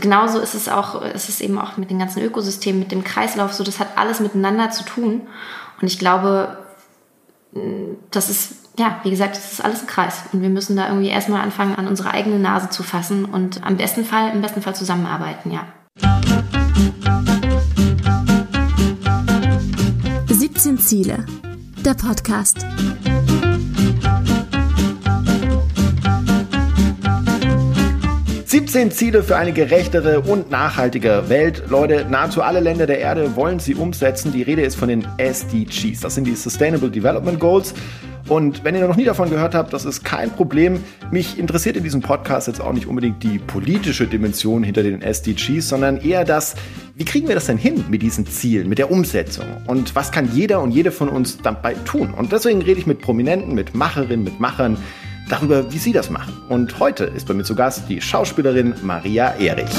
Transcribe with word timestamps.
Genauso 0.00 0.40
ist 0.40 0.54
es 0.54 0.68
auch, 0.68 1.02
ist 1.02 1.28
es 1.28 1.40
eben 1.40 1.58
auch 1.58 1.76
mit 1.76 1.90
den 1.90 1.98
ganzen 1.98 2.22
Ökosystemen, 2.22 2.80
mit 2.80 2.90
dem 2.90 3.04
Kreislauf 3.04 3.52
so, 3.52 3.62
das 3.62 3.78
hat 3.78 3.96
alles 3.96 4.20
miteinander 4.20 4.70
zu 4.70 4.84
tun. 4.84 5.22
Und 5.80 5.86
ich 5.86 5.98
glaube, 5.98 6.58
das 8.10 8.30
ist, 8.30 8.52
ja, 8.78 9.00
wie 9.02 9.10
gesagt, 9.10 9.36
das 9.36 9.52
ist 9.52 9.64
alles 9.64 9.82
ein 9.82 9.86
Kreis. 9.86 10.22
Und 10.32 10.42
wir 10.42 10.48
müssen 10.48 10.76
da 10.76 10.88
irgendwie 10.88 11.08
erstmal 11.08 11.42
anfangen, 11.42 11.76
an 11.76 11.86
unsere 11.86 12.12
eigene 12.12 12.38
Nase 12.38 12.70
zu 12.70 12.82
fassen 12.82 13.24
und 13.26 13.62
am 13.64 13.76
besten 13.76 14.04
Fall, 14.04 14.32
im 14.32 14.40
besten 14.40 14.62
Fall 14.62 14.74
zusammenarbeiten, 14.74 15.50
ja. 15.50 15.66
17 20.28 20.78
Ziele. 20.78 21.26
Der 21.84 21.94
Podcast. 21.94 22.58
17 28.50 28.90
Ziele 28.90 29.22
für 29.22 29.36
eine 29.36 29.52
gerechtere 29.52 30.22
und 30.22 30.50
nachhaltige 30.50 31.28
Welt. 31.28 31.62
Leute, 31.68 32.04
nahezu 32.10 32.42
alle 32.42 32.58
Länder 32.58 32.88
der 32.88 32.98
Erde 32.98 33.36
wollen 33.36 33.60
sie 33.60 33.76
umsetzen. 33.76 34.32
Die 34.32 34.42
Rede 34.42 34.62
ist 34.62 34.74
von 34.74 34.88
den 34.88 35.06
SDGs. 35.18 36.00
Das 36.00 36.16
sind 36.16 36.24
die 36.24 36.34
Sustainable 36.34 36.90
Development 36.90 37.38
Goals. 37.38 37.74
Und 38.28 38.64
wenn 38.64 38.74
ihr 38.74 38.84
noch 38.88 38.96
nie 38.96 39.04
davon 39.04 39.30
gehört 39.30 39.54
habt, 39.54 39.72
das 39.72 39.84
ist 39.84 40.04
kein 40.04 40.30
Problem. 40.30 40.82
Mich 41.12 41.38
interessiert 41.38 41.76
in 41.76 41.84
diesem 41.84 42.00
Podcast 42.00 42.48
jetzt 42.48 42.60
auch 42.60 42.72
nicht 42.72 42.88
unbedingt 42.88 43.22
die 43.22 43.38
politische 43.38 44.08
Dimension 44.08 44.64
hinter 44.64 44.82
den 44.82 45.00
SDGs, 45.00 45.68
sondern 45.68 45.98
eher 45.98 46.24
das, 46.24 46.56
wie 46.96 47.04
kriegen 47.04 47.28
wir 47.28 47.36
das 47.36 47.46
denn 47.46 47.56
hin 47.56 47.84
mit 47.88 48.02
diesen 48.02 48.26
Zielen, 48.26 48.68
mit 48.68 48.78
der 48.78 48.90
Umsetzung? 48.90 49.46
Und 49.68 49.94
was 49.94 50.10
kann 50.10 50.28
jeder 50.34 50.60
und 50.60 50.72
jede 50.72 50.90
von 50.90 51.08
uns 51.08 51.38
dabei 51.38 51.74
tun? 51.84 52.14
Und 52.14 52.32
deswegen 52.32 52.62
rede 52.62 52.80
ich 52.80 52.86
mit 52.88 53.00
Prominenten, 53.00 53.54
mit 53.54 53.76
Macherinnen, 53.76 54.24
mit 54.24 54.40
Machern, 54.40 54.76
darüber, 55.30 55.72
wie 55.72 55.78
sie 55.78 55.92
das 55.92 56.10
machen. 56.10 56.36
Und 56.48 56.78
heute 56.78 57.04
ist 57.04 57.26
bei 57.26 57.34
mir 57.34 57.44
zu 57.44 57.54
Gast 57.54 57.88
die 57.88 58.00
Schauspielerin 58.00 58.74
Maria 58.82 59.34
Erich. 59.34 59.70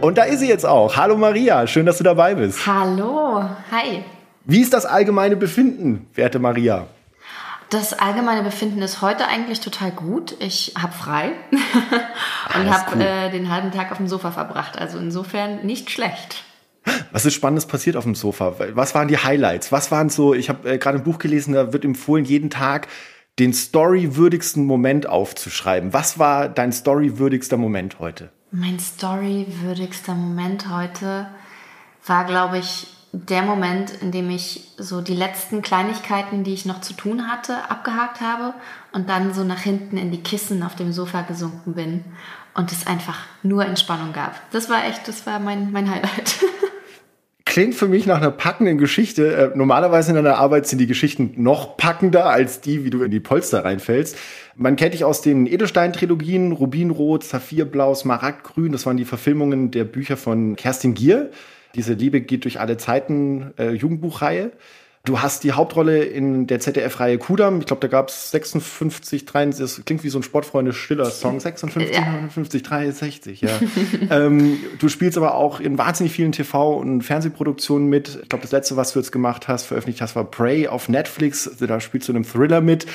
Und 0.00 0.18
da 0.18 0.22
ist 0.22 0.40
sie 0.40 0.48
jetzt 0.48 0.64
auch. 0.64 0.96
Hallo 0.96 1.16
Maria, 1.16 1.66
schön, 1.66 1.86
dass 1.86 1.98
du 1.98 2.04
dabei 2.04 2.34
bist. 2.34 2.66
Hallo, 2.66 3.42
hi. 3.72 4.04
Wie 4.44 4.60
ist 4.60 4.72
das 4.72 4.86
allgemeine 4.86 5.36
Befinden, 5.36 6.06
werte 6.14 6.38
Maria? 6.38 6.86
Das 7.70 7.92
allgemeine 7.92 8.44
Befinden 8.44 8.80
ist 8.82 9.02
heute 9.02 9.26
eigentlich 9.26 9.60
total 9.60 9.90
gut. 9.90 10.36
Ich 10.38 10.74
habe 10.80 10.92
frei 10.92 11.32
und 11.50 12.70
habe 12.70 12.92
cool. 12.94 13.02
äh, 13.02 13.30
den 13.30 13.50
halben 13.50 13.72
Tag 13.72 13.90
auf 13.90 13.96
dem 13.96 14.06
Sofa 14.06 14.30
verbracht. 14.30 14.78
Also 14.78 14.98
insofern 14.98 15.66
nicht 15.66 15.90
schlecht. 15.90 16.44
Was 17.12 17.24
ist 17.24 17.34
Spannendes 17.34 17.66
passiert 17.66 17.96
auf 17.96 18.04
dem 18.04 18.14
Sofa? 18.14 18.56
Was 18.74 18.94
waren 18.94 19.08
die 19.08 19.18
Highlights? 19.18 19.72
Was 19.72 19.90
waren 19.90 20.10
so, 20.10 20.34
ich 20.34 20.48
habe 20.48 20.70
äh, 20.74 20.78
gerade 20.78 20.98
ein 20.98 21.04
Buch 21.04 21.18
gelesen, 21.18 21.54
da 21.54 21.72
wird 21.72 21.84
empfohlen, 21.84 22.24
jeden 22.24 22.50
Tag 22.50 22.88
den 23.38 23.52
storywürdigsten 23.52 24.64
Moment 24.64 25.08
aufzuschreiben. 25.08 25.92
Was 25.92 26.18
war 26.18 26.48
dein 26.48 26.72
storywürdigster 26.72 27.56
Moment 27.56 27.98
heute? 27.98 28.30
Mein 28.50 28.78
storywürdigster 28.78 30.14
Moment 30.14 30.70
heute 30.70 31.28
war, 32.06 32.24
glaube 32.24 32.58
ich, 32.58 32.86
der 33.12 33.42
Moment, 33.42 33.90
in 34.02 34.12
dem 34.12 34.30
ich 34.30 34.72
so 34.78 35.00
die 35.00 35.14
letzten 35.14 35.62
Kleinigkeiten, 35.62 36.44
die 36.44 36.52
ich 36.52 36.66
noch 36.66 36.80
zu 36.80 36.92
tun 36.92 37.28
hatte, 37.30 37.70
abgehakt 37.70 38.20
habe 38.20 38.54
und 38.92 39.08
dann 39.08 39.32
so 39.32 39.42
nach 39.42 39.60
hinten 39.60 39.96
in 39.96 40.10
die 40.10 40.22
Kissen 40.22 40.62
auf 40.62 40.74
dem 40.74 40.92
Sofa 40.92 41.22
gesunken 41.22 41.74
bin 41.74 42.04
und 42.54 42.72
es 42.72 42.86
einfach 42.86 43.18
nur 43.42 43.64
Entspannung 43.64 44.12
gab. 44.12 44.40
Das 44.50 44.68
war 44.68 44.84
echt, 44.84 45.08
das 45.08 45.26
war 45.26 45.38
mein, 45.38 45.72
mein 45.72 45.90
Highlight. 45.90 46.36
klingt 47.46 47.74
für 47.74 47.88
mich 47.88 48.04
nach 48.04 48.18
einer 48.18 48.32
packenden 48.32 48.76
Geschichte. 48.76 49.34
Äh, 49.34 49.56
normalerweise 49.56 50.10
in 50.10 50.16
deiner 50.16 50.36
Arbeit 50.36 50.66
sind 50.66 50.78
die 50.78 50.86
Geschichten 50.86 51.32
noch 51.36 51.78
packender 51.78 52.26
als 52.26 52.60
die, 52.60 52.84
wie 52.84 52.90
du 52.90 53.02
in 53.02 53.10
die 53.10 53.20
Polster 53.20 53.64
reinfällst. 53.64 54.18
Man 54.56 54.76
kennt 54.76 54.92
dich 54.92 55.04
aus 55.04 55.22
den 55.22 55.46
Edelstein-Trilogien, 55.46 56.52
Rubinrot, 56.52 57.24
Saphirblau, 57.24 57.94
Smaragdgrün. 57.94 58.72
Das 58.72 58.84
waren 58.84 58.98
die 58.98 59.06
Verfilmungen 59.06 59.70
der 59.70 59.84
Bücher 59.84 60.18
von 60.18 60.56
Kerstin 60.56 60.92
Gier. 60.92 61.30
Diese 61.74 61.94
Liebe 61.94 62.20
geht 62.20 62.44
durch 62.44 62.60
alle 62.60 62.76
Zeiten 62.76 63.54
äh, 63.58 63.70
Jugendbuchreihe. 63.70 64.50
Du 65.06 65.22
hast 65.22 65.44
die 65.44 65.52
Hauptrolle 65.52 66.02
in 66.02 66.48
der 66.48 66.58
ZDF-Reihe 66.58 67.18
Kudam. 67.18 67.60
Ich 67.60 67.66
glaube, 67.66 67.80
da 67.80 67.86
gab 67.86 68.08
es 68.08 68.32
56, 68.32 69.24
63, 69.24 69.64
das 69.64 69.84
klingt 69.84 70.02
wie 70.02 70.08
so 70.08 70.18
ein 70.18 70.24
Sportfreunde-Stiller-Song. 70.24 71.38
56, 71.38 71.94
ja. 71.94 72.00
59, 72.00 72.62
63, 72.64 73.40
ja. 73.40 73.50
ähm, 74.10 74.58
du 74.80 74.88
spielst 74.88 75.16
aber 75.16 75.36
auch 75.36 75.60
in 75.60 75.78
wahnsinnig 75.78 76.12
vielen 76.12 76.32
TV- 76.32 76.76
und 76.76 77.02
Fernsehproduktionen 77.02 77.88
mit. 77.88 78.18
Ich 78.20 78.28
glaube, 78.28 78.42
das 78.42 78.50
letzte, 78.50 78.76
was 78.76 78.94
du 78.94 78.98
jetzt 78.98 79.12
gemacht 79.12 79.46
hast, 79.46 79.66
veröffentlicht 79.66 80.00
hast, 80.00 80.16
war 80.16 80.24
Prey 80.24 80.66
auf 80.66 80.88
Netflix. 80.88 81.48
Da 81.56 81.78
spielst 81.78 82.08
du 82.08 82.12
in 82.12 82.16
einem 82.16 82.24
Thriller 82.24 82.60
mit. 82.60 82.86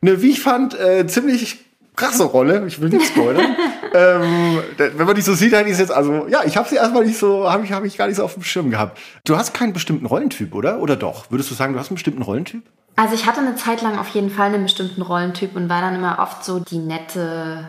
Ne, 0.00 0.22
wie 0.22 0.30
ich 0.30 0.40
fand, 0.40 0.78
äh, 0.78 1.08
ziemlich 1.08 1.58
krasse 1.98 2.24
Rolle. 2.24 2.64
Ich 2.66 2.80
will 2.80 2.88
nicht 2.88 3.06
spoilern. 3.06 3.56
ähm, 3.94 4.60
wenn 4.76 5.06
man 5.06 5.14
die 5.14 5.22
so 5.22 5.34
sieht, 5.34 5.52
dann 5.52 5.66
ist 5.66 5.78
jetzt 5.78 5.92
also 5.92 6.26
ja, 6.28 6.40
ich 6.44 6.56
habe 6.56 6.68
sie 6.68 6.76
erstmal 6.76 7.04
nicht 7.04 7.18
so, 7.18 7.50
habe 7.50 7.64
ich 7.64 7.72
habe 7.72 7.86
ich 7.86 7.98
gar 7.98 8.06
nicht 8.06 8.16
so 8.16 8.24
auf 8.24 8.34
dem 8.34 8.42
Schirm 8.42 8.70
gehabt. 8.70 8.98
Du 9.24 9.36
hast 9.36 9.52
keinen 9.52 9.72
bestimmten 9.72 10.06
Rollentyp, 10.06 10.54
oder? 10.54 10.80
Oder 10.80 10.96
doch? 10.96 11.30
Würdest 11.30 11.50
du 11.50 11.54
sagen, 11.54 11.74
du 11.74 11.78
hast 11.78 11.88
einen 11.88 11.96
bestimmten 11.96 12.22
Rollentyp? 12.22 12.62
Also 12.96 13.14
ich 13.14 13.26
hatte 13.26 13.40
eine 13.40 13.56
Zeit 13.56 13.82
lang 13.82 13.98
auf 13.98 14.08
jeden 14.08 14.30
Fall 14.30 14.46
einen 14.46 14.64
bestimmten 14.64 15.02
Rollentyp 15.02 15.54
und 15.54 15.68
war 15.68 15.80
dann 15.80 15.94
immer 15.94 16.18
oft 16.20 16.44
so 16.44 16.60
die 16.60 16.78
nette 16.78 17.68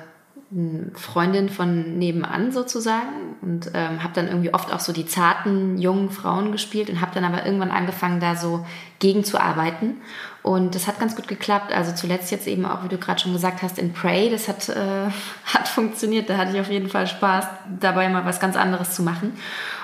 Freundin 0.95 1.50
von 1.50 2.00
nebenan 2.00 2.51
sozusagen 2.51 3.35
und 3.44 3.69
ähm, 3.75 4.03
habe 4.03 4.13
dann 4.16 4.28
irgendwie 4.28 4.51
oft 4.51 4.73
auch 4.73 4.79
so 4.79 4.91
die 4.91 5.06
zarten 5.06 5.78
jungen 5.78 6.09
Frauen 6.09 6.51
gespielt 6.51 6.89
und 6.89 7.01
habe 7.01 7.13
dann 7.13 7.23
aber 7.23 7.45
irgendwann 7.45 7.69
angefangen 7.69 8.19
da 8.19 8.35
so 8.35 8.66
gegenzuarbeiten 8.97 9.97
und 10.41 10.75
das 10.75 10.88
hat 10.88 11.00
ganz 11.00 11.16
gut 11.16 11.27
geklappt. 11.27 11.73
Also 11.73 11.94
zuletzt 11.94 12.31
jetzt 12.31 12.47
eben 12.47 12.66
auch, 12.66 12.83
wie 12.83 12.88
du 12.88 12.97
gerade 12.97 13.19
schon 13.19 13.33
gesagt 13.33 13.61
hast, 13.61 13.77
in 13.77 13.94
Prey, 13.94 14.29
das 14.29 14.47
hat, 14.47 14.69
äh, 14.69 15.09
hat 15.45 15.67
funktioniert. 15.67 16.29
Da 16.29 16.38
hatte 16.38 16.53
ich 16.53 16.59
auf 16.59 16.69
jeden 16.69 16.89
Fall 16.89 17.07
Spaß, 17.07 17.45
dabei 17.79 18.09
mal 18.09 18.25
was 18.25 18.39
ganz 18.39 18.55
anderes 18.55 18.91
zu 18.91 19.03
machen 19.03 19.33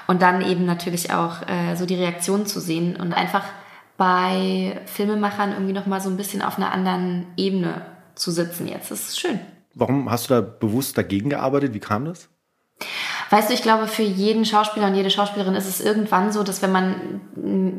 und 0.07 0.21
dann 0.21 0.41
eben 0.41 0.65
natürlich 0.65 1.13
auch 1.13 1.41
äh, 1.47 1.75
so 1.75 1.85
die 1.85 1.95
Reaktion 1.95 2.45
zu 2.45 2.59
sehen 2.59 2.95
und 2.95 3.13
einfach 3.13 3.43
bei 3.97 4.79
Filmemachern 4.85 5.51
irgendwie 5.51 5.73
noch 5.73 5.85
mal 5.85 6.01
so 6.01 6.09
ein 6.09 6.17
bisschen 6.17 6.41
auf 6.41 6.57
einer 6.57 6.71
anderen 6.71 7.27
Ebene 7.37 7.81
zu 8.15 8.31
sitzen 8.31 8.67
jetzt. 8.67 8.91
Das 8.91 9.07
ist 9.07 9.19
schön. 9.19 9.39
Warum 9.73 10.09
hast 10.09 10.29
du 10.29 10.35
da 10.35 10.41
bewusst 10.41 10.97
dagegen 10.97 11.29
gearbeitet? 11.29 11.73
Wie 11.73 11.79
kam 11.79 12.05
das? 12.05 12.29
Weißt 13.29 13.49
du, 13.49 13.53
ich 13.53 13.61
glaube, 13.61 13.87
für 13.87 14.03
jeden 14.03 14.45
Schauspieler 14.45 14.87
und 14.87 14.95
jede 14.95 15.09
Schauspielerin 15.09 15.55
ist 15.55 15.67
es 15.67 15.81
irgendwann 15.81 16.31
so, 16.31 16.43
dass 16.43 16.61
wenn 16.61 16.71
man, 16.71 17.21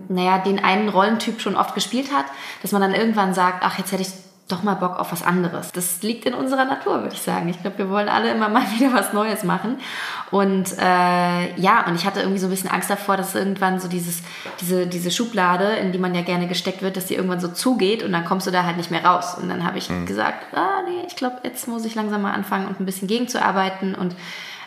naja, 0.09 0.39
den 0.39 0.62
einen 0.62 0.89
Rollentyp 0.89 1.41
schon 1.41 1.57
oft 1.57 1.75
gespielt 1.75 2.12
hat, 2.12 2.27
dass 2.62 2.73
man 2.73 2.83
dann 2.83 2.95
irgendwann 2.95 3.34
sagt, 3.34 3.62
ach, 3.62 3.79
jetzt 3.79 3.93
hätte 3.93 4.03
ich 4.03 4.11
doch 4.49 4.62
mal 4.62 4.75
Bock 4.75 4.99
auf 5.01 5.11
was 5.11 5.25
anderes. 5.25 5.73
Das 5.73 6.03
liegt 6.03 6.25
in 6.25 6.33
unserer 6.33 6.65
Natur, 6.65 7.03
würde 7.03 7.15
ich 7.15 7.23
sagen. 7.23 7.49
Ich 7.49 7.61
glaube, 7.61 7.79
wir 7.79 7.91
wollen 7.91 8.09
alle 8.09 8.31
immer 8.31 8.49
mal 8.49 8.62
wieder 8.77 8.93
was 8.93 9.12
Neues 9.12 9.43
machen. 9.43 9.79
Und 10.31 10.79
äh, 10.79 11.61
ja, 11.61 11.85
und 11.87 11.97
ich 11.97 12.06
hatte 12.06 12.21
irgendwie 12.21 12.39
so 12.39 12.47
ein 12.47 12.51
bisschen 12.51 12.71
Angst 12.71 12.89
davor, 12.89 13.17
dass 13.17 13.35
irgendwann 13.35 13.81
so 13.81 13.89
dieses, 13.89 14.23
diese, 14.61 14.87
diese 14.87 15.11
Schublade, 15.11 15.65
in 15.77 15.91
die 15.91 15.99
man 15.99 16.15
ja 16.15 16.23
gerne 16.23 16.47
gesteckt 16.47 16.83
wird, 16.83 16.97
dass 16.97 17.06
die 17.06 17.15
irgendwann 17.17 17.41
so 17.41 17.49
zugeht 17.49 18.05
und 18.05 18.12
dann 18.12 18.25
kommst 18.25 18.47
du 18.47 18.53
da 18.53 18.62
halt 18.62 18.77
nicht 18.77 18.91
mehr 18.93 19.05
raus. 19.05 19.37
Und 19.41 19.49
dann 19.49 19.65
habe 19.65 19.79
ich 19.79 19.91
mhm. 19.91 20.06
gesagt, 20.06 20.55
ah 20.55 20.83
nee, 20.89 21.05
ich 21.09 21.17
glaube, 21.17 21.39
jetzt 21.43 21.67
muss 21.67 21.85
ich 21.85 21.97
langsam 21.97 22.23
mal 22.23 22.33
anfangen 22.33 22.69
und 22.69 22.79
ein 22.79 22.87
bisschen 22.87 23.09
gegenzuarbeiten. 23.09 23.97
Und 23.97 24.15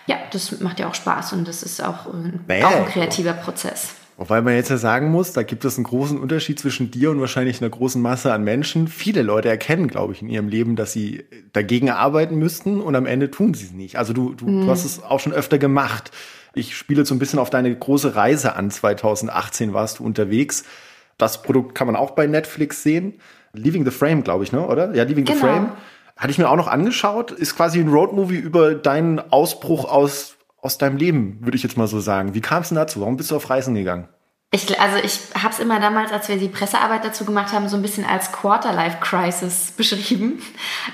ja, 0.10 0.18
das 0.32 0.60
macht 0.60 0.80
ja 0.80 0.90
auch 0.90 0.96
Spaß 0.96 1.34
und 1.34 1.48
das 1.48 1.62
ist 1.62 1.84
auch, 1.84 2.08
äh, 2.48 2.64
auch 2.64 2.76
ein 2.76 2.88
kreativer 2.88 3.34
Prozess. 3.34 3.94
Wobei 4.18 4.42
man 4.42 4.56
jetzt 4.56 4.70
ja 4.70 4.78
sagen 4.78 5.12
muss, 5.12 5.34
da 5.34 5.44
gibt 5.44 5.64
es 5.66 5.78
einen 5.78 5.84
großen 5.84 6.20
Unterschied 6.20 6.60
zwischen 6.60 6.90
dir 6.90 7.12
und 7.12 7.22
wahrscheinlich 7.22 7.62
einer 7.62 7.70
großen 7.70 8.02
Masse 8.02 8.34
an 8.34 8.44
Menschen. 8.44 8.88
Viele 8.88 9.22
Leute 9.22 9.50
erkennen, 9.50 9.88
glaube 9.88 10.14
ich, 10.14 10.24
in 10.24 10.30
ihrem 10.30 10.50
Leben, 10.50 10.76
dass 10.76 10.92
sie 10.92 11.26
dagegen 11.54 11.92
arbeiten 11.92 12.38
müssten 12.38 12.82
und 12.82 12.96
am 12.96 13.06
Ende 13.06 13.30
tun 13.30 13.54
sie 13.54 13.66
es 13.66 13.72
nicht. 13.72 13.98
Also 13.98 14.14
du, 14.14 14.34
du, 14.34 14.48
mhm. 14.48 14.66
du 14.66 14.72
hast 14.72 14.84
es 14.84 15.02
auch 15.04 15.20
schon 15.20 15.32
öfter 15.32 15.60
gemacht. 15.60 16.10
Ich 16.56 16.76
spiele 16.76 17.06
so 17.06 17.14
ein 17.14 17.20
bisschen 17.20 17.38
auf 17.38 17.52
deine 17.52 17.74
große 17.74 18.16
Reise 18.16 18.56
an. 18.56 18.72
2018 18.72 19.74
warst 19.74 20.00
du 20.00 20.04
unterwegs. 20.04 20.64
Das 21.20 21.44
Produkt 21.44 21.76
kann 21.76 21.86
man 21.86 21.96
auch 21.96 22.12
bei 22.12 22.26
Netflix 22.26 22.82
sehen. 22.82 23.22
Leaving 23.54 23.86
the 23.86 23.92
Frame, 23.92 24.24
glaube 24.24 24.44
ich, 24.44 24.52
ne? 24.52 24.66
oder? 24.66 24.94
Ja, 24.96 25.04
Leaving 25.04 25.26
genau. 25.26 25.38
the 25.38 25.46
Frame. 25.46 25.72
Hatte 26.20 26.30
ich 26.30 26.38
mir 26.38 26.50
auch 26.50 26.56
noch 26.56 26.68
angeschaut. 26.68 27.32
Ist 27.32 27.56
quasi 27.56 27.80
ein 27.80 27.90
Roadmovie 27.90 28.38
über 28.38 28.76
deinen 28.76 29.20
Ausbruch 29.32 29.86
aus 29.86 30.36
aus 30.62 30.78
deinem 30.78 30.98
Leben, 30.98 31.38
würde 31.42 31.56
ich 31.56 31.64
jetzt 31.64 31.78
mal 31.78 31.88
so 31.88 32.00
sagen. 32.00 32.34
Wie 32.34 32.42
kam 32.42 32.62
es 32.62 32.70
denn 32.70 32.76
dazu? 32.76 33.02
Warum 33.02 33.18
bist 33.18 33.32
du 33.32 33.36
auf 33.36 33.50
Reisen 33.50 33.76
gegangen? 33.76 34.08
Ich, 34.52 34.80
also 34.80 34.98
ich 34.98 35.20
habe 35.36 35.54
es 35.54 35.60
immer 35.60 35.80
damals, 35.80 36.12
als 36.12 36.28
wir 36.28 36.38
die 36.38 36.48
Pressearbeit 36.48 37.06
dazu 37.06 37.24
gemacht 37.24 37.54
haben, 37.54 37.70
so 37.70 37.76
ein 37.76 37.84
bisschen 37.84 38.06
als 38.06 38.32
Quarter-Life-Crisis 38.32 39.72
beschrieben. 39.78 40.42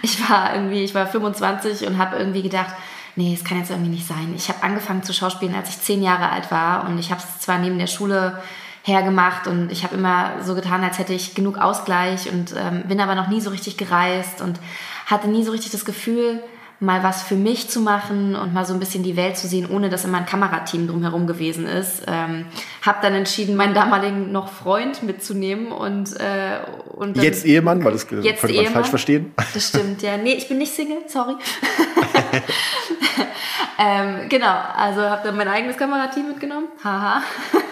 Ich 0.01 0.29
war 0.29 0.53
irgendwie, 0.53 0.83
ich 0.83 0.93
war 0.93 1.07
25 1.07 1.87
und 1.87 1.97
habe 1.97 2.17
irgendwie 2.17 2.41
gedacht, 2.41 2.75
nee, 3.15 3.33
es 3.33 3.45
kann 3.45 3.57
jetzt 3.57 3.71
irgendwie 3.71 3.91
nicht 3.91 4.05
sein. 4.05 4.33
Ich 4.35 4.49
habe 4.49 4.61
angefangen 4.61 5.03
zu 5.03 5.13
schauspielen, 5.13 5.55
als 5.55 5.69
ich 5.69 5.81
zehn 5.81 6.03
Jahre 6.03 6.29
alt 6.29 6.51
war 6.51 6.85
und 6.85 6.99
ich 6.99 7.11
habe 7.11 7.21
es 7.21 7.39
zwar 7.39 7.57
neben 7.59 7.79
der 7.79 7.87
Schule 7.87 8.41
hergemacht 8.83 9.47
und 9.47 9.71
ich 9.71 9.83
habe 9.83 9.95
immer 9.95 10.43
so 10.43 10.53
getan, 10.53 10.83
als 10.83 10.99
hätte 10.99 11.13
ich 11.13 11.33
genug 11.33 11.57
Ausgleich 11.57 12.31
und 12.31 12.53
ähm, 12.55 12.83
bin 12.87 12.99
aber 12.99 13.15
noch 13.15 13.29
nie 13.29 13.41
so 13.41 13.49
richtig 13.49 13.77
gereist 13.77 14.41
und 14.41 14.59
hatte 15.05 15.27
nie 15.27 15.43
so 15.43 15.51
richtig 15.51 15.71
das 15.71 15.85
Gefühl, 15.85 16.41
mal 16.79 17.03
was 17.03 17.23
für 17.23 17.35
mich 17.35 17.69
zu 17.69 17.79
machen 17.79 18.35
und 18.35 18.53
mal 18.53 18.65
so 18.65 18.73
ein 18.73 18.79
bisschen 18.79 19.03
die 19.03 19.15
Welt 19.15 19.37
zu 19.37 19.47
sehen, 19.47 19.67
ohne 19.69 19.89
dass 19.89 20.03
immer 20.03 20.17
ein 20.17 20.25
Kamerateam 20.25 20.87
drumherum 20.87 21.25
gewesen 21.25 21.65
ist. 21.65 22.03
Ähm, 22.07 22.45
habe 22.81 22.99
dann 23.01 23.13
entschieden, 23.13 23.55
meinen 23.55 23.73
damaligen 23.73 24.31
noch 24.31 24.51
Freund 24.51 25.01
mitzunehmen 25.03 25.71
und, 25.71 26.19
äh, 26.19 26.59
und 26.93 27.17
jetzt 27.17 27.45
Ehemann, 27.45 27.83
weil 27.83 27.93
das 27.93 28.07
jetzt 28.21 28.41
könnte 28.41 28.61
man 28.61 28.73
falsch 28.73 28.89
verstehen. 28.89 29.33
Das 29.53 29.69
stimmt, 29.69 30.01
ja. 30.01 30.17
Nee, 30.17 30.33
ich 30.33 30.47
bin 30.47 30.57
nicht 30.57 30.73
Single, 30.73 30.97
sorry. 31.07 31.35
ähm, 33.79 34.29
genau, 34.29 34.55
also 34.75 35.01
habe 35.01 35.21
dann 35.23 35.37
mein 35.37 35.47
eigenes 35.47 35.77
Kamerateam 35.77 36.29
mitgenommen. 36.29 36.67
Haha. 36.83 37.21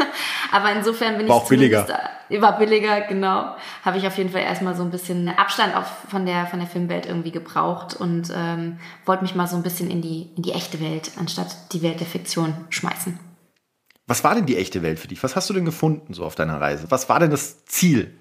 Aber 0.51 0.71
insofern 0.71 1.17
bin 1.17 1.27
war 1.27 1.37
ich 1.37 1.43
auch 1.43 1.49
billiger. 1.49 1.87
War 2.29 2.57
billiger, 2.57 3.01
genau. 3.01 3.55
Habe 3.83 3.97
ich 3.97 4.05
auf 4.05 4.17
jeden 4.17 4.29
Fall 4.29 4.41
erstmal 4.41 4.75
so 4.75 4.83
ein 4.83 4.91
bisschen 4.91 5.27
Abstand 5.29 5.75
auf, 5.75 5.87
von, 6.09 6.25
der, 6.25 6.45
von 6.45 6.59
der 6.59 6.67
Filmwelt 6.67 7.05
irgendwie 7.05 7.31
gebraucht 7.31 7.95
und 7.95 8.31
ähm, 8.35 8.77
wollte 9.05 9.23
mich 9.23 9.35
mal 9.35 9.47
so 9.47 9.55
ein 9.55 9.63
bisschen 9.63 9.89
in 9.89 10.01
die, 10.01 10.29
in 10.35 10.43
die 10.43 10.51
echte 10.51 10.79
Welt, 10.79 11.11
anstatt 11.17 11.73
die 11.73 11.81
Welt 11.81 11.99
der 11.99 12.07
Fiktion 12.07 12.53
schmeißen. 12.69 13.19
Was 14.05 14.23
war 14.23 14.35
denn 14.35 14.45
die 14.45 14.57
echte 14.57 14.83
Welt 14.83 14.99
für 14.99 15.07
dich? 15.07 15.23
Was 15.23 15.35
hast 15.35 15.49
du 15.49 15.53
denn 15.53 15.65
gefunden 15.65 16.13
so 16.13 16.23
auf 16.23 16.35
deiner 16.35 16.59
Reise? 16.59 16.85
Was 16.89 17.09
war 17.09 17.19
denn 17.19 17.31
das 17.31 17.65
Ziel? 17.65 18.19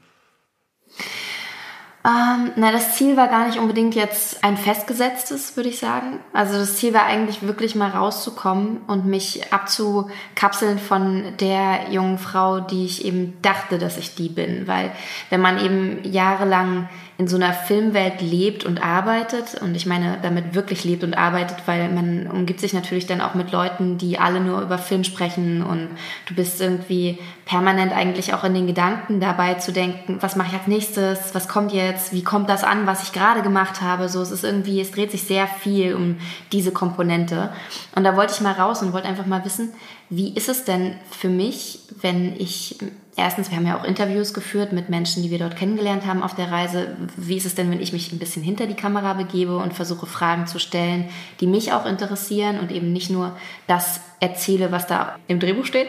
Ähm, 2.04 2.50
na, 2.56 2.72
das 2.72 2.96
Ziel 2.96 3.16
war 3.16 3.28
gar 3.28 3.46
nicht 3.46 3.58
unbedingt 3.58 3.94
jetzt 3.94 4.42
ein 4.42 4.56
festgesetztes, 4.56 5.56
würde 5.56 5.68
ich 5.68 5.78
sagen. 5.78 6.18
Also 6.32 6.54
das 6.54 6.76
Ziel 6.76 6.92
war 6.94 7.04
eigentlich 7.04 7.42
wirklich 7.42 7.76
mal 7.76 7.90
rauszukommen 7.90 8.78
und 8.88 9.06
mich 9.06 9.52
abzukapseln 9.52 10.80
von 10.80 11.36
der 11.38 11.90
jungen 11.90 12.18
Frau, 12.18 12.58
die 12.58 12.86
ich 12.86 13.04
eben 13.04 13.40
dachte, 13.42 13.78
dass 13.78 13.98
ich 13.98 14.16
die 14.16 14.28
bin. 14.28 14.66
Weil 14.66 14.90
wenn 15.30 15.40
man 15.40 15.64
eben 15.64 16.02
jahrelang 16.02 16.88
in 17.22 17.28
so 17.28 17.36
einer 17.36 17.52
Filmwelt 17.52 18.20
lebt 18.20 18.64
und 18.64 18.82
arbeitet, 18.82 19.54
und 19.62 19.76
ich 19.76 19.86
meine 19.86 20.18
damit 20.22 20.56
wirklich 20.56 20.82
lebt 20.82 21.04
und 21.04 21.14
arbeitet, 21.14 21.56
weil 21.66 21.88
man 21.88 22.26
umgibt 22.26 22.58
sich 22.58 22.72
natürlich 22.72 23.06
dann 23.06 23.20
auch 23.20 23.34
mit 23.34 23.52
Leuten, 23.52 23.96
die 23.96 24.18
alle 24.18 24.40
nur 24.40 24.60
über 24.60 24.76
Film 24.76 25.04
sprechen 25.04 25.62
und 25.62 25.90
du 26.26 26.34
bist 26.34 26.60
irgendwie 26.60 27.20
permanent 27.44 27.92
eigentlich 27.92 28.34
auch 28.34 28.42
in 28.42 28.54
den 28.54 28.66
Gedanken 28.66 29.20
dabei 29.20 29.54
zu 29.54 29.72
denken, 29.72 30.18
was 30.20 30.34
mache 30.34 30.48
ich 30.48 30.54
als 30.54 30.66
nächstes, 30.66 31.32
was 31.32 31.46
kommt 31.46 31.72
jetzt, 31.72 32.12
wie 32.12 32.24
kommt 32.24 32.50
das 32.50 32.64
an, 32.64 32.88
was 32.88 33.04
ich 33.04 33.12
gerade 33.12 33.42
gemacht 33.42 33.80
habe. 33.80 34.08
So, 34.08 34.20
es 34.20 34.32
ist 34.32 34.42
irgendwie, 34.42 34.80
es 34.80 34.90
dreht 34.90 35.12
sich 35.12 35.22
sehr 35.22 35.46
viel 35.46 35.94
um 35.94 36.16
diese 36.50 36.72
Komponente. 36.72 37.52
Und 37.94 38.02
da 38.02 38.16
wollte 38.16 38.32
ich 38.34 38.40
mal 38.40 38.54
raus 38.54 38.82
und 38.82 38.92
wollte 38.92 39.06
einfach 39.06 39.26
mal 39.26 39.44
wissen, 39.44 39.72
wie 40.10 40.34
ist 40.34 40.48
es 40.48 40.64
denn 40.64 40.96
für 41.08 41.28
mich, 41.28 41.78
wenn 42.00 42.34
ich 42.36 42.78
erstens, 43.16 43.50
wir 43.50 43.56
haben 43.56 43.66
ja 43.66 43.78
auch 43.78 43.84
Interviews 43.84 44.32
geführt 44.34 44.72
mit 44.72 44.88
Menschen, 44.88 45.22
die 45.22 45.30
wir 45.30 45.38
dort 45.38 45.56
kennengelernt 45.56 46.06
haben 46.06 46.22
auf 46.22 46.34
der 46.34 46.50
Reise. 46.50 46.96
Wie 47.16 47.36
ist 47.36 47.46
es 47.46 47.54
denn, 47.54 47.70
wenn 47.70 47.80
ich 47.80 47.92
mich 47.92 48.12
ein 48.12 48.18
bisschen 48.18 48.42
hinter 48.42 48.66
die 48.66 48.74
Kamera 48.74 49.14
begebe 49.14 49.56
und 49.56 49.74
versuche 49.74 50.06
Fragen 50.06 50.46
zu 50.46 50.58
stellen, 50.58 51.08
die 51.40 51.46
mich 51.46 51.72
auch 51.72 51.86
interessieren 51.86 52.58
und 52.58 52.72
eben 52.72 52.92
nicht 52.92 53.10
nur 53.10 53.36
das 53.66 54.00
erzähle, 54.20 54.72
was 54.72 54.86
da 54.86 55.16
im 55.28 55.40
Drehbuch 55.40 55.66
steht? 55.66 55.88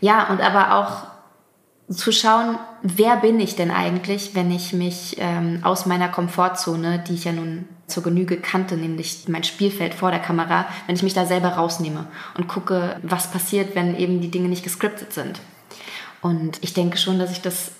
Ja, 0.00 0.28
und 0.30 0.40
aber 0.40 0.74
auch 0.74 1.18
zu 1.90 2.12
schauen, 2.12 2.58
wer 2.82 3.16
bin 3.16 3.40
ich 3.40 3.56
denn 3.56 3.70
eigentlich, 3.70 4.34
wenn 4.34 4.50
ich 4.50 4.72
mich 4.72 5.16
ähm, 5.18 5.60
aus 5.62 5.86
meiner 5.86 6.08
Komfortzone, 6.08 7.02
die 7.08 7.14
ich 7.14 7.24
ja 7.24 7.32
nun 7.32 7.66
zur 7.86 8.02
Genüge 8.02 8.36
kannte, 8.36 8.76
nämlich 8.76 9.24
mein 9.28 9.44
Spielfeld 9.44 9.94
vor 9.94 10.10
der 10.10 10.20
Kamera, 10.20 10.66
wenn 10.86 10.96
ich 10.96 11.02
mich 11.02 11.14
da 11.14 11.24
selber 11.24 11.48
rausnehme 11.48 12.06
und 12.36 12.46
gucke, 12.46 12.96
was 13.02 13.30
passiert, 13.30 13.74
wenn 13.74 13.96
eben 13.96 14.20
die 14.20 14.30
Dinge 14.30 14.48
nicht 14.48 14.64
gescriptet 14.64 15.14
sind. 15.14 15.40
Und 16.20 16.58
ich 16.62 16.74
denke 16.74 16.98
schon, 16.98 17.18
dass 17.18 17.30
ich 17.30 17.40
das 17.40 17.72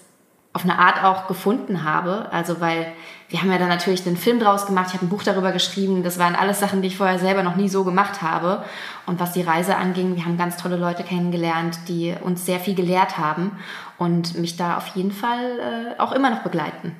auf 0.52 0.64
eine 0.64 0.78
Art 0.78 1.04
auch 1.04 1.28
gefunden 1.28 1.84
habe. 1.84 2.32
Also 2.32 2.60
weil 2.60 2.92
wir 3.28 3.40
haben 3.40 3.50
ja 3.52 3.58
dann 3.58 3.68
natürlich 3.68 4.02
den 4.02 4.16
Film 4.16 4.40
draus 4.40 4.66
gemacht, 4.66 4.86
ich 4.88 4.94
habe 4.94 5.06
ein 5.06 5.10
Buch 5.10 5.22
darüber 5.22 5.52
geschrieben. 5.52 6.02
Das 6.02 6.18
waren 6.18 6.34
alles 6.34 6.60
Sachen, 6.60 6.80
die 6.82 6.88
ich 6.88 6.96
vorher 6.96 7.18
selber 7.18 7.42
noch 7.42 7.56
nie 7.56 7.68
so 7.68 7.84
gemacht 7.84 8.22
habe. 8.22 8.64
Und 9.06 9.20
was 9.20 9.32
die 9.32 9.42
Reise 9.42 9.76
anging, 9.76 10.16
wir 10.16 10.24
haben 10.24 10.38
ganz 10.38 10.56
tolle 10.56 10.76
Leute 10.76 11.04
kennengelernt, 11.04 11.78
die 11.88 12.14
uns 12.22 12.46
sehr 12.46 12.58
viel 12.58 12.74
gelehrt 12.74 13.18
haben 13.18 13.58
und 13.98 14.38
mich 14.38 14.56
da 14.56 14.78
auf 14.78 14.86
jeden 14.88 15.12
Fall 15.12 15.94
äh, 15.96 16.00
auch 16.00 16.12
immer 16.12 16.30
noch 16.30 16.40
begleiten. 16.42 16.96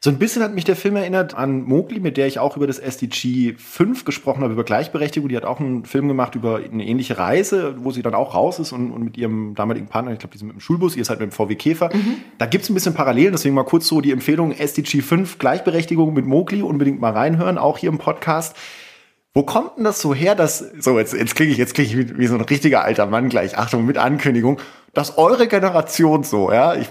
So 0.00 0.10
ein 0.10 0.18
bisschen 0.18 0.44
hat 0.44 0.54
mich 0.54 0.64
der 0.64 0.76
Film 0.76 0.94
erinnert 0.94 1.34
an 1.34 1.64
Mowgli, 1.64 1.98
mit 1.98 2.16
der 2.16 2.28
ich 2.28 2.38
auch 2.38 2.56
über 2.56 2.68
das 2.68 2.78
SDG 2.78 3.54
5 3.54 4.04
gesprochen 4.04 4.44
habe, 4.44 4.52
über 4.52 4.62
Gleichberechtigung. 4.62 5.28
Die 5.28 5.36
hat 5.36 5.44
auch 5.44 5.58
einen 5.58 5.84
Film 5.84 6.06
gemacht 6.06 6.36
über 6.36 6.60
eine 6.72 6.86
ähnliche 6.86 7.18
Reise, 7.18 7.74
wo 7.78 7.90
sie 7.90 8.02
dann 8.02 8.14
auch 8.14 8.34
raus 8.34 8.60
ist 8.60 8.70
und, 8.70 8.92
und 8.92 9.02
mit 9.02 9.16
ihrem 9.16 9.56
damaligen 9.56 9.88
Partner, 9.88 10.12
ich 10.12 10.20
glaube, 10.20 10.32
die 10.32 10.38
sind 10.38 10.46
mit 10.48 10.56
dem 10.56 10.60
Schulbus, 10.60 10.94
ihr 10.94 11.04
seid 11.04 11.18
mit 11.18 11.30
dem 11.30 11.32
VW 11.32 11.56
Käfer. 11.56 11.90
Mhm. 11.92 12.18
Da 12.38 12.46
gibt 12.46 12.62
es 12.62 12.70
ein 12.70 12.74
bisschen 12.74 12.94
Parallelen, 12.94 13.32
deswegen 13.32 13.56
mal 13.56 13.64
kurz 13.64 13.88
so 13.88 14.00
die 14.00 14.12
Empfehlung 14.12 14.52
SDG 14.52 15.02
5 15.02 15.38
Gleichberechtigung 15.38 16.14
mit 16.14 16.26
Mowgli, 16.26 16.62
unbedingt 16.62 17.00
mal 17.00 17.12
reinhören, 17.12 17.58
auch 17.58 17.76
hier 17.76 17.88
im 17.88 17.98
Podcast. 17.98 18.54
Wo 19.34 19.42
kommt 19.42 19.78
denn 19.78 19.84
das 19.84 20.00
so 20.00 20.14
her, 20.14 20.36
dass, 20.36 20.58
so 20.78 20.96
jetzt, 20.96 21.12
jetzt 21.12 21.34
klinge 21.34 21.50
ich, 21.50 21.58
jetzt 21.58 21.74
klinge 21.74 21.90
ich 21.90 21.96
wie, 21.96 22.18
wie 22.18 22.26
so 22.28 22.36
ein 22.36 22.40
richtiger 22.40 22.84
alter 22.84 23.06
Mann 23.06 23.28
gleich, 23.28 23.58
Achtung, 23.58 23.84
mit 23.84 23.98
Ankündigung, 23.98 24.60
dass 24.94 25.18
eure 25.18 25.48
Generation 25.48 26.22
so, 26.22 26.52
ja, 26.52 26.76
ich 26.76 26.88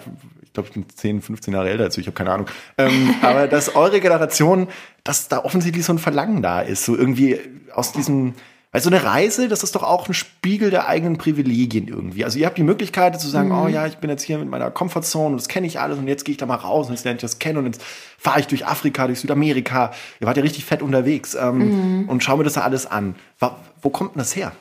glaube, 0.58 0.70
ich 0.70 0.74
bin 0.74 0.86
10, 0.90 1.22
15 1.22 1.54
Jahre 1.54 1.70
älter 1.70 1.84
als 1.84 1.98
ich, 1.98 2.02
ich 2.02 2.08
habe 2.08 2.16
keine 2.16 2.32
Ahnung. 2.32 2.48
Ähm, 2.78 3.14
aber 3.22 3.48
dass 3.48 3.76
eure 3.76 4.00
Generation, 4.00 4.68
dass 5.04 5.28
da 5.28 5.44
offensichtlich 5.44 5.86
so 5.86 5.94
ein 5.94 6.00
Verlangen 6.00 6.42
da 6.42 6.62
ist, 6.62 6.86
so 6.86 6.96
irgendwie 6.96 7.40
aus 7.74 7.92
diesem, 7.92 8.34
weil 8.72 8.82
so 8.82 8.90
eine 8.90 9.04
Reise, 9.04 9.48
das 9.48 9.64
ist 9.64 9.76
doch 9.76 9.84
auch 9.84 10.08
ein 10.08 10.14
Spiegel 10.14 10.72
der 10.72 10.88
eigenen 10.88 11.18
Privilegien 11.18 11.88
irgendwie. 11.88 12.26
Also 12.26 12.40
ihr 12.40 12.48
habt 12.48 12.58
die 12.58 12.64
Möglichkeit 12.64 13.20
zu 13.22 13.28
sagen, 13.28 13.50
mhm. 13.50 13.56
oh 13.56 13.68
ja, 13.68 13.86
ich 13.86 13.98
bin 13.98 14.10
jetzt 14.10 14.24
hier 14.24 14.40
mit 14.40 14.50
meiner 14.50 14.72
Comfortzone 14.72 15.32
und 15.32 15.38
das 15.38 15.48
kenne 15.48 15.68
ich 15.68 15.80
alles 15.80 16.00
und 16.00 16.08
jetzt 16.08 16.26
gehe 16.26 16.34
ich 16.34 16.38
da 16.38 16.48
mal 16.48 16.56
raus 16.56 16.88
und 16.88 16.94
jetzt 16.94 17.06
lerne 17.06 17.18
ich 17.18 17.22
das 17.22 17.40
kennen 17.40 17.60
und 17.60 17.66
jetzt 17.66 17.84
fahre 18.18 18.40
ich 18.40 18.48
durch 18.48 18.66
Afrika, 18.66 19.06
durch 19.06 19.20
Südamerika. 19.20 19.92
Ihr 20.20 20.28
wart 20.28 20.38
ja 20.38 20.44
richtig 20.44 20.66
fett 20.66 20.82
unterwegs 20.82 21.36
ähm, 21.36 22.02
mhm. 22.02 22.10
und 22.10 22.24
schau 22.24 22.36
mir 22.36 22.44
das 22.44 22.54
da 22.54 22.62
alles 22.62 22.88
an. 22.88 23.16
Wo, 23.40 23.52
wo 23.82 23.90
kommt 23.90 24.16
denn 24.16 24.20
das 24.20 24.36
her? 24.36 24.52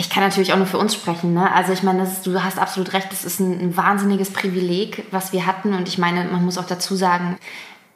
Ich 0.00 0.08
kann 0.08 0.22
natürlich 0.22 0.54
auch 0.54 0.56
nur 0.56 0.66
für 0.66 0.78
uns 0.78 0.94
sprechen. 0.94 1.34
Ne? 1.34 1.52
Also 1.52 1.74
ich 1.74 1.82
meine, 1.82 2.10
du 2.24 2.42
hast 2.42 2.58
absolut 2.58 2.94
recht, 2.94 3.12
das 3.12 3.26
ist 3.26 3.38
ein, 3.38 3.60
ein 3.60 3.76
wahnsinniges 3.76 4.32
Privileg, 4.32 5.04
was 5.10 5.34
wir 5.34 5.44
hatten. 5.44 5.74
Und 5.74 5.88
ich 5.88 5.98
meine, 5.98 6.24
man 6.24 6.42
muss 6.42 6.56
auch 6.56 6.64
dazu 6.64 6.96
sagen, 6.96 7.36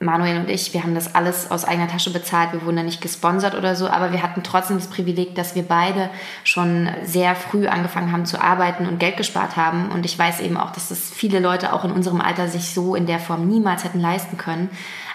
Manuel 0.01 0.41
und 0.41 0.51
ich, 0.51 0.75
wir 0.75 0.83
haben 0.83 0.95
das 0.95 1.15
alles 1.15 1.51
aus 1.51 1.65
eigener 1.65 1.89
Tasche 1.89 2.12
bezahlt. 2.12 2.53
Wir 2.53 2.62
wurden 2.67 2.77
da 2.77 2.83
nicht 2.83 3.01
gesponsert 3.01 3.55
oder 3.55 3.75
so, 3.75 3.89
aber 3.89 4.12
wir 4.12 4.23
hatten 4.23 4.43
trotzdem 4.43 4.77
das 4.77 4.89
Privileg, 4.89 5.35
dass 5.35 5.55
wir 5.55 5.62
beide 5.62 6.11
schon 6.43 6.91
sehr 7.05 7.35
früh 7.35 7.69
angefangen 7.69 8.12
haben 8.12 8.27
zu 8.27 8.39
arbeiten 8.39 8.87
und 8.87 9.00
Geld 9.00 9.17
gespart 9.17 9.57
haben. 9.57 9.89
Und 9.91 10.05
ich 10.05 10.19
weiß 10.19 10.41
eben 10.41 10.59
auch, 10.59 10.73
dass 10.73 10.91
das 10.91 11.11
viele 11.11 11.41
Leute 11.41 11.73
auch 11.73 11.87
in 11.87 11.91
unserem 11.91 12.21
Alter 12.21 12.49
sich 12.49 12.75
so 12.75 12.95
in 12.95 13.07
der 13.07 13.19
Form 13.19 13.49
niemals 13.49 13.83
hätten 13.83 14.00
leisten 14.00 14.37
können. 14.37 14.69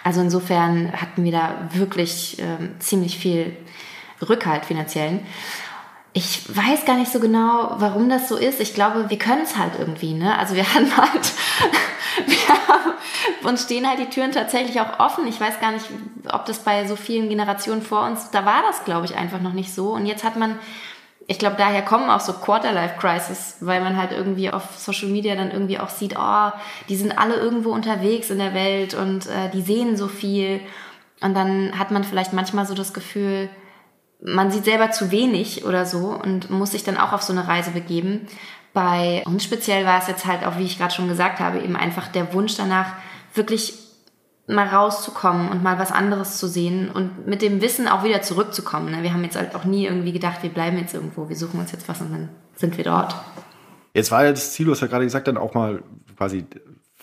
Also 0.03 0.21
insofern 0.21 0.91
hatten 0.93 1.23
wir 1.23 1.33
da 1.33 1.69
wirklich 1.71 2.39
äh, 2.39 2.79
ziemlich 2.79 3.19
viel 3.19 3.55
Rückhalt 4.27 4.65
finanziellen. 4.65 5.19
Ich 6.13 6.55
weiß 6.55 6.85
gar 6.85 6.97
nicht 6.97 7.11
so 7.11 7.19
genau, 7.19 7.75
warum 7.77 8.09
das 8.09 8.27
so 8.27 8.35
ist. 8.35 8.59
Ich 8.59 8.73
glaube, 8.73 9.09
wir 9.09 9.19
können 9.19 9.43
es 9.43 9.57
halt 9.57 9.73
irgendwie. 9.77 10.13
Ne? 10.13 10.37
Also 10.37 10.55
wir 10.55 10.63
haben 10.73 10.97
halt, 10.97 11.33
wir 12.25 12.49
haben, 12.49 12.93
uns 13.43 13.63
stehen 13.63 13.87
halt 13.87 13.99
die 13.99 14.09
Türen 14.09 14.31
tatsächlich 14.31 14.81
auch 14.81 14.99
offen. 14.99 15.27
Ich 15.27 15.39
weiß 15.39 15.59
gar 15.59 15.71
nicht, 15.71 15.85
ob 16.31 16.45
das 16.45 16.59
bei 16.59 16.87
so 16.87 16.95
vielen 16.95 17.29
Generationen 17.29 17.81
vor 17.81 18.05
uns, 18.05 18.31
da 18.31 18.45
war 18.45 18.63
das, 18.67 18.85
glaube 18.85 19.05
ich, 19.05 19.15
einfach 19.15 19.39
noch 19.39 19.53
nicht 19.53 19.73
so. 19.73 19.91
Und 19.91 20.07
jetzt 20.07 20.23
hat 20.23 20.35
man, 20.35 20.57
ich 21.27 21.37
glaube, 21.37 21.57
daher 21.59 21.83
kommen 21.83 22.09
auch 22.09 22.21
so 22.21 22.33
Quarter-Life-Crisis, 22.33 23.57
weil 23.61 23.81
man 23.81 23.95
halt 23.95 24.11
irgendwie 24.11 24.49
auf 24.49 24.77
Social 24.77 25.09
Media 25.09 25.35
dann 25.35 25.51
irgendwie 25.51 25.79
auch 25.79 25.89
sieht, 25.89 26.15
oh, 26.17 26.51
die 26.89 26.95
sind 26.95 27.19
alle 27.19 27.35
irgendwo 27.35 27.69
unterwegs 27.71 28.31
in 28.31 28.39
der 28.39 28.55
Welt 28.55 28.95
und 28.95 29.27
äh, 29.27 29.49
die 29.53 29.61
sehen 29.61 29.95
so 29.95 30.07
viel. 30.07 30.59
Und 31.21 31.35
dann 31.35 31.77
hat 31.77 31.91
man 31.91 32.03
vielleicht 32.03 32.33
manchmal 32.33 32.65
so 32.65 32.73
das 32.73 32.93
Gefühl, 32.93 33.49
man 34.21 34.51
sieht 34.51 34.65
selber 34.65 34.91
zu 34.91 35.11
wenig 35.11 35.65
oder 35.65 35.85
so 35.85 36.09
und 36.09 36.49
muss 36.49 36.71
sich 36.71 36.83
dann 36.83 36.97
auch 36.97 37.13
auf 37.13 37.21
so 37.21 37.33
eine 37.33 37.47
Reise 37.47 37.71
begeben. 37.71 38.27
Bei 38.73 39.23
uns 39.25 39.43
speziell 39.43 39.85
war 39.85 39.99
es 39.99 40.07
jetzt 40.07 40.25
halt 40.25 40.45
auch, 40.45 40.57
wie 40.57 40.65
ich 40.65 40.77
gerade 40.77 40.93
schon 40.93 41.07
gesagt 41.07 41.39
habe, 41.39 41.59
eben 41.59 41.75
einfach 41.75 42.07
der 42.07 42.33
Wunsch 42.33 42.55
danach, 42.55 42.93
wirklich 43.33 43.73
mal 44.47 44.67
rauszukommen 44.67 45.49
und 45.49 45.61
mal 45.61 45.77
was 45.77 45.91
anderes 45.91 46.37
zu 46.37 46.47
sehen 46.47 46.89
und 46.89 47.27
mit 47.27 47.41
dem 47.41 47.61
Wissen 47.61 47.87
auch 47.87 48.03
wieder 48.03 48.21
zurückzukommen. 48.21 48.91
Ne? 48.91 49.03
Wir 49.03 49.13
haben 49.13 49.23
jetzt 49.23 49.35
halt 49.35 49.53
auch 49.53 49.63
nie 49.63 49.85
irgendwie 49.85 50.11
gedacht, 50.11 50.41
wir 50.41 50.49
bleiben 50.49 50.77
jetzt 50.77 50.95
irgendwo, 50.95 51.29
wir 51.29 51.35
suchen 51.35 51.59
uns 51.59 51.71
jetzt 51.71 51.87
was 51.87 52.01
und 52.01 52.11
dann 52.11 52.29
sind 52.55 52.75
wir 52.77 52.83
dort. 52.83 53.15
Jetzt 53.93 54.11
war 54.11 54.25
ja 54.25 54.31
das 54.31 54.53
Ziel, 54.53 54.65
du 54.65 54.71
hast 54.71 54.81
ja 54.81 54.87
gerade 54.87 55.03
gesagt, 55.03 55.27
dann 55.27 55.37
auch 55.37 55.53
mal 55.53 55.83
quasi 56.17 56.45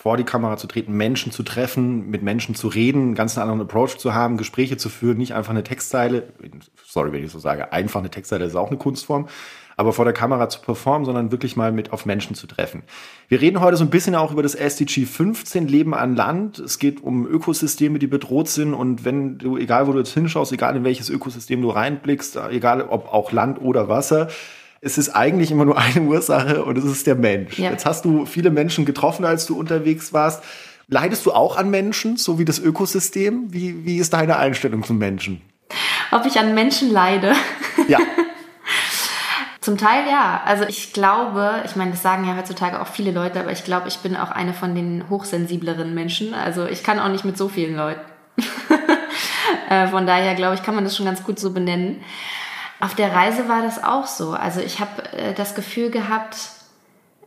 vor 0.07 0.15
die 0.15 0.23
Kamera 0.23 0.55
zu 0.55 0.67
treten, 0.67 0.93
Menschen 0.93 1.33
zu 1.33 1.43
treffen, 1.43 2.09
mit 2.09 2.23
Menschen 2.23 2.55
zu 2.55 2.69
reden, 2.69 3.01
einen 3.01 3.15
ganz 3.15 3.37
anderen 3.37 3.59
Approach 3.59 3.97
zu 3.97 4.13
haben, 4.13 4.37
Gespräche 4.37 4.77
zu 4.77 4.87
führen, 4.87 5.17
nicht 5.17 5.33
einfach 5.33 5.49
eine 5.49 5.65
Textzeile, 5.65 6.29
sorry, 6.85 7.11
wenn 7.11 7.25
ich 7.25 7.29
so 7.29 7.39
sage, 7.39 7.73
einfach 7.73 7.99
eine 7.99 8.09
Textzeile 8.09 8.45
ist 8.45 8.55
auch 8.55 8.69
eine 8.69 8.77
Kunstform, 8.77 9.27
aber 9.75 9.91
vor 9.91 10.05
der 10.05 10.13
Kamera 10.13 10.47
zu 10.47 10.61
performen, 10.61 11.03
sondern 11.03 11.33
wirklich 11.33 11.57
mal 11.57 11.73
mit 11.73 11.91
auf 11.91 12.05
Menschen 12.05 12.37
zu 12.37 12.47
treffen. 12.47 12.83
Wir 13.27 13.41
reden 13.41 13.59
heute 13.59 13.75
so 13.75 13.83
ein 13.83 13.89
bisschen 13.89 14.15
auch 14.15 14.31
über 14.31 14.43
das 14.43 14.55
SDG 14.55 15.05
15, 15.05 15.67
Leben 15.67 15.93
an 15.93 16.15
Land. 16.15 16.57
Es 16.57 16.79
geht 16.79 17.03
um 17.03 17.27
Ökosysteme, 17.27 17.99
die 17.99 18.07
bedroht 18.07 18.47
sind 18.47 18.73
und 18.73 19.03
wenn 19.03 19.37
du, 19.39 19.57
egal 19.57 19.87
wo 19.87 19.91
du 19.91 19.97
jetzt 19.97 20.13
hinschaust, 20.13 20.53
egal 20.53 20.77
in 20.77 20.85
welches 20.85 21.09
Ökosystem 21.09 21.61
du 21.61 21.69
reinblickst, 21.69 22.39
egal 22.49 22.81
ob 22.81 23.11
auch 23.11 23.33
Land 23.33 23.59
oder 23.59 23.89
Wasser, 23.89 24.29
es 24.87 24.97
ist 24.97 25.09
eigentlich 25.09 25.51
immer 25.51 25.65
nur 25.65 25.77
eine 25.77 26.01
Ursache 26.01 26.63
und 26.63 26.77
es 26.77 26.85
ist 26.85 27.05
der 27.05 27.15
Mensch. 27.15 27.59
Ja. 27.59 27.71
Jetzt 27.71 27.85
hast 27.85 28.05
du 28.05 28.25
viele 28.25 28.49
Menschen 28.49 28.85
getroffen, 28.85 29.25
als 29.25 29.45
du 29.45 29.57
unterwegs 29.57 30.13
warst. 30.13 30.43
Leidest 30.87 31.25
du 31.25 31.33
auch 31.33 31.57
an 31.57 31.69
Menschen, 31.69 32.15
so 32.15 32.39
wie 32.39 32.45
das 32.45 32.59
Ökosystem? 32.59 33.47
Wie, 33.53 33.85
wie 33.85 33.97
ist 33.97 34.13
deine 34.13 34.37
Einstellung 34.37 34.83
zum 34.83 34.97
Menschen? 34.97 35.41
Ob 36.11 36.25
ich 36.25 36.39
an 36.39 36.55
Menschen 36.55 36.91
leide? 36.91 37.33
Ja. 37.89 37.99
Zum 39.59 39.77
Teil 39.77 40.07
ja. 40.09 40.41
Also 40.45 40.63
ich 40.63 40.93
glaube, 40.93 41.61
ich 41.65 41.75
meine, 41.75 41.91
das 41.91 42.01
sagen 42.01 42.25
ja 42.25 42.37
heutzutage 42.37 42.81
auch 42.81 42.87
viele 42.87 43.11
Leute, 43.11 43.41
aber 43.41 43.51
ich 43.51 43.65
glaube, 43.65 43.89
ich 43.89 43.97
bin 43.97 44.15
auch 44.15 44.31
eine 44.31 44.53
von 44.53 44.75
den 44.75 45.09
hochsensibleren 45.09 45.93
Menschen. 45.93 46.33
Also 46.33 46.65
ich 46.65 46.83
kann 46.83 46.99
auch 46.99 47.09
nicht 47.09 47.25
mit 47.25 47.37
so 47.37 47.49
vielen 47.49 47.75
Leuten. 47.75 47.99
Äh, 49.69 49.87
von 49.87 50.07
daher 50.07 50.33
glaube 50.35 50.55
ich, 50.55 50.63
kann 50.63 50.75
man 50.75 50.85
das 50.85 50.95
schon 50.95 51.05
ganz 51.05 51.23
gut 51.23 51.39
so 51.39 51.51
benennen. 51.51 52.01
Auf 52.79 52.93
der 52.93 53.13
Reise 53.13 53.49
war 53.49 53.61
das 53.61 53.83
auch 53.83 54.05
so. 54.05 54.33
Also 54.33 54.59
ich 54.59 54.79
habe 54.79 55.03
äh, 55.13 55.33
das 55.33 55.55
Gefühl 55.55 55.89
gehabt, 55.89 56.37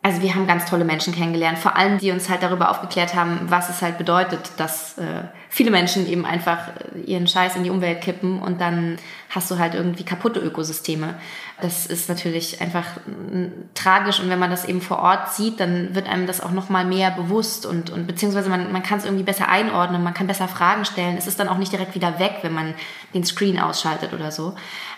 also 0.02 0.23
wir 0.23 0.35
haben 0.35 0.47
ganz 0.47 0.64
tolle 0.64 0.85
Menschen 0.85 1.14
kennengelernt, 1.14 1.59
vor 1.59 1.76
allem 1.76 1.99
die 1.99 2.11
uns 2.11 2.30
halt 2.30 2.42
darüber 2.42 2.71
aufgeklärt 2.71 3.14
haben, 3.14 3.40
was 3.50 3.69
es 3.69 3.83
halt 3.83 3.99
bedeutet, 3.99 4.52
dass 4.57 4.97
äh, 4.97 5.25
viele 5.50 5.71
Menschen 5.71 6.09
eben 6.09 6.25
einfach 6.25 6.69
äh, 6.69 7.00
ihren 7.00 7.26
Scheiß 7.26 7.57
in 7.57 7.64
die 7.64 7.71
Umwelt 7.71 8.00
kippen 8.00 8.40
und 8.40 8.61
dann 8.61 8.97
hast 9.28 9.50
du 9.50 9.59
halt 9.59 9.75
irgendwie 9.75 10.04
kaputte 10.04 10.40
Ökosysteme. 10.40 11.16
Das 11.62 11.86
ist 11.86 12.08
natürlich 12.08 12.60
einfach 12.60 12.84
äh, 12.96 13.48
tragisch 13.74 14.20
und 14.20 14.28
wenn 14.28 14.38
man 14.38 14.50
das 14.50 14.64
eben 14.64 14.80
vor 14.80 14.98
Ort 15.00 15.32
sieht, 15.32 15.60
dann 15.60 15.94
wird 15.94 16.08
einem 16.08 16.26
das 16.26 16.40
auch 16.40 16.50
noch 16.50 16.68
mal 16.68 16.84
mehr 16.84 17.10
bewusst 17.10 17.66
und, 17.66 17.90
und 17.90 18.06
beziehungsweise 18.06 18.48
man, 18.48 18.72
man 18.72 18.82
kann 18.82 18.98
es 18.98 19.04
irgendwie 19.04 19.24
besser 19.24 19.48
einordnen, 19.48 20.02
man 20.02 20.14
kann 20.14 20.26
besser 20.26 20.48
Fragen 20.48 20.84
stellen. 20.84 21.16
Es 21.16 21.26
ist 21.26 21.40
dann 21.40 21.48
auch 21.48 21.58
nicht 21.58 21.72
direkt 21.72 21.94
wieder 21.94 22.18
weg, 22.18 22.38
wenn 22.42 22.54
man 22.54 22.74
den 23.14 23.24
Screen 23.24 23.58
ausschaltet 23.58 24.12
oder 24.12 24.30
so. 24.30 24.54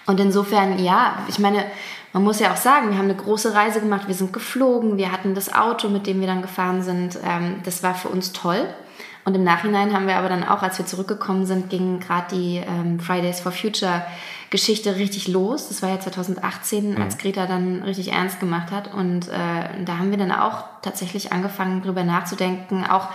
Und 0.06 0.20
insofern, 0.20 0.78
ja, 0.78 1.18
ich 1.28 1.38
meine, 1.38 1.64
man 2.12 2.24
muss 2.24 2.40
ja 2.40 2.52
auch 2.52 2.56
sagen, 2.56 2.90
wir 2.90 2.98
haben 2.98 3.06
eine 3.06 3.16
große 3.16 3.54
Reise 3.54 3.80
gemacht, 3.80 4.06
wir 4.06 4.14
sind 4.14 4.32
geflogen, 4.32 4.96
wir 4.96 5.12
hatten 5.12 5.34
das 5.34 5.52
Auto, 5.52 5.88
mit 5.88 6.06
dem 6.06 6.20
wir 6.20 6.26
dann 6.26 6.42
gefahren 6.42 6.82
sind. 6.82 7.18
Ähm, 7.24 7.60
das 7.64 7.82
war 7.82 7.94
für 7.94 8.08
uns 8.08 8.32
toll. 8.32 8.68
Und 9.24 9.34
im 9.34 9.44
Nachhinein 9.44 9.94
haben 9.94 10.06
wir 10.06 10.16
aber 10.16 10.28
dann 10.28 10.44
auch, 10.44 10.62
als 10.62 10.78
wir 10.78 10.86
zurückgekommen 10.86 11.46
sind, 11.46 11.70
ging 11.70 12.00
gerade 12.00 12.34
die 12.34 12.56
ähm, 12.56 12.98
Fridays 12.98 13.40
for 13.40 13.52
Future 13.52 14.02
Geschichte 14.52 14.96
richtig 14.96 15.28
los. 15.28 15.68
Das 15.68 15.80
war 15.80 15.88
ja 15.88 15.98
2018, 15.98 17.00
als 17.00 17.16
Greta 17.16 17.46
dann 17.46 17.82
richtig 17.82 18.12
ernst 18.12 18.38
gemacht 18.38 18.70
hat. 18.70 18.92
Und 18.92 19.28
äh, 19.28 19.82
da 19.84 19.96
haben 19.98 20.10
wir 20.10 20.18
dann 20.18 20.30
auch 20.30 20.64
tatsächlich 20.82 21.32
angefangen, 21.32 21.80
drüber 21.80 22.04
nachzudenken. 22.04 22.84
Auch 22.84 23.08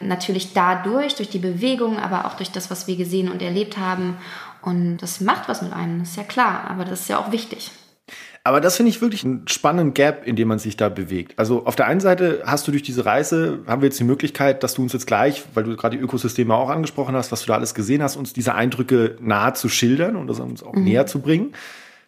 natürlich 0.00 0.52
dadurch, 0.52 1.14
durch 1.14 1.30
die 1.30 1.38
Bewegung, 1.38 1.98
aber 1.98 2.26
auch 2.26 2.34
durch 2.34 2.52
das, 2.52 2.70
was 2.70 2.86
wir 2.86 2.96
gesehen 2.96 3.30
und 3.30 3.40
erlebt 3.40 3.78
haben. 3.78 4.18
Und 4.60 4.98
das 4.98 5.22
macht 5.22 5.48
was 5.48 5.62
mit 5.62 5.72
einem, 5.72 6.00
das 6.00 6.10
ist 6.10 6.16
ja 6.16 6.24
klar. 6.24 6.64
Aber 6.68 6.84
das 6.84 7.00
ist 7.00 7.08
ja 7.08 7.18
auch 7.18 7.32
wichtig. 7.32 7.70
Aber 8.44 8.60
das 8.60 8.76
finde 8.76 8.90
ich 8.90 9.00
wirklich 9.00 9.24
einen 9.24 9.46
spannenden 9.46 9.94
Gap, 9.94 10.26
in 10.26 10.34
dem 10.34 10.48
man 10.48 10.58
sich 10.58 10.76
da 10.76 10.88
bewegt. 10.88 11.38
Also 11.38 11.64
auf 11.64 11.76
der 11.76 11.86
einen 11.86 12.00
Seite 12.00 12.42
hast 12.44 12.66
du 12.66 12.72
durch 12.72 12.82
diese 12.82 13.06
Reise, 13.06 13.60
haben 13.68 13.82
wir 13.82 13.86
jetzt 13.86 14.00
die 14.00 14.04
Möglichkeit, 14.04 14.64
dass 14.64 14.74
du 14.74 14.82
uns 14.82 14.92
jetzt 14.92 15.06
gleich, 15.06 15.44
weil 15.54 15.62
du 15.62 15.76
gerade 15.76 15.96
die 15.96 16.02
Ökosysteme 16.02 16.52
auch 16.54 16.68
angesprochen 16.68 17.14
hast, 17.14 17.30
was 17.30 17.42
du 17.42 17.46
da 17.46 17.54
alles 17.54 17.72
gesehen 17.74 18.02
hast, 18.02 18.16
uns 18.16 18.32
diese 18.32 18.54
Eindrücke 18.54 19.16
nahe 19.20 19.52
zu 19.52 19.68
schildern 19.68 20.16
und 20.16 20.26
das 20.26 20.40
uns 20.40 20.64
auch 20.64 20.74
mhm. 20.74 20.84
näher 20.84 21.06
zu 21.06 21.20
bringen. 21.20 21.52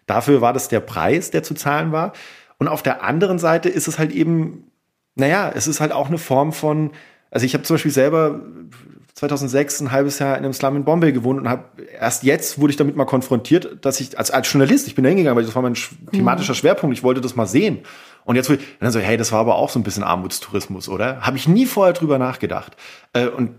Dafür 0.07 0.41
war 0.41 0.53
das 0.53 0.69
der 0.69 0.81
Preis, 0.81 1.31
der 1.31 1.45
zu 1.45 1.55
zahlen 1.55 1.93
war. 1.93 2.13
Und 2.59 2.67
auf 2.67 2.83
der 2.83 3.05
anderen 3.05 3.39
Seite 3.39 3.69
ist 3.69 3.87
es 3.87 4.01
halt 4.01 4.11
eben, 4.11 4.71
naja, 5.15 5.53
es 5.55 5.69
ist 5.69 5.81
halt 5.81 5.93
auch 5.93 6.09
eine 6.09 6.19
Form 6.19 6.53
von, 6.53 6.91
also 7.31 7.47
ich 7.47 7.55
habe 7.55 7.63
zum 7.63 7.75
Beispiel 7.75 7.93
selber 7.93 8.41
2006 9.15 9.81
ein 9.81 9.93
halbes 9.93 10.19
Jahr 10.19 10.37
in 10.37 10.45
einem 10.45 10.53
Slum 10.53 10.77
in 10.77 10.85
Bombay 10.85 11.13
gewohnt 11.13 11.41
und 11.41 11.49
habe 11.49 11.65
erst 11.99 12.25
jetzt 12.25 12.61
wurde 12.61 12.73
ich 12.73 12.77
damit 12.77 12.97
mal 12.97 13.05
konfrontiert, 13.05 13.85
dass 13.85 14.01
ich 14.01 14.19
als, 14.19 14.33
als 14.33 14.53
Journalist, 14.53 14.89
ich 14.89 14.97
bin 14.97 15.05
da 15.05 15.09
hingegangen, 15.09 15.37
weil 15.37 15.45
das 15.45 15.55
war 15.55 15.63
mein 15.63 15.77
thematischer 16.13 16.53
mhm. 16.53 16.57
Schwerpunkt, 16.57 16.97
ich 16.97 17.05
wollte 17.05 17.21
das 17.21 17.37
mal 17.37 17.47
sehen. 17.47 17.81
Und 18.25 18.37
jetzt 18.37 18.51
dann 18.81 18.91
so, 18.91 18.99
hey, 18.99 19.17
das 19.17 19.33
war 19.33 19.41
aber 19.41 19.55
auch 19.57 19.69
so 19.69 19.79
ein 19.79 19.83
bisschen 19.83 20.03
Armutstourismus, 20.03 20.89
oder? 20.89 21.21
Habe 21.21 21.37
ich 21.37 21.47
nie 21.47 21.67
vorher 21.67 21.93
drüber 21.93 22.19
nachgedacht. 22.19 22.75
Äh, 23.13 23.29
und 23.29 23.51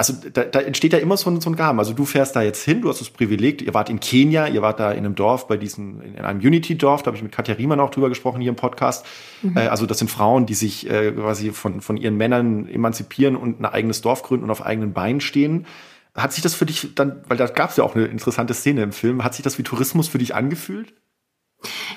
also 0.00 0.14
da, 0.32 0.44
da 0.44 0.60
entsteht 0.60 0.94
ja 0.94 0.98
immer 0.98 1.18
so 1.18 1.28
ein, 1.28 1.42
so 1.42 1.50
ein 1.50 1.56
Gaben. 1.56 1.78
Also 1.78 1.92
du 1.92 2.06
fährst 2.06 2.34
da 2.34 2.40
jetzt 2.40 2.64
hin, 2.64 2.80
du 2.80 2.88
hast 2.88 3.02
das 3.02 3.10
Privileg, 3.10 3.60
ihr 3.60 3.74
wart 3.74 3.90
in 3.90 4.00
Kenia, 4.00 4.46
ihr 4.46 4.62
wart 4.62 4.80
da 4.80 4.92
in 4.92 5.00
einem 5.00 5.14
Dorf, 5.14 5.46
bei 5.46 5.58
diesen, 5.58 6.00
in 6.00 6.24
einem 6.24 6.40
Unity-Dorf, 6.40 7.02
da 7.02 7.08
habe 7.08 7.18
ich 7.18 7.22
mit 7.22 7.32
Katja 7.32 7.54
Riemann 7.54 7.80
auch 7.80 7.90
drüber 7.90 8.08
gesprochen 8.08 8.40
hier 8.40 8.48
im 8.48 8.56
Podcast. 8.56 9.04
Mhm. 9.42 9.58
Äh, 9.58 9.66
also 9.66 9.84
das 9.84 9.98
sind 9.98 10.10
Frauen, 10.10 10.46
die 10.46 10.54
sich 10.54 10.88
äh, 10.88 11.12
quasi 11.12 11.50
von, 11.50 11.82
von 11.82 11.98
ihren 11.98 12.16
Männern 12.16 12.66
emanzipieren 12.66 13.36
und 13.36 13.60
ein 13.60 13.66
eigenes 13.66 14.00
Dorf 14.00 14.22
gründen 14.22 14.44
und 14.44 14.50
auf 14.50 14.64
eigenen 14.64 14.94
Beinen 14.94 15.20
stehen. 15.20 15.66
Hat 16.14 16.32
sich 16.32 16.42
das 16.42 16.54
für 16.54 16.64
dich 16.64 16.94
dann, 16.94 17.20
weil 17.28 17.36
da 17.36 17.46
gab 17.46 17.68
es 17.68 17.76
ja 17.76 17.84
auch 17.84 17.94
eine 17.94 18.06
interessante 18.06 18.54
Szene 18.54 18.82
im 18.82 18.92
Film, 18.92 19.22
hat 19.22 19.34
sich 19.34 19.42
das 19.42 19.58
wie 19.58 19.64
Tourismus 19.64 20.08
für 20.08 20.16
dich 20.16 20.34
angefühlt? 20.34 20.94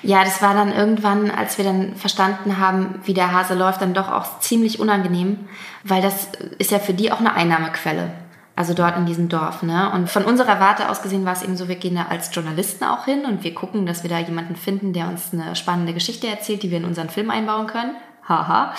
Ja, 0.04 0.22
das 0.22 0.42
war 0.42 0.52
dann 0.52 0.70
irgendwann, 0.70 1.30
als 1.30 1.56
wir 1.56 1.64
dann 1.64 1.96
verstanden 1.96 2.58
haben, 2.58 3.00
wie 3.04 3.14
der 3.14 3.32
Hase 3.32 3.54
läuft, 3.54 3.80
dann 3.80 3.94
doch 3.94 4.12
auch 4.12 4.38
ziemlich 4.40 4.78
unangenehm, 4.78 5.48
weil 5.82 6.02
das 6.02 6.28
ist 6.58 6.70
ja 6.70 6.78
für 6.78 6.92
die 6.92 7.10
auch 7.10 7.20
eine 7.20 7.34
Einnahmequelle. 7.34 8.10
Also 8.54 8.74
dort 8.74 8.96
in 8.98 9.06
diesem 9.06 9.28
Dorf, 9.28 9.62
ne? 9.62 9.90
Und 9.92 10.08
von 10.08 10.24
unserer 10.24 10.60
Warte 10.60 10.88
aus 10.88 11.02
gesehen 11.02 11.24
war 11.24 11.32
es 11.32 11.42
eben 11.42 11.56
so, 11.56 11.68
wir 11.68 11.74
gehen 11.74 11.96
da 11.96 12.06
als 12.08 12.32
Journalisten 12.32 12.84
auch 12.84 13.06
hin 13.06 13.24
und 13.24 13.42
wir 13.42 13.54
gucken, 13.54 13.86
dass 13.86 14.02
wir 14.02 14.10
da 14.10 14.18
jemanden 14.18 14.54
finden, 14.54 14.92
der 14.92 15.08
uns 15.08 15.32
eine 15.32 15.56
spannende 15.56 15.94
Geschichte 15.94 16.28
erzählt, 16.28 16.62
die 16.62 16.70
wir 16.70 16.78
in 16.78 16.84
unseren 16.84 17.08
Film 17.08 17.30
einbauen 17.30 17.66
können 17.66 17.96
haha. 18.28 18.74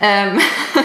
Ähm, 0.00 0.38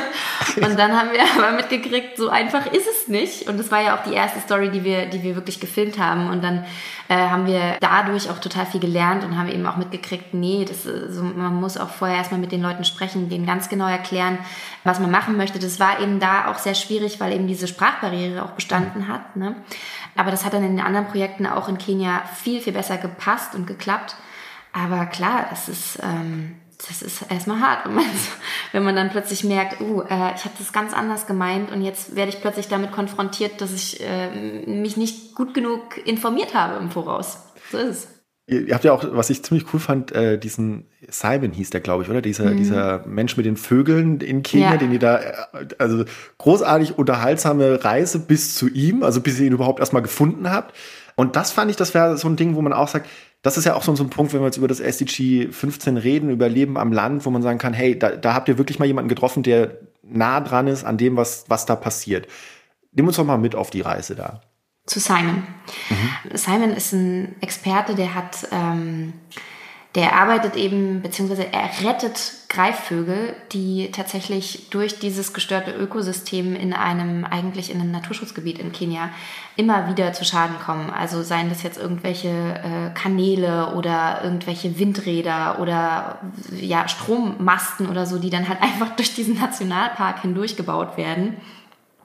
und 0.55 0.77
dann 0.77 0.97
haben 0.97 1.09
wir 1.11 1.21
aber 1.37 1.55
mitgekriegt, 1.55 2.17
so 2.17 2.29
einfach 2.29 2.65
ist 2.67 2.87
es 2.87 3.07
nicht. 3.07 3.47
Und 3.47 3.59
das 3.59 3.71
war 3.71 3.81
ja 3.81 3.97
auch 3.97 4.03
die 4.03 4.13
erste 4.13 4.39
Story, 4.39 4.69
die 4.69 4.83
wir, 4.83 5.07
die 5.07 5.23
wir 5.23 5.35
wirklich 5.35 5.59
gefilmt 5.59 5.97
haben. 5.99 6.29
Und 6.29 6.43
dann 6.43 6.65
äh, 7.09 7.15
haben 7.15 7.45
wir 7.45 7.77
dadurch 7.79 8.29
auch 8.29 8.39
total 8.39 8.65
viel 8.65 8.79
gelernt 8.79 9.23
und 9.23 9.37
haben 9.37 9.49
eben 9.49 9.65
auch 9.65 9.77
mitgekriegt, 9.77 10.33
nee, 10.33 10.65
das, 10.67 10.83
so, 10.83 11.23
man 11.23 11.55
muss 11.55 11.77
auch 11.77 11.89
vorher 11.89 12.17
erstmal 12.17 12.39
mit 12.39 12.51
den 12.51 12.61
Leuten 12.61 12.83
sprechen, 12.83 13.29
denen 13.29 13.45
ganz 13.45 13.69
genau 13.69 13.87
erklären, 13.87 14.37
was 14.83 14.99
man 14.99 15.11
machen 15.11 15.37
möchte. 15.37 15.59
Das 15.59 15.79
war 15.79 15.99
eben 15.99 16.19
da 16.19 16.51
auch 16.51 16.57
sehr 16.57 16.75
schwierig, 16.75 17.19
weil 17.19 17.33
eben 17.33 17.47
diese 17.47 17.67
Sprachbarriere 17.67 18.43
auch 18.43 18.51
bestanden 18.51 19.07
hat. 19.07 19.35
Ne? 19.35 19.55
Aber 20.15 20.31
das 20.31 20.45
hat 20.45 20.53
dann 20.53 20.63
in 20.63 20.77
den 20.77 20.85
anderen 20.85 21.07
Projekten 21.07 21.45
auch 21.45 21.67
in 21.67 21.77
Kenia 21.77 22.23
viel, 22.35 22.61
viel 22.61 22.73
besser 22.73 22.97
gepasst 22.97 23.55
und 23.55 23.67
geklappt. 23.67 24.15
Aber 24.71 25.05
klar, 25.05 25.47
das 25.49 25.69
ist... 25.69 25.99
Ähm, 26.01 26.55
das 26.87 27.01
ist 27.01 27.25
erstmal 27.29 27.59
hart, 27.59 27.85
wenn 27.85 27.93
man, 27.95 28.05
wenn 28.71 28.83
man 28.83 28.95
dann 28.95 29.09
plötzlich 29.09 29.43
merkt, 29.43 29.79
uh, 29.81 30.01
äh, 30.01 30.33
ich 30.35 30.45
habe 30.45 30.55
das 30.57 30.73
ganz 30.73 30.93
anders 30.93 31.27
gemeint 31.27 31.71
und 31.71 31.81
jetzt 31.81 32.15
werde 32.15 32.29
ich 32.29 32.41
plötzlich 32.41 32.67
damit 32.67 32.91
konfrontiert, 32.91 33.61
dass 33.61 33.73
ich 33.73 34.01
äh, 34.01 34.65
mich 34.65 34.97
nicht 34.97 35.35
gut 35.35 35.53
genug 35.53 35.97
informiert 36.05 36.53
habe 36.53 36.79
im 36.79 36.91
Voraus. 36.91 37.37
So 37.71 37.77
ist 37.77 37.89
es. 37.89 38.07
Ihr 38.45 38.73
habt 38.73 38.83
ja 38.83 38.91
auch, 38.91 39.05
was 39.11 39.29
ich 39.29 39.41
ziemlich 39.41 39.73
cool 39.73 39.79
fand, 39.79 40.11
äh, 40.11 40.37
diesen 40.37 40.87
Simon 41.07 41.53
hieß 41.53 41.69
der, 41.69 41.79
glaube 41.79 42.03
ich, 42.03 42.09
oder? 42.09 42.21
Dieser, 42.21 42.51
mhm. 42.51 42.57
dieser 42.57 43.05
Mensch 43.07 43.37
mit 43.37 43.45
den 43.45 43.55
Vögeln 43.55 44.19
in 44.19 44.43
Kenia, 44.43 44.71
ja. 44.71 44.77
den 44.77 44.91
ihr 44.91 44.99
da, 44.99 45.19
äh, 45.19 45.67
also 45.77 46.03
großartig 46.39 46.97
unterhaltsame 46.97 47.85
Reise 47.85 48.19
bis 48.19 48.53
zu 48.55 48.67
ihm, 48.67 49.03
also 49.03 49.21
bis 49.21 49.39
ihr 49.39 49.47
ihn 49.47 49.53
überhaupt 49.53 49.79
erstmal 49.79 50.01
gefunden 50.01 50.49
habt. 50.49 50.75
Und 51.15 51.37
das 51.37 51.51
fand 51.51 51.71
ich, 51.71 51.77
das 51.77 51.93
wäre 51.93 52.17
so 52.17 52.27
ein 52.27 52.35
Ding, 52.35 52.55
wo 52.55 52.61
man 52.61 52.73
auch 52.73 52.89
sagt, 52.89 53.07
das 53.43 53.57
ist 53.57 53.65
ja 53.65 53.75
auch 53.75 53.83
so, 53.83 53.93
so 53.95 54.03
ein 54.03 54.09
Punkt, 54.09 54.33
wenn 54.33 54.39
wir 54.39 54.45
jetzt 54.45 54.57
über 54.57 54.69
das 54.69 54.79
SDG 54.79 55.49
15 55.51 55.97
reden, 55.97 56.29
über 56.29 56.49
Leben 56.49 56.77
am 56.77 56.93
Land, 56.93 57.25
wo 57.25 57.29
man 57.29 57.41
sagen 57.41 57.59
kann, 57.59 57.73
hey, 57.73 57.99
da, 57.99 58.11
da 58.15 58.33
habt 58.33 58.47
ihr 58.47 58.57
wirklich 58.57 58.79
mal 58.79 58.85
jemanden 58.85 59.09
getroffen, 59.09 59.43
der 59.43 59.77
nah 60.01 60.39
dran 60.39 60.67
ist 60.67 60.85
an 60.85 60.97
dem, 60.97 61.17
was, 61.17 61.45
was 61.49 61.65
da 61.65 61.75
passiert. 61.75 62.27
Nimm 62.93 63.05
uns 63.05 63.17
doch 63.17 63.25
mal 63.25 63.37
mit 63.37 63.53
auf 63.53 63.69
die 63.69 63.81
Reise 63.81 64.15
da. 64.15 64.41
Zu 64.85 64.99
Simon. 64.99 65.43
Mhm. 65.89 66.37
Simon 66.37 66.71
ist 66.71 66.93
ein 66.93 67.35
Experte, 67.41 67.95
der 67.95 68.15
hat 68.15 68.47
ähm, 68.51 69.13
der 69.95 70.15
arbeitet 70.15 70.55
eben, 70.55 71.03
beziehungsweise 71.03 71.53
er 71.53 71.69
rettet 71.83 72.33
Greifvögel, 72.49 73.35
die 73.51 73.91
tatsächlich 73.91 74.69
durch 74.71 74.97
dieses 74.97 75.33
gestörte 75.33 75.71
Ökosystem 75.71 76.55
in 76.55 76.73
einem, 76.73 77.25
eigentlich 77.25 77.71
in 77.71 77.79
einem 77.79 77.91
Naturschutzgebiet 77.91 78.57
in 78.57 78.71
Kenia 78.71 79.09
immer 79.55 79.89
wieder 79.89 80.11
zu 80.13 80.25
Schaden 80.25 80.57
kommen. 80.57 80.89
Also 80.89 81.21
seien 81.21 81.49
das 81.49 81.61
jetzt 81.61 81.77
irgendwelche 81.77 82.29
äh, 82.29 82.93
Kanäle 82.95 83.75
oder 83.75 84.21
irgendwelche 84.23 84.79
Windräder 84.79 85.59
oder 85.59 86.19
ja, 86.59 86.87
Strommasten 86.87 87.87
oder 87.87 88.07
so, 88.07 88.17
die 88.17 88.31
dann 88.31 88.49
halt 88.49 88.61
einfach 88.63 88.95
durch 88.95 89.13
diesen 89.13 89.39
Nationalpark 89.39 90.21
hindurch 90.21 90.55
gebaut 90.55 90.97
werden. 90.97 91.37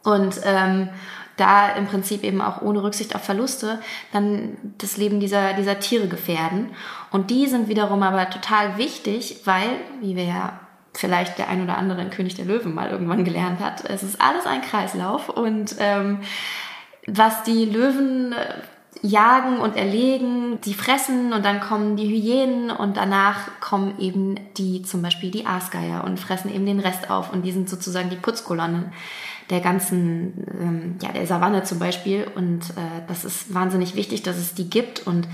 Und 0.03 0.41
ähm, 0.45 0.91
da 1.39 1.71
im 1.71 1.87
Prinzip 1.87 2.25
eben 2.25 2.41
auch 2.41 2.61
ohne 2.61 2.83
Rücksicht 2.83 3.15
auf 3.15 3.25
Verluste 3.25 3.81
dann 4.13 4.57
das 4.79 4.97
Leben 4.97 5.21
dieser, 5.21 5.55
dieser 5.55 5.81
Tiere 5.81 6.09
gefährden. 6.09 6.71
Und 7.11 7.31
die 7.31 7.47
sind 7.47 7.69
wiederum 7.69 8.03
aber 8.03 8.29
total 8.29 8.77
wichtig, 8.77 9.41
weil, 9.45 9.71
wie 10.01 10.17
wir 10.17 10.25
ja 10.25 10.61
vielleicht 10.95 11.39
der 11.39 11.49
ein 11.49 11.63
oder 11.63 11.79
andere 11.79 12.03
in 12.03 12.11
König 12.11 12.35
der 12.35 12.45
Löwen 12.45 12.75
mal 12.75 12.91
irgendwann 12.91 13.25
gelernt 13.25 13.61
hat, 13.61 13.89
es 13.89 14.03
ist 14.03 14.21
alles 14.21 14.47
ein 14.47 14.63
Kreislauf 14.63 15.29
und 15.29 15.77
ähm, 15.79 16.21
was 17.07 17.45
die 17.45 17.65
Löwen 17.67 18.33
äh, 18.33 18.55
jagen 19.03 19.59
und 19.59 19.77
erlegen, 19.77 20.61
die 20.65 20.75
fressen 20.75 21.33
und 21.33 21.45
dann 21.45 21.61
kommen 21.61 21.97
die 21.97 22.09
Hyänen 22.09 22.71
und 22.71 22.97
danach 22.97 23.61
kommen 23.61 23.99
eben 24.01 24.41
die, 24.57 24.83
zum 24.83 25.03
Beispiel 25.03 25.31
die 25.31 25.47
Aasgeier 25.47 26.03
und 26.05 26.19
fressen 26.19 26.53
eben 26.53 26.67
den 26.67 26.81
Rest 26.81 27.11
auf 27.11 27.33
und 27.33 27.43
die 27.43 27.53
sind 27.53 27.69
sozusagen 27.69 28.11
die 28.11 28.17
Putzkolonnen 28.17 28.93
der 29.51 29.61
ganzen, 29.61 30.47
ähm, 30.61 30.97
ja, 31.03 31.13
der 31.13 31.27
Savanne 31.27 31.63
zum 31.65 31.79
Beispiel. 31.79 32.27
Und 32.35 32.71
äh, 32.71 33.03
das 33.07 33.25
ist 33.25 33.55
wahnsinnig 33.55 33.95
wichtig, 33.95 34.23
dass 34.23 34.37
es 34.37 34.55
die 34.55 34.69
gibt. 34.69 35.07
Und 35.07 35.27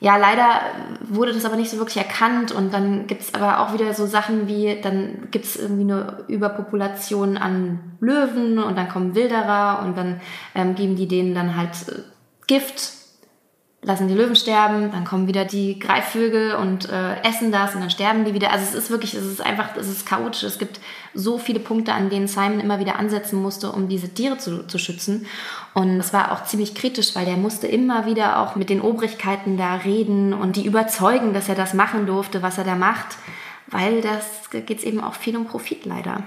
ja, 0.00 0.16
leider 0.16 0.60
wurde 1.08 1.32
das 1.32 1.44
aber 1.44 1.56
nicht 1.56 1.70
so 1.70 1.78
wirklich 1.78 1.96
erkannt 1.96 2.52
und 2.52 2.72
dann 2.74 3.06
gibt 3.06 3.22
es 3.22 3.34
aber 3.34 3.60
auch 3.60 3.72
wieder 3.72 3.94
so 3.94 4.06
Sachen 4.06 4.46
wie, 4.46 4.78
dann 4.82 5.28
gibt 5.30 5.46
es 5.46 5.56
irgendwie 5.56 5.90
eine 5.90 6.24
Überpopulation 6.28 7.38
an 7.38 7.96
Löwen 8.00 8.58
und 8.58 8.76
dann 8.76 8.88
kommen 8.88 9.14
Wilderer 9.14 9.82
und 9.84 9.96
dann 9.96 10.20
ähm, 10.54 10.74
geben 10.74 10.96
die 10.96 11.08
denen 11.08 11.34
dann 11.34 11.56
halt 11.56 11.88
äh, 11.88 12.02
Gift 12.46 12.92
lassen 13.86 14.08
die 14.08 14.14
Löwen 14.14 14.34
sterben, 14.34 14.90
dann 14.90 15.04
kommen 15.04 15.28
wieder 15.28 15.44
die 15.44 15.78
Greifvögel 15.78 16.56
und 16.56 16.88
äh, 16.90 17.22
essen 17.22 17.52
das 17.52 17.74
und 17.74 17.80
dann 17.80 17.90
sterben 17.90 18.24
die 18.24 18.34
wieder. 18.34 18.50
Also 18.50 18.64
es 18.64 18.74
ist 18.74 18.90
wirklich, 18.90 19.14
es 19.14 19.24
ist 19.24 19.40
einfach, 19.40 19.76
es 19.76 19.88
ist 19.88 20.04
chaotisch. 20.04 20.42
Es 20.42 20.58
gibt 20.58 20.80
so 21.14 21.38
viele 21.38 21.60
Punkte, 21.60 21.92
an 21.92 22.10
denen 22.10 22.26
Simon 22.26 22.58
immer 22.58 22.80
wieder 22.80 22.98
ansetzen 22.98 23.40
musste, 23.40 23.70
um 23.70 23.88
diese 23.88 24.12
Tiere 24.12 24.38
zu, 24.38 24.66
zu 24.66 24.78
schützen. 24.78 25.26
Und 25.72 26.00
es 26.00 26.12
war 26.12 26.32
auch 26.32 26.42
ziemlich 26.42 26.74
kritisch, 26.74 27.14
weil 27.14 27.26
der 27.26 27.36
musste 27.36 27.68
immer 27.68 28.06
wieder 28.06 28.40
auch 28.40 28.56
mit 28.56 28.70
den 28.70 28.80
Obrigkeiten 28.80 29.56
da 29.56 29.76
reden 29.76 30.32
und 30.32 30.56
die 30.56 30.66
überzeugen, 30.66 31.32
dass 31.32 31.48
er 31.48 31.54
das 31.54 31.72
machen 31.72 32.06
durfte, 32.06 32.42
was 32.42 32.58
er 32.58 32.64
da 32.64 32.74
macht, 32.74 33.16
weil 33.68 34.00
das 34.00 34.50
geht 34.50 34.78
es 34.78 34.84
eben 34.84 35.00
auch 35.00 35.14
viel 35.14 35.36
um 35.36 35.46
Profit 35.46 35.86
leider. 35.86 36.24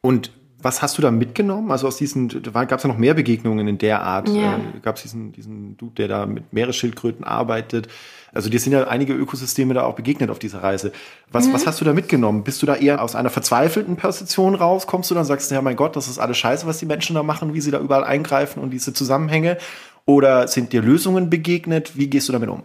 Und 0.00 0.30
was 0.62 0.82
hast 0.82 0.96
du 0.98 1.02
da 1.02 1.10
mitgenommen? 1.10 1.70
Also 1.70 1.86
aus 1.86 1.96
diesen, 1.96 2.28
gab 2.28 2.72
es 2.72 2.82
ja 2.82 2.88
noch 2.88 2.98
mehr 2.98 3.14
Begegnungen 3.14 3.66
in 3.68 3.78
der 3.78 4.02
Art. 4.02 4.28
Ja. 4.28 4.54
Äh, 4.54 4.80
gab 4.80 4.96
es 4.96 5.02
diesen, 5.02 5.32
diesen 5.32 5.76
Dude, 5.76 5.94
der 5.94 6.08
da 6.08 6.26
mit 6.26 6.52
Meeresschildkröten 6.52 7.24
arbeitet. 7.24 7.88
Also 8.32 8.48
dir 8.48 8.60
sind 8.60 8.72
ja 8.72 8.86
einige 8.86 9.12
Ökosysteme 9.12 9.74
da 9.74 9.84
auch 9.84 9.94
begegnet 9.94 10.30
auf 10.30 10.38
dieser 10.38 10.62
Reise. 10.62 10.92
Was, 11.30 11.48
mhm. 11.48 11.52
was 11.52 11.66
hast 11.66 11.80
du 11.80 11.84
da 11.84 11.92
mitgenommen? 11.92 12.44
Bist 12.44 12.62
du 12.62 12.66
da 12.66 12.76
eher 12.76 13.02
aus 13.02 13.14
einer 13.14 13.30
verzweifelten 13.30 13.96
Position 13.96 14.54
raus? 14.54 14.86
Kommst 14.86 15.10
du 15.10 15.14
dann 15.14 15.24
sagst, 15.24 15.50
ja 15.50 15.60
mein 15.60 15.76
Gott, 15.76 15.96
das 15.96 16.08
ist 16.08 16.18
alles 16.18 16.38
scheiße, 16.38 16.66
was 16.66 16.78
die 16.78 16.86
Menschen 16.86 17.14
da 17.14 17.22
machen, 17.22 17.54
wie 17.54 17.60
sie 17.60 17.70
da 17.70 17.80
überall 17.80 18.04
eingreifen 18.04 18.62
und 18.62 18.70
diese 18.70 18.94
Zusammenhänge? 18.94 19.58
Oder 20.04 20.48
sind 20.48 20.72
dir 20.72 20.82
Lösungen 20.82 21.30
begegnet? 21.30 21.96
Wie 21.96 22.08
gehst 22.08 22.28
du 22.28 22.32
damit 22.32 22.48
um? 22.48 22.62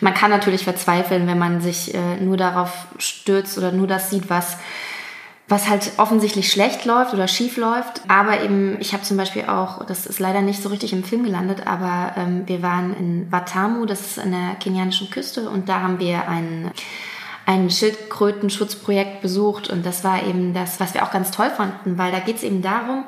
Man 0.00 0.14
kann 0.14 0.30
natürlich 0.30 0.64
verzweifeln, 0.64 1.26
wenn 1.26 1.38
man 1.38 1.60
sich 1.60 1.94
äh, 1.94 2.20
nur 2.20 2.36
darauf 2.36 2.86
stürzt 2.98 3.58
oder 3.58 3.72
nur 3.72 3.86
das 3.86 4.10
sieht, 4.10 4.30
was 4.30 4.56
was 5.48 5.68
halt 5.68 5.92
offensichtlich 5.98 6.50
schlecht 6.50 6.84
läuft 6.84 7.14
oder 7.14 7.28
schief 7.28 7.56
läuft. 7.56 8.02
Aber 8.08 8.42
eben, 8.42 8.78
ich 8.80 8.92
habe 8.92 9.04
zum 9.04 9.16
Beispiel 9.16 9.44
auch, 9.44 9.84
das 9.86 10.06
ist 10.06 10.18
leider 10.18 10.42
nicht 10.42 10.62
so 10.62 10.68
richtig 10.68 10.92
im 10.92 11.04
Film 11.04 11.22
gelandet, 11.22 11.66
aber 11.66 12.14
ähm, 12.16 12.42
wir 12.46 12.62
waren 12.62 12.96
in 12.96 13.30
Watamu, 13.30 13.86
das 13.86 14.00
ist 14.00 14.18
an 14.18 14.32
der 14.32 14.56
kenianischen 14.58 15.10
Küste, 15.10 15.48
und 15.48 15.68
da 15.68 15.80
haben 15.80 16.00
wir 16.00 16.28
ein 16.28 16.70
ein 17.46 17.70
Schildkrötenschutzprojekt 17.70 19.22
besucht 19.22 19.70
und 19.70 19.86
das 19.86 20.02
war 20.02 20.24
eben 20.24 20.52
das, 20.52 20.80
was 20.80 20.94
wir 20.94 21.04
auch 21.04 21.12
ganz 21.12 21.30
toll 21.30 21.48
fanden, 21.48 21.96
weil 21.96 22.10
da 22.10 22.18
geht 22.18 22.36
es 22.36 22.42
eben 22.42 22.60
darum, 22.60 23.04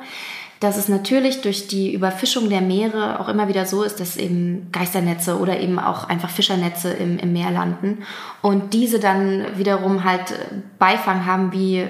dass 0.60 0.76
es 0.76 0.88
natürlich 0.88 1.40
durch 1.40 1.66
die 1.66 1.92
Überfischung 1.92 2.48
der 2.48 2.60
Meere 2.60 3.20
auch 3.20 3.28
immer 3.28 3.48
wieder 3.48 3.66
so 3.66 3.82
ist, 3.82 3.98
dass 3.98 4.16
eben 4.16 4.68
Geisternetze 4.70 5.38
oder 5.38 5.58
eben 5.58 5.78
auch 5.80 6.08
einfach 6.08 6.30
Fischernetze 6.30 6.92
im, 6.92 7.18
im 7.18 7.32
Meer 7.32 7.50
landen 7.50 7.98
und 8.40 8.74
diese 8.74 9.00
dann 9.00 9.44
wiederum 9.56 10.04
halt 10.04 10.34
Beifang 10.78 11.26
haben 11.26 11.52
wie 11.52 11.86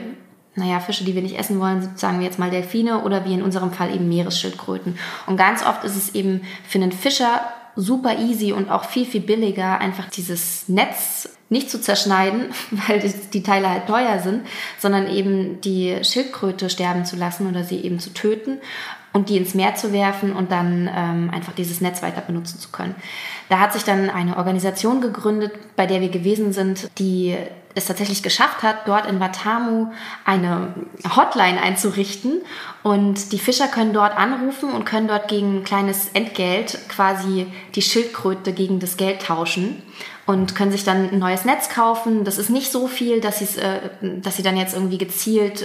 naja, 0.58 0.80
Fische, 0.80 1.04
die 1.04 1.14
wir 1.14 1.22
nicht 1.22 1.38
essen 1.38 1.60
wollen, 1.60 1.96
sagen 1.96 2.18
wir 2.18 2.26
jetzt 2.26 2.38
mal 2.38 2.50
Delfine 2.50 3.02
oder 3.02 3.24
wie 3.24 3.34
in 3.34 3.42
unserem 3.42 3.72
Fall 3.72 3.94
eben 3.94 4.08
Meeresschildkröten. 4.08 4.98
Und 5.26 5.36
ganz 5.36 5.64
oft 5.64 5.84
ist 5.84 5.96
es 5.96 6.14
eben 6.14 6.42
für 6.66 6.78
einen 6.78 6.92
Fischer 6.92 7.40
super 7.76 8.18
easy 8.18 8.52
und 8.52 8.70
auch 8.70 8.84
viel, 8.84 9.06
viel 9.06 9.20
billiger, 9.20 9.78
einfach 9.78 10.10
dieses 10.10 10.68
Netz 10.68 11.28
nicht 11.48 11.70
zu 11.70 11.80
zerschneiden, 11.80 12.48
weil 12.70 13.00
die, 13.32 13.42
Teile 13.42 13.70
halt 13.70 13.86
teuer 13.86 14.18
sind, 14.18 14.46
sondern 14.78 15.08
eben 15.08 15.60
die 15.60 15.96
Schildkröte 16.02 16.68
sterben 16.70 17.04
zu 17.04 17.16
lassen 17.16 17.48
oder 17.48 17.64
sie 17.64 17.78
eben 17.78 18.00
zu 18.00 18.12
töten 18.12 18.58
und 19.12 19.28
die 19.28 19.36
ins 19.36 19.54
Meer 19.54 19.74
zu 19.74 19.92
werfen 19.92 20.32
und 20.32 20.52
dann 20.52 20.90
ähm, 20.94 21.30
einfach 21.32 21.52
dieses 21.52 21.80
Netz 21.80 22.02
weiter 22.02 22.20
benutzen 22.20 22.58
zu 22.58 22.70
können. 22.70 22.94
Da 23.48 23.58
hat 23.58 23.72
sich 23.72 23.84
dann 23.84 24.10
eine 24.10 24.36
Organisation 24.36 25.00
gegründet, 25.00 25.52
bei 25.76 25.86
der 25.86 26.00
wir 26.00 26.10
gewesen 26.10 26.52
sind, 26.52 26.90
die 26.98 27.36
es 27.74 27.86
tatsächlich 27.86 28.22
geschafft 28.22 28.62
hat, 28.62 28.86
dort 28.86 29.06
in 29.06 29.20
Watamu 29.20 29.92
eine 30.24 30.74
Hotline 31.16 31.60
einzurichten. 31.60 32.42
Und 32.82 33.32
die 33.32 33.38
Fischer 33.38 33.68
können 33.68 33.92
dort 33.92 34.16
anrufen 34.16 34.72
und 34.72 34.84
können 34.84 35.08
dort 35.08 35.28
gegen 35.28 35.58
ein 35.58 35.64
kleines 35.64 36.08
Entgelt 36.10 36.78
quasi 36.88 37.46
die 37.74 37.82
Schildkröte 37.82 38.52
gegen 38.52 38.80
das 38.80 38.96
Geld 38.96 39.22
tauschen 39.22 39.82
und 40.26 40.54
können 40.54 40.72
sich 40.72 40.84
dann 40.84 41.10
ein 41.10 41.18
neues 41.18 41.44
Netz 41.44 41.70
kaufen. 41.70 42.24
Das 42.24 42.38
ist 42.38 42.50
nicht 42.50 42.70
so 42.70 42.86
viel, 42.86 43.20
dass, 43.20 43.40
äh, 43.56 43.80
dass 44.02 44.36
sie 44.36 44.42
dann 44.42 44.56
jetzt 44.56 44.74
irgendwie 44.74 44.98
gezielt 44.98 45.64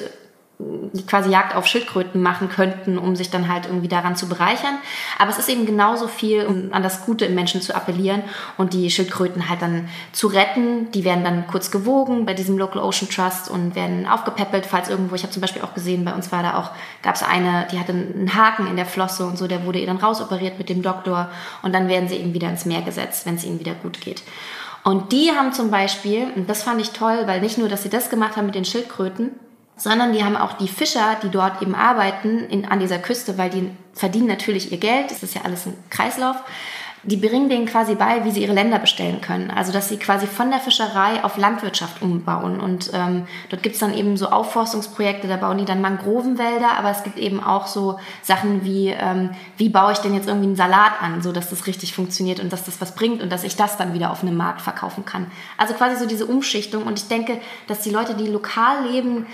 quasi 1.07 1.31
Jagd 1.31 1.55
auf 1.55 1.65
Schildkröten 1.65 2.21
machen 2.21 2.47
könnten, 2.47 2.97
um 2.97 3.15
sich 3.15 3.29
dann 3.29 3.51
halt 3.51 3.65
irgendwie 3.65 3.87
daran 3.87 4.15
zu 4.15 4.29
bereichern. 4.29 4.77
Aber 5.17 5.31
es 5.31 5.37
ist 5.37 5.49
eben 5.49 5.65
genauso 5.65 6.07
viel, 6.07 6.45
um 6.45 6.71
an 6.71 6.83
das 6.83 7.05
Gute 7.05 7.25
im 7.25 7.35
Menschen 7.35 7.61
zu 7.61 7.75
appellieren 7.75 8.23
und 8.57 8.73
die 8.73 8.89
Schildkröten 8.89 9.49
halt 9.49 9.61
dann 9.61 9.89
zu 10.11 10.27
retten. 10.27 10.91
Die 10.91 11.03
werden 11.03 11.23
dann 11.23 11.47
kurz 11.47 11.71
gewogen 11.71 12.25
bei 12.25 12.33
diesem 12.33 12.57
Local 12.57 12.81
Ocean 12.81 13.09
Trust 13.09 13.49
und 13.49 13.75
werden 13.75 14.07
aufgepäppelt, 14.07 14.65
falls 14.65 14.89
irgendwo, 14.89 15.15
ich 15.15 15.23
habe 15.23 15.33
zum 15.33 15.41
Beispiel 15.41 15.63
auch 15.63 15.73
gesehen, 15.73 16.05
bei 16.05 16.13
uns 16.13 16.31
war 16.31 16.43
da 16.43 16.57
auch, 16.57 16.71
gab 17.01 17.15
es 17.15 17.23
eine, 17.23 17.67
die 17.71 17.79
hatte 17.79 17.91
einen 17.91 18.35
Haken 18.35 18.67
in 18.67 18.75
der 18.75 18.85
Flosse 18.85 19.25
und 19.25 19.37
so, 19.37 19.47
der 19.47 19.65
wurde 19.65 19.79
ihr 19.79 19.87
dann 19.87 19.97
rausoperiert 19.97 20.57
mit 20.57 20.69
dem 20.69 20.81
Doktor 20.81 21.29
und 21.63 21.73
dann 21.73 21.87
werden 21.87 22.07
sie 22.07 22.15
eben 22.15 22.33
wieder 22.33 22.49
ins 22.49 22.65
Meer 22.65 22.83
gesetzt, 22.83 23.25
wenn 23.25 23.35
es 23.35 23.43
ihnen 23.43 23.59
wieder 23.59 23.73
gut 23.73 23.99
geht. 24.01 24.23
Und 24.83 25.13
die 25.13 25.31
haben 25.31 25.53
zum 25.53 25.71
Beispiel, 25.71 26.27
und 26.35 26.49
das 26.49 26.63
fand 26.63 26.81
ich 26.81 26.91
toll, 26.91 27.23
weil 27.25 27.41
nicht 27.41 27.57
nur, 27.57 27.69
dass 27.69 27.83
sie 27.83 27.89
das 27.89 28.09
gemacht 28.09 28.35
haben 28.35 28.47
mit 28.47 28.55
den 28.55 28.65
Schildkröten, 28.65 29.31
sondern 29.75 30.13
die 30.13 30.23
haben 30.23 30.37
auch 30.37 30.53
die 30.53 30.67
Fischer, 30.67 31.17
die 31.21 31.29
dort 31.29 31.61
eben 31.61 31.75
arbeiten 31.75 32.39
in, 32.49 32.65
an 32.65 32.79
dieser 32.79 32.99
Küste, 32.99 33.37
weil 33.37 33.49
die 33.49 33.71
verdienen 33.93 34.27
natürlich 34.27 34.71
ihr 34.71 34.77
Geld, 34.77 35.11
das 35.11 35.23
ist 35.23 35.35
ja 35.35 35.41
alles 35.43 35.65
ein 35.65 35.75
Kreislauf, 35.89 36.37
die 37.05 37.17
bringen 37.17 37.49
denen 37.49 37.65
quasi 37.65 37.95
bei, 37.95 38.23
wie 38.23 38.31
sie 38.31 38.41
ihre 38.41 38.53
Länder 38.53 38.79
bestellen 38.79 39.19
können. 39.19 39.51
Also 39.51 39.73
dass 39.73 39.89
sie 39.89 39.97
quasi 39.97 40.25
von 40.25 40.49
der 40.49 40.59
Fischerei 40.59 41.21
auf 41.23 41.37
Landwirtschaft 41.37 42.01
umbauen. 42.01 42.61
Und 42.61 42.91
ähm, 42.93 43.27
dort 43.49 43.61
gibt's 43.61 43.79
dann 43.79 43.93
eben 43.93 44.15
so 44.15 44.29
Aufforstungsprojekte, 44.29 45.27
da 45.27 45.35
bauen 45.35 45.57
die 45.57 45.65
dann 45.65 45.81
Mangrovenwälder, 45.81 46.77
aber 46.77 46.91
es 46.91 47.03
gibt 47.03 47.17
eben 47.17 47.43
auch 47.43 47.67
so 47.67 47.99
Sachen 48.21 48.63
wie, 48.63 48.87
ähm, 48.87 49.31
wie 49.57 49.67
baue 49.67 49.91
ich 49.91 49.97
denn 49.97 50.13
jetzt 50.13 50.29
irgendwie 50.29 50.47
einen 50.47 50.55
Salat 50.55 50.93
an, 51.01 51.21
so 51.21 51.33
dass 51.33 51.49
das 51.49 51.67
richtig 51.67 51.93
funktioniert 51.93 52.39
und 52.39 52.53
dass 52.53 52.63
das 52.63 52.79
was 52.79 52.95
bringt 52.95 53.21
und 53.21 53.29
dass 53.29 53.43
ich 53.43 53.57
das 53.57 53.75
dann 53.75 53.93
wieder 53.93 54.09
auf 54.09 54.21
einem 54.21 54.37
Markt 54.37 54.61
verkaufen 54.61 55.03
kann. 55.03 55.29
Also 55.57 55.73
quasi 55.73 55.97
so 55.97 56.07
diese 56.07 56.25
Umschichtung. 56.25 56.83
Und 56.83 56.99
ich 56.99 57.09
denke, 57.09 57.37
dass 57.67 57.81
die 57.81 57.91
Leute, 57.91 58.15
die 58.15 58.27
lokal 58.27 58.87
leben, 58.89 59.25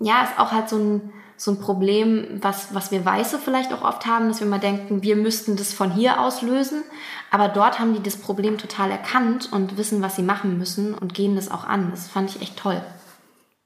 ja, 0.00 0.24
ist 0.24 0.38
auch 0.38 0.50
halt 0.52 0.68
so 0.68 0.76
ein, 0.76 1.12
so 1.36 1.52
ein 1.52 1.60
Problem, 1.60 2.38
was, 2.40 2.74
was 2.74 2.90
wir 2.90 3.04
Weiße 3.04 3.38
vielleicht 3.38 3.72
auch 3.72 3.82
oft 3.82 4.06
haben, 4.06 4.28
dass 4.28 4.40
wir 4.40 4.46
mal 4.46 4.58
denken, 4.58 5.02
wir 5.02 5.16
müssten 5.16 5.56
das 5.56 5.72
von 5.72 5.90
hier 5.90 6.20
aus 6.20 6.42
lösen. 6.42 6.82
Aber 7.30 7.48
dort 7.48 7.78
haben 7.78 7.94
die 7.94 8.02
das 8.02 8.16
Problem 8.16 8.58
total 8.58 8.90
erkannt 8.90 9.48
und 9.52 9.76
wissen, 9.76 10.02
was 10.02 10.16
sie 10.16 10.22
machen 10.22 10.58
müssen 10.58 10.94
und 10.94 11.14
gehen 11.14 11.36
das 11.36 11.50
auch 11.50 11.64
an. 11.64 11.90
Das 11.90 12.08
fand 12.08 12.30
ich 12.30 12.42
echt 12.42 12.58
toll. 12.58 12.82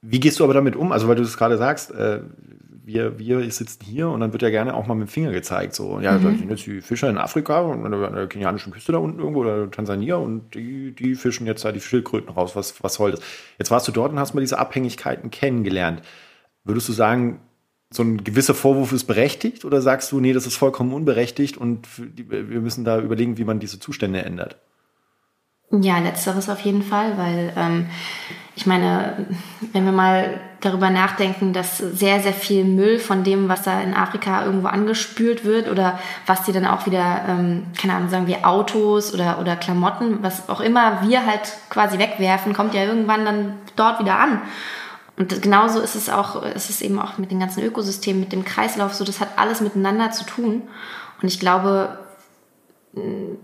Wie 0.02 0.20
gehst 0.20 0.38
du 0.38 0.44
aber 0.44 0.54
damit 0.54 0.76
um? 0.76 0.92
Also, 0.92 1.08
weil 1.08 1.16
du 1.16 1.22
das 1.22 1.38
gerade 1.38 1.56
sagst, 1.56 1.90
äh, 1.90 2.20
wir, 2.86 3.18
wir 3.18 3.50
sitzen 3.50 3.84
hier 3.84 4.08
und 4.08 4.20
dann 4.20 4.32
wird 4.32 4.42
ja 4.42 4.50
gerne 4.50 4.74
auch 4.74 4.86
mal 4.86 4.94
mit 4.94 5.08
dem 5.08 5.10
Finger 5.10 5.32
gezeigt. 5.32 5.74
So, 5.74 6.00
ja, 6.00 6.12
mhm. 6.12 6.22
da 6.22 6.30
sind 6.30 6.50
jetzt 6.50 6.66
die 6.66 6.82
Fischer 6.82 7.08
in 7.08 7.18
Afrika 7.18 7.60
und 7.60 7.84
an 7.84 8.14
der 8.14 8.26
kenianischen 8.26 8.72
Küste 8.72 8.92
da 8.92 8.98
unten 8.98 9.18
irgendwo 9.18 9.40
oder 9.40 9.70
Tansania 9.70 10.16
und 10.16 10.54
die, 10.54 10.94
die 10.94 11.14
fischen 11.14 11.46
jetzt 11.46 11.64
da 11.64 11.72
die 11.72 11.80
Schildkröten 11.80 12.28
raus. 12.28 12.54
Was, 12.56 12.82
was 12.82 12.94
soll 12.94 13.12
das? 13.12 13.20
Jetzt 13.58 13.70
warst 13.70 13.88
du 13.88 13.92
dort 13.92 14.12
und 14.12 14.18
hast 14.18 14.34
mal 14.34 14.40
diese 14.40 14.58
Abhängigkeiten 14.58 15.30
kennengelernt. 15.30 16.02
Würdest 16.64 16.88
du 16.88 16.92
sagen, 16.92 17.40
so 17.90 18.02
ein 18.02 18.22
gewisser 18.22 18.54
Vorwurf 18.54 18.92
ist 18.92 19.04
berechtigt 19.04 19.64
oder 19.64 19.80
sagst 19.80 20.12
du, 20.12 20.20
nee, 20.20 20.32
das 20.32 20.46
ist 20.46 20.56
vollkommen 20.56 20.92
unberechtigt 20.92 21.56
und 21.56 21.88
wir 21.96 22.60
müssen 22.60 22.84
da 22.84 23.00
überlegen, 23.00 23.38
wie 23.38 23.44
man 23.44 23.60
diese 23.60 23.78
Zustände 23.78 24.22
ändert? 24.22 24.58
Ja, 25.70 25.98
letzteres 25.98 26.48
auf 26.48 26.60
jeden 26.60 26.82
Fall, 26.82 27.16
weil 27.16 27.52
ähm, 27.56 27.86
ich 28.56 28.66
meine, 28.66 29.26
wenn 29.72 29.84
wir 29.84 29.92
mal 29.92 30.40
darüber 30.60 30.88
nachdenken, 30.88 31.52
dass 31.52 31.78
sehr, 31.78 32.20
sehr 32.20 32.32
viel 32.32 32.64
Müll 32.64 32.98
von 32.98 33.24
dem, 33.24 33.48
was 33.48 33.62
da 33.62 33.80
in 33.80 33.94
Afrika 33.94 34.44
irgendwo 34.44 34.68
angespült 34.68 35.44
wird 35.44 35.68
oder 35.68 35.98
was 36.26 36.44
die 36.44 36.52
dann 36.52 36.66
auch 36.66 36.86
wieder, 36.86 37.22
ähm, 37.28 37.66
keine 37.76 37.94
Ahnung, 37.94 38.08
sagen 38.08 38.26
wir 38.26 38.46
Autos 38.46 39.12
oder, 39.12 39.38
oder 39.40 39.56
Klamotten, 39.56 40.22
was 40.22 40.48
auch 40.48 40.60
immer 40.60 41.02
wir 41.02 41.26
halt 41.26 41.52
quasi 41.68 41.98
wegwerfen, 41.98 42.54
kommt 42.54 42.74
ja 42.74 42.84
irgendwann 42.84 43.24
dann 43.24 43.54
dort 43.76 44.00
wieder 44.00 44.18
an. 44.18 44.40
Und 45.16 45.42
genauso 45.42 45.80
ist 45.80 45.94
es 45.94 46.08
auch, 46.08 46.42
ist 46.42 46.70
es 46.70 46.80
eben 46.80 46.98
auch 46.98 47.18
mit 47.18 47.30
den 47.30 47.40
ganzen 47.40 47.62
Ökosystemen, 47.62 48.20
mit 48.20 48.32
dem 48.32 48.44
Kreislauf, 48.44 48.94
so 48.94 49.04
das 49.04 49.20
hat 49.20 49.36
alles 49.36 49.60
miteinander 49.60 50.10
zu 50.12 50.24
tun. 50.24 50.62
Und 51.20 51.28
ich 51.28 51.38
glaube, 51.38 51.98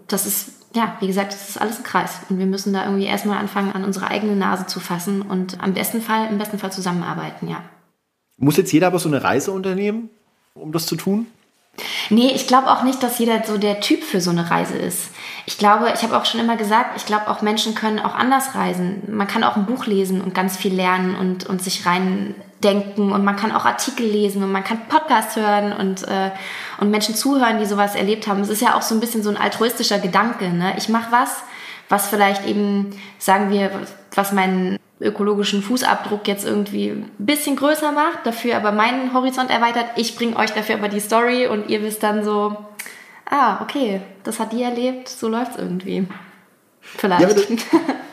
das 0.08 0.26
ist, 0.26 0.59
ja, 0.74 0.96
wie 1.00 1.06
gesagt, 1.06 1.32
das 1.32 1.48
ist 1.48 1.60
alles 1.60 1.78
ein 1.78 1.84
Kreis. 1.84 2.20
Und 2.28 2.38
wir 2.38 2.46
müssen 2.46 2.72
da 2.72 2.84
irgendwie 2.84 3.06
erstmal 3.06 3.38
anfangen, 3.38 3.72
an 3.72 3.84
unsere 3.84 4.08
eigene 4.08 4.36
Nase 4.36 4.66
zu 4.66 4.80
fassen 4.80 5.22
und 5.22 5.60
am 5.62 5.74
besten 5.74 6.00
Fall, 6.00 6.28
im 6.30 6.38
besten 6.38 6.58
Fall 6.58 6.72
zusammenarbeiten, 6.72 7.48
ja. 7.48 7.62
Muss 8.36 8.56
jetzt 8.56 8.72
jeder 8.72 8.86
aber 8.86 8.98
so 8.98 9.08
eine 9.08 9.22
Reise 9.22 9.52
unternehmen, 9.52 10.08
um 10.54 10.72
das 10.72 10.86
zu 10.86 10.96
tun? 10.96 11.26
Nee, 12.08 12.32
ich 12.34 12.46
glaube 12.46 12.70
auch 12.70 12.82
nicht, 12.82 13.02
dass 13.02 13.18
jeder 13.18 13.44
so 13.44 13.58
der 13.58 13.80
Typ 13.80 14.02
für 14.02 14.20
so 14.20 14.30
eine 14.30 14.50
Reise 14.50 14.76
ist. 14.76 15.10
Ich 15.46 15.58
glaube, 15.58 15.92
ich 15.94 16.02
habe 16.02 16.16
auch 16.16 16.24
schon 16.24 16.40
immer 16.40 16.56
gesagt, 16.56 16.96
ich 16.96 17.06
glaube 17.06 17.28
auch 17.28 17.42
Menschen 17.42 17.74
können 17.74 18.00
auch 18.00 18.14
anders 18.14 18.54
reisen. 18.54 19.02
Man 19.08 19.26
kann 19.26 19.44
auch 19.44 19.56
ein 19.56 19.66
Buch 19.66 19.86
lesen 19.86 20.20
und 20.20 20.34
ganz 20.34 20.56
viel 20.56 20.74
lernen 20.74 21.14
und, 21.16 21.46
und 21.46 21.62
sich 21.62 21.86
reindenken 22.62 23.12
und 23.12 23.24
man 23.24 23.36
kann 23.36 23.52
auch 23.52 23.64
Artikel 23.64 24.06
lesen 24.06 24.42
und 24.42 24.52
man 24.52 24.64
kann 24.64 24.86
Podcasts 24.88 25.36
hören 25.36 25.72
und, 25.72 26.06
äh, 26.08 26.30
und 26.78 26.90
Menschen 26.90 27.14
zuhören, 27.14 27.58
die 27.58 27.66
sowas 27.66 27.94
erlebt 27.94 28.26
haben. 28.26 28.40
Es 28.40 28.48
ist 28.48 28.62
ja 28.62 28.76
auch 28.76 28.82
so 28.82 28.94
ein 28.94 29.00
bisschen 29.00 29.22
so 29.22 29.30
ein 29.30 29.36
altruistischer 29.36 29.98
Gedanke. 29.98 30.50
Ne? 30.50 30.74
Ich 30.76 30.88
mache 30.88 31.10
was, 31.12 31.42
was 31.88 32.08
vielleicht 32.08 32.46
eben, 32.46 32.90
sagen 33.18 33.50
wir, 33.50 33.70
was 34.14 34.32
meinen 34.32 34.78
ökologischen 35.00 35.62
Fußabdruck 35.62 36.28
jetzt 36.28 36.44
irgendwie 36.44 36.90
ein 36.90 37.10
bisschen 37.18 37.56
größer 37.56 37.92
macht, 37.92 38.26
dafür 38.26 38.56
aber 38.56 38.72
meinen 38.72 39.14
Horizont 39.14 39.50
erweitert. 39.50 39.86
Ich 39.96 40.14
bringe 40.16 40.36
euch 40.36 40.50
dafür 40.50 40.76
aber 40.76 40.88
die 40.88 41.00
Story 41.00 41.46
und 41.46 41.70
ihr 41.70 41.82
wisst 41.82 42.02
dann 42.02 42.22
so, 42.22 42.56
ah, 43.24 43.62
okay, 43.62 44.02
das 44.24 44.38
hat 44.38 44.52
die 44.52 44.62
erlebt, 44.62 45.08
so 45.08 45.28
läuft's 45.28 45.56
irgendwie. 45.56 46.06
Vielleicht. 46.96 47.22
Ja, 47.22 47.28
aber, 47.28 47.40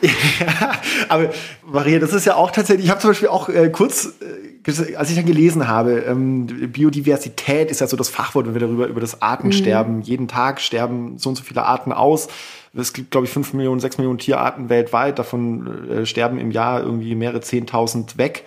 ja, 0.02 0.72
aber 1.08 1.30
Maria, 1.66 1.98
das 1.98 2.12
ist 2.12 2.24
ja 2.24 2.36
auch 2.36 2.50
tatsächlich, 2.50 2.86
ich 2.86 2.90
habe 2.90 3.00
zum 3.00 3.10
Beispiel 3.10 3.28
auch 3.28 3.48
äh, 3.48 3.70
kurz, 3.70 4.14
äh, 4.20 4.94
als 4.94 5.10
ich 5.10 5.16
dann 5.16 5.26
gelesen 5.26 5.68
habe, 5.68 6.00
ähm, 6.00 6.46
Biodiversität 6.72 7.70
ist 7.70 7.80
ja 7.80 7.86
so 7.86 7.96
das 7.96 8.08
Fachwort, 8.08 8.46
wenn 8.46 8.54
wir 8.54 8.60
darüber 8.60 8.86
über 8.86 9.00
das 9.00 9.22
Artensterben, 9.22 9.96
mhm. 9.96 10.02
jeden 10.02 10.28
Tag 10.28 10.60
sterben 10.60 11.18
so 11.18 11.30
und 11.30 11.36
so 11.36 11.42
viele 11.42 11.64
Arten 11.64 11.92
aus. 11.92 12.28
Es 12.74 12.92
gibt, 12.92 13.10
glaube 13.10 13.26
ich, 13.26 13.32
fünf 13.32 13.54
Millionen, 13.54 13.80
sechs 13.80 13.98
Millionen 13.98 14.18
Tierarten 14.18 14.68
weltweit, 14.68 15.18
davon 15.18 15.90
äh, 15.90 16.06
sterben 16.06 16.38
im 16.38 16.50
Jahr 16.50 16.82
irgendwie 16.82 17.14
mehrere 17.14 17.40
zehntausend 17.40 18.18
weg. 18.18 18.44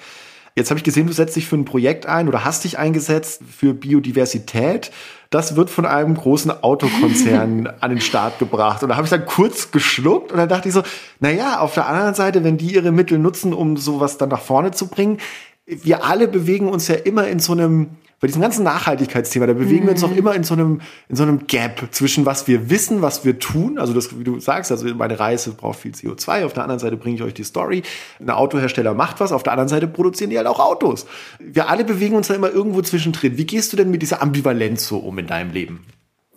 Jetzt 0.56 0.70
habe 0.70 0.78
ich 0.78 0.84
gesehen, 0.84 1.08
du 1.08 1.14
setzt 1.14 1.36
dich 1.36 1.48
für 1.48 1.56
ein 1.56 1.66
Projekt 1.66 2.06
ein 2.06 2.28
oder 2.28 2.44
hast 2.44 2.64
dich 2.64 2.78
eingesetzt 2.78 3.42
für 3.58 3.74
Biodiversität. 3.74 4.92
Das 5.30 5.56
wird 5.56 5.70
von 5.70 5.86
einem 5.86 6.16
großen 6.16 6.52
Autokonzern 6.64 7.68
an 7.80 7.90
den 7.90 8.02
Start 8.02 8.38
gebracht. 8.38 8.84
Und 8.84 8.90
da 8.90 8.96
habe 8.96 9.06
ich 9.06 9.12
dann 9.12 9.26
kurz 9.26 9.72
geschluckt 9.72 10.32
und 10.32 10.38
dann 10.38 10.50
dachte 10.50 10.68
ich 10.68 10.74
so, 10.74 10.84
na 11.20 11.32
ja, 11.32 11.60
auf 11.60 11.74
der 11.74 11.88
anderen 11.88 12.16
Seite, 12.16 12.44
wenn 12.44 12.58
die 12.58 12.74
ihre 12.74 12.92
Mittel 12.92 13.18
nutzen, 13.18 13.54
um 13.54 13.78
sowas 13.78 14.18
dann 14.18 14.30
nach 14.30 14.42
vorne 14.42 14.72
zu 14.72 14.88
bringen, 14.88 15.20
wir 15.66 16.04
alle 16.04 16.28
bewegen 16.28 16.68
uns 16.68 16.90
ja 16.90 16.96
immer 16.96 17.28
in 17.28 17.40
so 17.40 17.54
einem 17.54 17.92
bei 18.22 18.28
diesem 18.28 18.42
ganzen 18.44 18.64
Nachhaltigkeitsthema, 18.64 19.48
da 19.48 19.54
bewegen 19.54 19.84
mhm. 19.84 19.88
wir 19.88 19.92
uns 19.94 20.04
auch 20.04 20.12
mhm. 20.12 20.18
immer 20.18 20.36
in 20.36 20.44
so 20.44 20.54
einem, 20.54 20.82
in 21.10 21.16
so 21.16 21.24
einem 21.24 21.48
Gap 21.48 21.88
zwischen 21.90 22.24
was 22.24 22.48
wir 22.48 22.70
wissen, 22.70 23.02
was 23.02 23.26
wir 23.26 23.40
tun. 23.40 23.80
Also 23.80 23.94
das, 23.94 24.18
wie 24.18 24.24
du 24.24 24.40
sagst, 24.40 24.72
also 24.72 24.86
meine 24.94 25.20
Reise 25.20 25.52
braucht 25.52 25.80
viel 25.80 25.92
CO2. 25.92 26.46
Auf 26.46 26.54
der 26.54 26.62
anderen 26.62 26.80
Seite 26.80 26.98
bringe 26.98 27.16
ich 27.16 27.24
euch 27.24 27.34
die 27.34 27.44
Story. 27.44 27.82
Ein 28.20 28.30
Autohersteller 28.30 28.94
macht 28.94 29.20
was. 29.20 29.32
Auf 29.32 29.42
der 29.42 29.54
anderen 29.54 29.70
Seite 29.70 29.88
produzieren 29.88 30.30
die 30.30 30.38
halt 30.38 30.46
auch 30.46 30.60
Autos. 30.60 31.08
Wir 31.40 31.68
alle 31.68 31.84
bewegen 31.84 32.16
uns 32.16 32.28
da 32.28 32.36
immer 32.36 32.52
irgendwo 32.52 32.84
zwischendrin. 32.84 33.38
Wie 33.38 33.46
gehst 33.46 33.74
du 33.74 33.78
denn 33.78 33.90
mit 33.90 34.04
dieser 34.04 34.22
Ambivalenz 34.22 34.88
so 34.88 35.00
um 35.00 35.18
in 35.18 35.26
deinem 35.26 35.52
Leben? 35.52 35.84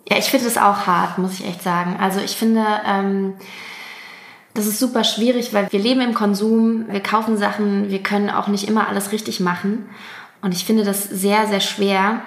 Ja, 0.09 0.17
ich 0.17 0.25
finde 0.25 0.45
das 0.45 0.57
auch 0.57 0.87
hart, 0.87 1.19
muss 1.19 1.39
ich 1.39 1.47
echt 1.47 1.61
sagen. 1.61 1.97
Also 1.99 2.19
ich 2.19 2.35
finde, 2.35 2.63
ähm, 2.87 3.35
das 4.55 4.65
ist 4.65 4.79
super 4.79 5.03
schwierig, 5.03 5.53
weil 5.53 5.71
wir 5.71 5.79
leben 5.79 6.01
im 6.01 6.15
Konsum, 6.15 6.85
wir 6.89 7.01
kaufen 7.01 7.37
Sachen, 7.37 7.91
wir 7.91 8.01
können 8.01 8.31
auch 8.31 8.47
nicht 8.47 8.67
immer 8.67 8.87
alles 8.87 9.11
richtig 9.11 9.39
machen. 9.39 9.87
Und 10.45 10.53
ich 10.53 10.63
finde 10.63 10.83
das 10.83 11.03
sehr, 11.03 11.47
sehr 11.47 11.59
schwer. 11.59 12.21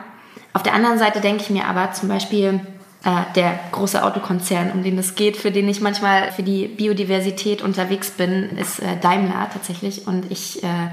Auf 0.52 0.64
der 0.64 0.74
anderen 0.74 0.98
Seite 0.98 1.20
denke 1.20 1.44
ich 1.44 1.50
mir 1.50 1.66
aber 1.66 1.92
zum 1.92 2.08
Beispiel, 2.08 2.58
äh, 3.04 3.32
der 3.36 3.60
große 3.70 4.02
Autokonzern, 4.02 4.72
um 4.72 4.82
den 4.82 4.98
es 4.98 5.14
geht, 5.14 5.36
für 5.36 5.52
den 5.52 5.68
ich 5.68 5.80
manchmal 5.80 6.32
für 6.32 6.42
die 6.42 6.66
Biodiversität 6.66 7.62
unterwegs 7.62 8.10
bin, 8.10 8.58
ist 8.58 8.80
äh, 8.80 8.96
Daimler 9.00 9.48
tatsächlich. 9.52 10.08
Und 10.08 10.32
ich 10.32 10.64
äh, 10.64 10.88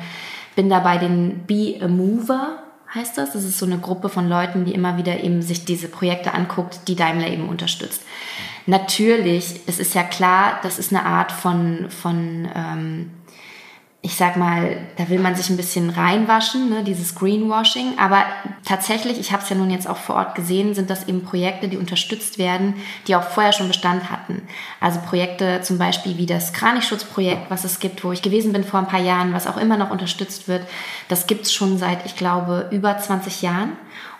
bin 0.55 0.69
da 0.69 0.81
bei 0.81 0.99
den 0.99 1.47
Be 1.47 1.79
a 1.81 1.87
Mover, 1.87 2.59
heißt 2.93 3.17
das. 3.17 3.33
Das 3.33 3.43
ist 3.43 3.57
so 3.57 3.65
eine 3.65 3.79
Gruppe 3.79 4.09
von 4.09 4.29
Leuten, 4.29 4.63
die 4.63 4.75
immer 4.75 4.97
wieder 4.97 5.23
eben 5.23 5.41
sich 5.41 5.65
diese 5.65 5.87
Projekte 5.87 6.31
anguckt, 6.31 6.81
die 6.87 6.95
Daimler 6.95 7.29
eben 7.29 7.49
unterstützt. 7.49 8.03
Natürlich, 8.67 9.61
es 9.65 9.79
ist 9.79 9.95
ja 9.95 10.03
klar, 10.03 10.59
das 10.61 10.77
ist 10.77 10.93
eine 10.93 11.03
Art 11.03 11.31
von, 11.31 11.87
von 11.89 12.47
ähm, 12.55 13.09
ich 14.05 14.15
sag 14.15 14.37
mal, 14.37 14.77
da 14.97 15.09
will 15.09 15.17
man 15.17 15.35
sich 15.35 15.49
ein 15.49 15.57
bisschen 15.57 15.89
reinwaschen, 15.89 16.69
ne, 16.69 16.83
dieses 16.83 17.15
Greenwashing. 17.15 17.97
Aber 17.97 18.23
tatsächlich, 18.63 19.19
ich 19.19 19.31
habe 19.31 19.41
es 19.41 19.49
ja 19.49 19.55
nun 19.55 19.71
jetzt 19.71 19.89
auch 19.89 19.97
vor 19.97 20.15
Ort 20.17 20.35
gesehen, 20.35 20.75
sind 20.75 20.91
das 20.91 21.07
eben 21.07 21.23
Projekte, 21.23 21.67
die 21.67 21.77
unterstützt 21.77 22.37
werden, 22.37 22.75
die 23.07 23.15
auch 23.15 23.23
vorher 23.23 23.51
schon 23.51 23.67
Bestand 23.67 24.11
hatten. 24.11 24.43
Also 24.79 24.99
Projekte 24.99 25.61
zum 25.63 25.79
Beispiel 25.79 26.19
wie 26.19 26.27
das 26.27 26.53
Kranichschutzprojekt, 26.53 27.49
was 27.49 27.63
es 27.63 27.79
gibt, 27.79 28.03
wo 28.03 28.11
ich 28.11 28.21
gewesen 28.21 28.53
bin 28.53 28.63
vor 28.63 28.79
ein 28.79 28.87
paar 28.87 29.01
Jahren, 29.01 29.33
was 29.33 29.47
auch 29.47 29.57
immer 29.57 29.75
noch 29.75 29.89
unterstützt 29.89 30.47
wird. 30.47 30.61
Das 31.07 31.25
gibt's 31.25 31.51
schon 31.51 31.79
seit, 31.79 32.05
ich 32.05 32.15
glaube, 32.15 32.69
über 32.71 32.95
20 32.95 33.41
Jahren. 33.41 33.71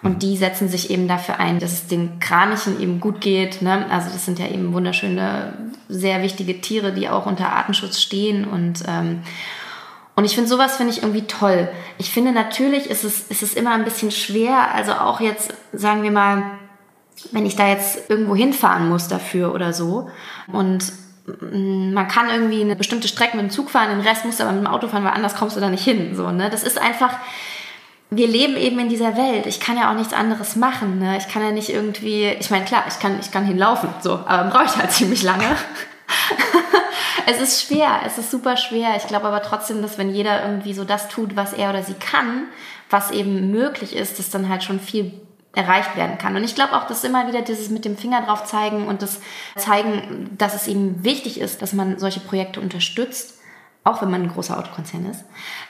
Und 0.02 0.24
die 0.24 0.36
setzen 0.36 0.67
sich 0.67 0.89
eben 0.89 1.08
dafür 1.08 1.39
ein, 1.39 1.60
dass 1.60 1.74
es 1.74 1.88
den 1.88 2.19
Kranichen 2.19 2.82
eben 2.82 3.00
gut 3.00 3.21
geht. 3.21 3.62
Ne? 3.62 3.86
Also 3.91 4.10
das 4.10 4.26
sind 4.26 4.39
ja 4.39 4.48
eben 4.48 4.74
wunderschöne, 4.74 5.54
sehr 5.89 6.24
wichtige 6.24 6.60
Tiere, 6.60 6.91
die 6.91 7.08
auch 7.08 7.28
unter 7.28 7.52
Artenschutz 7.52 8.02
stehen 8.02 8.45
und 8.45 8.84
ähm, 8.88 9.21
und 10.15 10.23
ich 10.23 10.34
finde, 10.34 10.49
sowas 10.49 10.78
finde 10.78 10.93
ich 10.93 11.01
irgendwie 11.01 11.28
toll. 11.28 11.67
Ich 11.97 12.10
finde, 12.10 12.32
natürlich 12.32 12.89
ist 12.89 13.04
es, 13.04 13.23
ist 13.30 13.43
es 13.43 13.54
immer 13.54 13.71
ein 13.71 13.84
bisschen 13.84 14.12
schwer. 14.12 14.73
Also 14.73 14.93
auch 14.93 15.19
jetzt, 15.19 15.54
sagen 15.73 16.04
wir 16.04 16.12
mal, 16.12 16.51
wenn 17.32 17.45
ich 17.45 17.58
da 17.58 17.67
jetzt 17.67 18.10
irgendwo 18.10 18.36
hinfahren 18.36 18.88
muss 18.88 19.10
dafür 19.10 19.54
oder 19.54 19.73
so. 19.73 20.10
Und 20.51 20.93
mm, 21.28 21.93
man 21.93 22.08
kann 22.08 22.30
irgendwie 22.30 22.62
eine 22.62 22.78
bestimmte 22.78 23.10
Strecke 23.10 23.36
mit 23.36 23.45
dem 23.45 23.49
Zug 23.49 23.69
fahren, 23.69 23.89
den 23.89 24.08
Rest 24.08 24.23
musst 24.23 24.39
du 24.39 24.43
aber 24.43 24.54
mit 24.54 24.63
dem 24.63 24.71
Auto 24.71 24.88
fahren, 24.88 25.04
weil 25.04 25.13
anders 25.13 25.36
kommst 25.36 25.58
du 25.58 25.60
da 25.60 25.69
nicht 25.69 25.84
hin. 25.84 26.15
So, 26.15 26.32
ne? 26.32 26.49
Das 26.49 26.63
ist 26.63 26.82
einfach, 26.82 27.12
wir 28.10 28.28
leben 28.28 28.56
eben 28.56 28.80
in 28.80 28.88
dieser 28.88 29.17
Welt. 29.17 29.45
Ich 29.47 29.60
kann 29.60 29.78
ja 29.78 29.91
auch 29.91 29.97
nichts 29.97 30.13
anderes 30.13 30.56
machen. 30.56 30.99
Ne? 30.99 31.17
Ich 31.17 31.28
kann 31.28 31.41
ja 31.41 31.51
nicht 31.51 31.69
irgendwie, 31.69 32.28
ich 32.39 32.51
meine, 32.51 32.63
klar, 32.63 32.86
ich 32.88 32.99
kann, 32.99 33.19
ich 33.19 33.32
kann 33.32 33.43
hinlaufen, 33.43 33.89
so, 34.01 34.13
aber 34.25 34.49
brauche 34.49 34.65
ich 34.65 34.78
halt 34.78 34.91
ziemlich 34.93 35.23
lange. 35.23 35.58
es 37.28 37.41
ist 37.41 37.63
schwer, 37.63 38.02
es 38.06 38.18
ist 38.18 38.32
super 38.32 38.58
schwer. 38.58 38.96
Ich 38.98 39.08
glaube 39.08 39.28
aber 39.28 39.41
trotzdem, 39.41 39.82
dass 39.82 39.98
wenn 39.98 40.13
jeder 40.13 40.44
irgendwie 40.44 40.74
so 40.74 40.84
das 40.84 41.08
tut, 41.08 41.36
was 41.36 41.54
er 41.54 41.70
oder 41.70 41.84
sie 41.84 41.94
kann, 41.94 42.48
was 42.89 43.12
eben 43.12 43.52
möglich 43.52 43.96
ist, 43.96 44.20
dass 44.20 44.30
dann 44.30 44.50
halt 44.50 44.63
schon 44.63 44.80
viel 44.80 45.13
erreicht 45.54 45.96
werden 45.96 46.18
kann. 46.18 46.36
Und 46.36 46.44
ich 46.44 46.56
glaube 46.56 46.74
auch, 46.74 46.86
dass 46.86 47.04
immer 47.04 47.28
wieder 47.28 47.41
dieses 47.41 47.70
mit 47.70 47.86
dem 47.86 47.98
Finger 47.98 48.22
drauf 48.22 48.44
zeigen 48.44 48.88
und 48.88 49.02
das 49.02 49.22
zeigen, 49.56 50.36
dass 50.38 50.54
es 50.54 50.68
eben 50.68 51.04
wichtig 51.04 51.39
ist, 51.39 51.62
dass 51.62 51.74
man 51.74 51.98
solche 51.98 52.20
Projekte 52.20 52.60
unterstützt, 52.60 53.39
auch 53.84 54.02
wenn 54.02 54.12
man 54.12 54.24
ein 54.24 54.32
großer 54.32 54.58
Autokonzern 54.58 55.10
ist, 55.10 55.24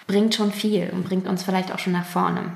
bringt 0.07 0.33
schon 0.33 0.51
viel 0.51 0.89
und 0.91 1.03
bringt 1.05 1.27
uns 1.27 1.43
vielleicht 1.43 1.71
auch 1.71 1.79
schon 1.79 1.93
nach 1.93 2.05
vorne. 2.05 2.53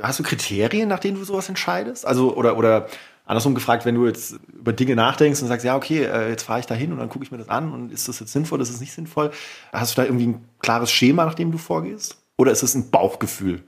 Hast 0.00 0.18
du 0.18 0.22
Kriterien, 0.22 0.88
nach 0.88 0.98
denen 0.98 1.18
du 1.18 1.24
sowas 1.24 1.48
entscheidest? 1.48 2.06
Also, 2.06 2.34
oder, 2.34 2.56
oder 2.56 2.86
Andersrum 3.24 3.54
gefragt, 3.54 3.84
wenn 3.84 3.94
du 3.94 4.06
jetzt 4.06 4.36
über 4.52 4.72
Dinge 4.72 4.96
nachdenkst 4.96 5.40
und 5.42 5.48
sagst, 5.48 5.64
ja, 5.64 5.76
okay, 5.76 6.04
äh, 6.04 6.28
jetzt 6.30 6.42
fahre 6.44 6.60
ich 6.60 6.66
da 6.66 6.74
hin 6.74 6.92
und 6.92 6.98
dann 6.98 7.08
gucke 7.08 7.24
ich 7.24 7.30
mir 7.30 7.38
das 7.38 7.48
an 7.48 7.72
und 7.72 7.92
ist 7.92 8.08
das 8.08 8.20
jetzt 8.20 8.32
sinnvoll, 8.32 8.60
ist 8.60 8.70
es 8.70 8.80
nicht 8.80 8.92
sinnvoll? 8.92 9.30
Hast 9.72 9.96
du 9.96 10.00
da 10.00 10.06
irgendwie 10.06 10.28
ein 10.28 10.44
klares 10.58 10.90
Schema, 10.90 11.24
nach 11.24 11.34
dem 11.34 11.52
du 11.52 11.58
vorgehst? 11.58 12.16
Oder 12.36 12.52
ist 12.52 12.62
es 12.62 12.74
ein 12.74 12.90
Bauchgefühl? 12.90 13.62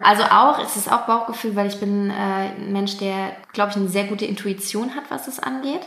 Also 0.00 0.22
auch, 0.24 0.60
es 0.60 0.76
ist 0.76 0.92
auch 0.92 1.06
Bauchgefühl, 1.06 1.56
weil 1.56 1.66
ich 1.66 1.80
bin 1.80 2.10
äh, 2.10 2.12
ein 2.12 2.72
Mensch, 2.72 2.98
der, 2.98 3.32
glaube 3.52 3.70
ich, 3.70 3.76
eine 3.76 3.88
sehr 3.88 4.04
gute 4.04 4.26
Intuition 4.26 4.94
hat, 4.94 5.04
was 5.08 5.24
das 5.24 5.40
angeht 5.40 5.80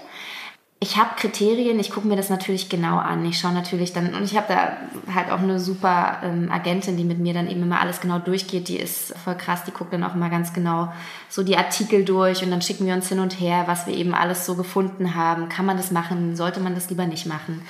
ich 0.83 0.97
habe 0.97 1.11
Kriterien, 1.15 1.79
ich 1.79 1.91
gucke 1.91 2.07
mir 2.07 2.15
das 2.15 2.31
natürlich 2.31 2.67
genau 2.67 2.97
an. 2.97 3.23
Ich 3.25 3.37
schaue 3.37 3.53
natürlich 3.53 3.93
dann, 3.93 4.15
und 4.15 4.23
ich 4.23 4.35
habe 4.35 4.47
da 4.47 5.13
halt 5.13 5.31
auch 5.31 5.37
eine 5.37 5.59
super 5.59 6.17
ähm, 6.23 6.51
Agentin, 6.51 6.97
die 6.97 7.03
mit 7.03 7.19
mir 7.19 7.35
dann 7.35 7.47
eben 7.47 7.61
immer 7.61 7.79
alles 7.79 8.01
genau 8.01 8.17
durchgeht. 8.17 8.67
Die 8.67 8.77
ist 8.77 9.15
voll 9.23 9.35
krass, 9.35 9.63
die 9.63 9.71
guckt 9.71 9.93
dann 9.93 10.03
auch 10.03 10.15
immer 10.15 10.31
ganz 10.31 10.53
genau 10.53 10.91
so 11.29 11.43
die 11.43 11.55
Artikel 11.55 12.03
durch 12.03 12.43
und 12.43 12.49
dann 12.49 12.63
schicken 12.63 12.87
wir 12.87 12.95
uns 12.95 13.09
hin 13.09 13.19
und 13.19 13.39
her, 13.39 13.65
was 13.67 13.85
wir 13.85 13.93
eben 13.93 14.15
alles 14.15 14.47
so 14.47 14.55
gefunden 14.55 15.13
haben. 15.13 15.49
Kann 15.49 15.67
man 15.67 15.77
das 15.77 15.91
machen? 15.91 16.35
Sollte 16.35 16.59
man 16.59 16.73
das 16.73 16.89
lieber 16.89 17.05
nicht 17.05 17.27
machen? 17.27 17.61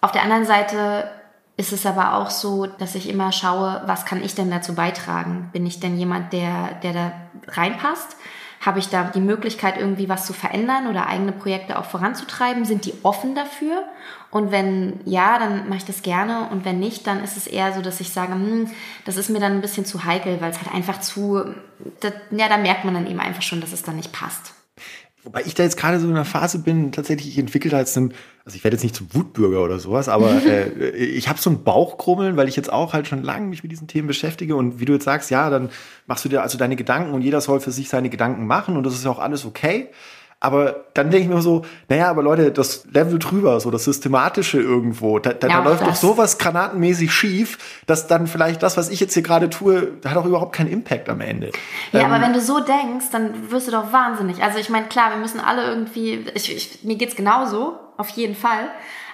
Auf 0.00 0.12
der 0.12 0.22
anderen 0.22 0.46
Seite 0.46 1.10
ist 1.58 1.74
es 1.74 1.84
aber 1.84 2.14
auch 2.14 2.30
so, 2.30 2.64
dass 2.64 2.94
ich 2.94 3.10
immer 3.10 3.30
schaue, 3.30 3.82
was 3.84 4.06
kann 4.06 4.24
ich 4.24 4.34
denn 4.34 4.50
dazu 4.50 4.74
beitragen? 4.74 5.50
Bin 5.52 5.66
ich 5.66 5.80
denn 5.80 5.98
jemand, 5.98 6.32
der, 6.32 6.76
der 6.82 6.92
da 6.94 7.12
reinpasst? 7.48 8.16
Habe 8.60 8.80
ich 8.80 8.88
da 8.88 9.04
die 9.04 9.20
Möglichkeit, 9.20 9.76
irgendwie 9.78 10.08
was 10.08 10.26
zu 10.26 10.32
verändern 10.32 10.88
oder 10.88 11.06
eigene 11.06 11.32
Projekte 11.32 11.78
auch 11.78 11.84
voranzutreiben? 11.84 12.64
Sind 12.64 12.84
die 12.84 12.94
offen 13.02 13.34
dafür? 13.34 13.84
Und 14.30 14.50
wenn 14.50 15.00
ja, 15.04 15.38
dann 15.38 15.68
mache 15.68 15.78
ich 15.78 15.84
das 15.84 16.02
gerne. 16.02 16.48
Und 16.50 16.64
wenn 16.64 16.80
nicht, 16.80 17.06
dann 17.06 17.22
ist 17.22 17.36
es 17.36 17.46
eher 17.46 17.72
so, 17.72 17.82
dass 17.82 18.00
ich 18.00 18.10
sage, 18.10 18.32
hm, 18.32 18.70
das 19.04 19.16
ist 19.16 19.30
mir 19.30 19.40
dann 19.40 19.52
ein 19.52 19.60
bisschen 19.60 19.84
zu 19.84 20.04
heikel, 20.04 20.40
weil 20.40 20.50
es 20.50 20.58
halt 20.58 20.74
einfach 20.74 21.00
zu, 21.00 21.44
das, 22.00 22.12
ja, 22.30 22.48
da 22.48 22.56
merkt 22.56 22.84
man 22.84 22.94
dann 22.94 23.06
eben 23.06 23.20
einfach 23.20 23.42
schon, 23.42 23.60
dass 23.60 23.72
es 23.72 23.82
dann 23.82 23.96
nicht 23.96 24.12
passt. 24.12 24.54
Wobei 25.24 25.42
ich 25.42 25.54
da 25.54 25.64
jetzt 25.64 25.76
gerade 25.76 25.98
so 25.98 26.06
in 26.06 26.14
einer 26.14 26.24
Phase 26.24 26.60
bin, 26.60 26.92
tatsächlich, 26.92 27.28
ich 27.28 27.38
entwickle 27.38 27.70
da 27.70 27.80
jetzt 27.80 27.96
einen, 27.96 28.14
also 28.44 28.56
ich 28.56 28.62
werde 28.62 28.76
jetzt 28.76 28.84
nicht 28.84 28.94
zum 28.94 29.12
Wutbürger 29.12 29.62
oder 29.62 29.78
sowas, 29.80 30.08
aber 30.08 30.30
äh, 30.46 30.90
ich 30.94 31.28
habe 31.28 31.40
so 31.40 31.50
ein 31.50 31.64
Bauchkrummeln, 31.64 32.36
weil 32.36 32.48
ich 32.48 32.56
jetzt 32.56 32.72
auch 32.72 32.92
halt 32.92 33.08
schon 33.08 33.24
lange 33.24 33.46
mich 33.48 33.62
mit 33.62 33.72
diesen 33.72 33.88
Themen 33.88 34.06
beschäftige 34.06 34.54
und 34.54 34.78
wie 34.78 34.84
du 34.84 34.92
jetzt 34.92 35.04
sagst, 35.04 35.30
ja, 35.30 35.50
dann 35.50 35.70
machst 36.06 36.24
du 36.24 36.28
dir 36.28 36.42
also 36.42 36.56
deine 36.56 36.76
Gedanken 36.76 37.14
und 37.14 37.22
jeder 37.22 37.40
soll 37.40 37.58
für 37.60 37.72
sich 37.72 37.88
seine 37.88 38.10
Gedanken 38.10 38.46
machen 38.46 38.76
und 38.76 38.84
das 38.84 38.94
ist 38.94 39.04
ja 39.04 39.10
auch 39.10 39.18
alles 39.18 39.44
okay. 39.44 39.88
Aber 40.40 40.84
dann 40.94 41.10
denke 41.10 41.24
ich 41.26 41.34
mir 41.34 41.42
so, 41.42 41.64
naja, 41.88 42.08
aber 42.08 42.22
Leute, 42.22 42.52
das 42.52 42.86
Level 42.92 43.18
drüber, 43.18 43.58
so 43.58 43.72
das 43.72 43.84
Systematische 43.84 44.60
irgendwo, 44.60 45.18
da, 45.18 45.32
da, 45.32 45.48
ja, 45.48 45.58
da 45.58 45.68
läuft 45.68 45.80
das. 45.80 45.88
doch 45.88 45.96
sowas 45.96 46.38
granatenmäßig 46.38 47.12
schief, 47.12 47.58
dass 47.86 48.06
dann 48.06 48.28
vielleicht 48.28 48.62
das, 48.62 48.76
was 48.76 48.88
ich 48.88 49.00
jetzt 49.00 49.14
hier 49.14 49.24
gerade 49.24 49.50
tue, 49.50 49.94
hat 50.04 50.16
auch 50.16 50.26
überhaupt 50.26 50.54
keinen 50.54 50.70
Impact 50.70 51.08
am 51.08 51.20
Ende. 51.20 51.50
Ja, 51.90 52.02
ähm, 52.02 52.12
aber 52.12 52.22
wenn 52.22 52.32
du 52.32 52.40
so 52.40 52.60
denkst, 52.60 53.06
dann 53.10 53.50
wirst 53.50 53.66
du 53.66 53.72
doch 53.72 53.92
wahnsinnig. 53.92 54.40
Also 54.40 54.58
ich 54.58 54.68
meine, 54.68 54.86
klar, 54.86 55.10
wir 55.10 55.18
müssen 55.18 55.40
alle 55.40 55.66
irgendwie, 55.66 56.24
ich, 56.34 56.54
ich, 56.54 56.84
mir 56.84 56.94
geht's 56.94 57.16
genauso, 57.16 57.76
auf 57.96 58.08
jeden 58.10 58.36
Fall. 58.36 58.70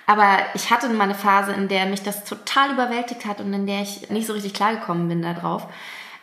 Aber 0.07 0.37
ich 0.53 0.71
hatte 0.71 0.91
mal 0.91 1.05
eine 1.05 1.15
Phase, 1.15 1.53
in 1.53 1.69
der 1.69 1.87
mich 1.87 2.03
das 2.03 2.25
total 2.25 2.73
überwältigt 2.73 3.25
hat 3.25 3.41
und 3.41 3.51
in 3.55 3.67
der 3.67 3.81
ich 3.81 4.11
nicht 4.11 4.27
so 4.27 4.35
richtig 4.35 4.53
klargekommen 4.53 5.09
bin 5.09 5.23
darauf. 5.23 5.67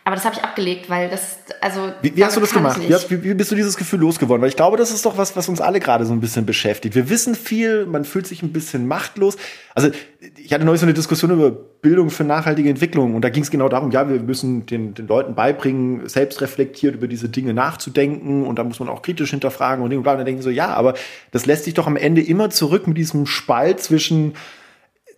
Aber 0.03 0.15
das 0.15 0.25
habe 0.25 0.35
ich 0.35 0.43
abgelegt, 0.43 0.89
weil 0.89 1.09
das, 1.09 1.37
also. 1.61 1.91
Wie, 2.01 2.15
wie 2.15 2.25
hast 2.25 2.35
du 2.35 2.41
das 2.41 2.51
gemacht? 2.51 2.79
Wie, 2.81 2.91
hast, 2.91 3.11
wie, 3.11 3.33
bist 3.35 3.51
du 3.51 3.55
dieses 3.55 3.77
Gefühl 3.77 3.99
losgeworden? 3.99 4.41
Weil 4.41 4.49
ich 4.49 4.55
glaube, 4.55 4.75
das 4.75 4.89
ist 4.89 5.05
doch 5.05 5.15
was, 5.15 5.35
was 5.35 5.47
uns 5.47 5.61
alle 5.61 5.79
gerade 5.79 6.05
so 6.05 6.13
ein 6.13 6.19
bisschen 6.19 6.47
beschäftigt. 6.47 6.95
Wir 6.95 7.09
wissen 7.09 7.35
viel, 7.35 7.85
man 7.85 8.03
fühlt 8.03 8.25
sich 8.25 8.41
ein 8.41 8.51
bisschen 8.51 8.87
machtlos. 8.87 9.37
Also, 9.75 9.91
ich 10.37 10.51
hatte 10.53 10.65
neulich 10.65 10.81
so 10.81 10.87
eine 10.87 10.95
Diskussion 10.95 11.29
über 11.29 11.51
Bildung 11.51 12.09
für 12.09 12.23
nachhaltige 12.23 12.67
Entwicklung 12.67 13.13
und 13.13 13.21
da 13.21 13.29
ging 13.29 13.43
es 13.43 13.51
genau 13.51 13.69
darum, 13.69 13.91
ja, 13.91 14.09
wir 14.09 14.19
müssen 14.19 14.65
den, 14.65 14.95
den 14.95 15.07
Leuten 15.07 15.35
beibringen, 15.35 16.09
selbstreflektiert 16.09 16.95
über 16.95 17.07
diese 17.07 17.29
Dinge 17.29 17.53
nachzudenken 17.53 18.45
und 18.45 18.57
da 18.57 18.63
muss 18.63 18.79
man 18.79 18.89
auch 18.89 19.03
kritisch 19.03 19.29
hinterfragen 19.29 19.83
und, 19.83 19.93
und 19.93 20.01
bla. 20.01 20.13
Und 20.13 20.17
dann 20.17 20.25
denken 20.25 20.41
so, 20.41 20.49
ja, 20.49 20.73
aber 20.73 20.95
das 21.29 21.45
lässt 21.45 21.65
sich 21.65 21.75
doch 21.75 21.85
am 21.85 21.95
Ende 21.95 22.21
immer 22.21 22.49
zurück 22.49 22.87
mit 22.87 22.97
diesem 22.97 23.27
Spalt 23.27 23.79
zwischen, 23.81 24.33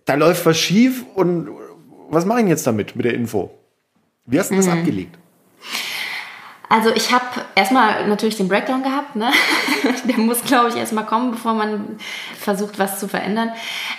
da 0.04 0.14
läuft 0.14 0.44
was 0.44 0.58
schief 0.58 1.04
und 1.14 1.48
was 2.10 2.26
mache 2.26 2.42
ich 2.42 2.48
jetzt 2.48 2.66
damit, 2.66 2.96
mit 2.96 3.06
der 3.06 3.14
Info? 3.14 3.50
Wie 4.26 4.38
hast 4.38 4.50
du 4.50 4.56
das 4.56 4.66
mhm. 4.66 4.72
abgelegt? 4.72 5.18
Also 6.68 6.90
ich 6.94 7.12
habe 7.12 7.26
erstmal 7.54 8.08
natürlich 8.08 8.36
den 8.36 8.48
Breakdown 8.48 8.82
gehabt, 8.82 9.16
ne? 9.16 9.30
Der 10.04 10.18
muss, 10.18 10.42
glaube 10.42 10.70
ich, 10.70 10.76
erstmal 10.76 11.04
kommen, 11.04 11.30
bevor 11.30 11.54
man 11.54 11.98
versucht, 12.38 12.78
was 12.78 12.98
zu 12.98 13.06
verändern. 13.06 13.52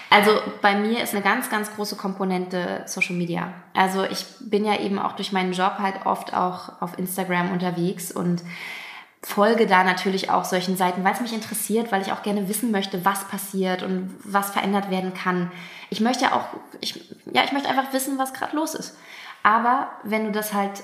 Also 0.10 0.32
bei 0.62 0.76
mir 0.76 1.04
ist 1.04 1.14
eine 1.14 1.24
ganz, 1.24 1.50
ganz 1.50 1.74
große 1.76 1.96
Komponente 1.96 2.84
Social 2.86 3.16
Media. 3.16 3.54
Also 3.74 4.04
ich 4.04 4.26
bin 4.40 4.66
ja 4.66 4.80
eben 4.80 4.98
auch 5.00 5.14
durch 5.14 5.32
meinen 5.32 5.54
Job 5.54 5.76
halt 5.80 6.06
oft 6.06 6.34
auch 6.34 6.82
auf 6.82 6.98
Instagram 6.98 7.52
unterwegs 7.52 8.12
und 8.12 8.42
folge 9.22 9.68
da 9.68 9.84
natürlich 9.84 10.30
auch 10.30 10.46
solchen 10.46 10.76
Seiten, 10.76 11.04
weil 11.04 11.14
es 11.14 11.22
mich 11.22 11.34
interessiert, 11.34 11.92
weil 11.92 12.02
ich 12.02 12.12
auch 12.12 12.24
gerne 12.24 12.50
wissen 12.50 12.72
möchte, 12.72 13.06
was 13.06 13.28
passiert 13.28 13.84
und 13.84 14.14
was 14.24 14.52
verändert 14.52 14.92
werden 14.92 15.14
kann. 15.14 15.52
Ich 15.90 16.00
möchte 16.00 16.34
auch, 16.34 16.46
ich, 16.82 17.10
ja, 17.32 17.44
ich 17.44 17.52
möchte 17.52 17.70
einfach 17.70 17.94
wissen, 17.94 18.18
was 18.18 18.34
gerade 18.34 18.56
los 18.56 18.76
ist. 18.76 18.96
Aber 19.45 19.89
wenn 20.01 20.25
du 20.25 20.31
das 20.31 20.55
halt 20.55 20.81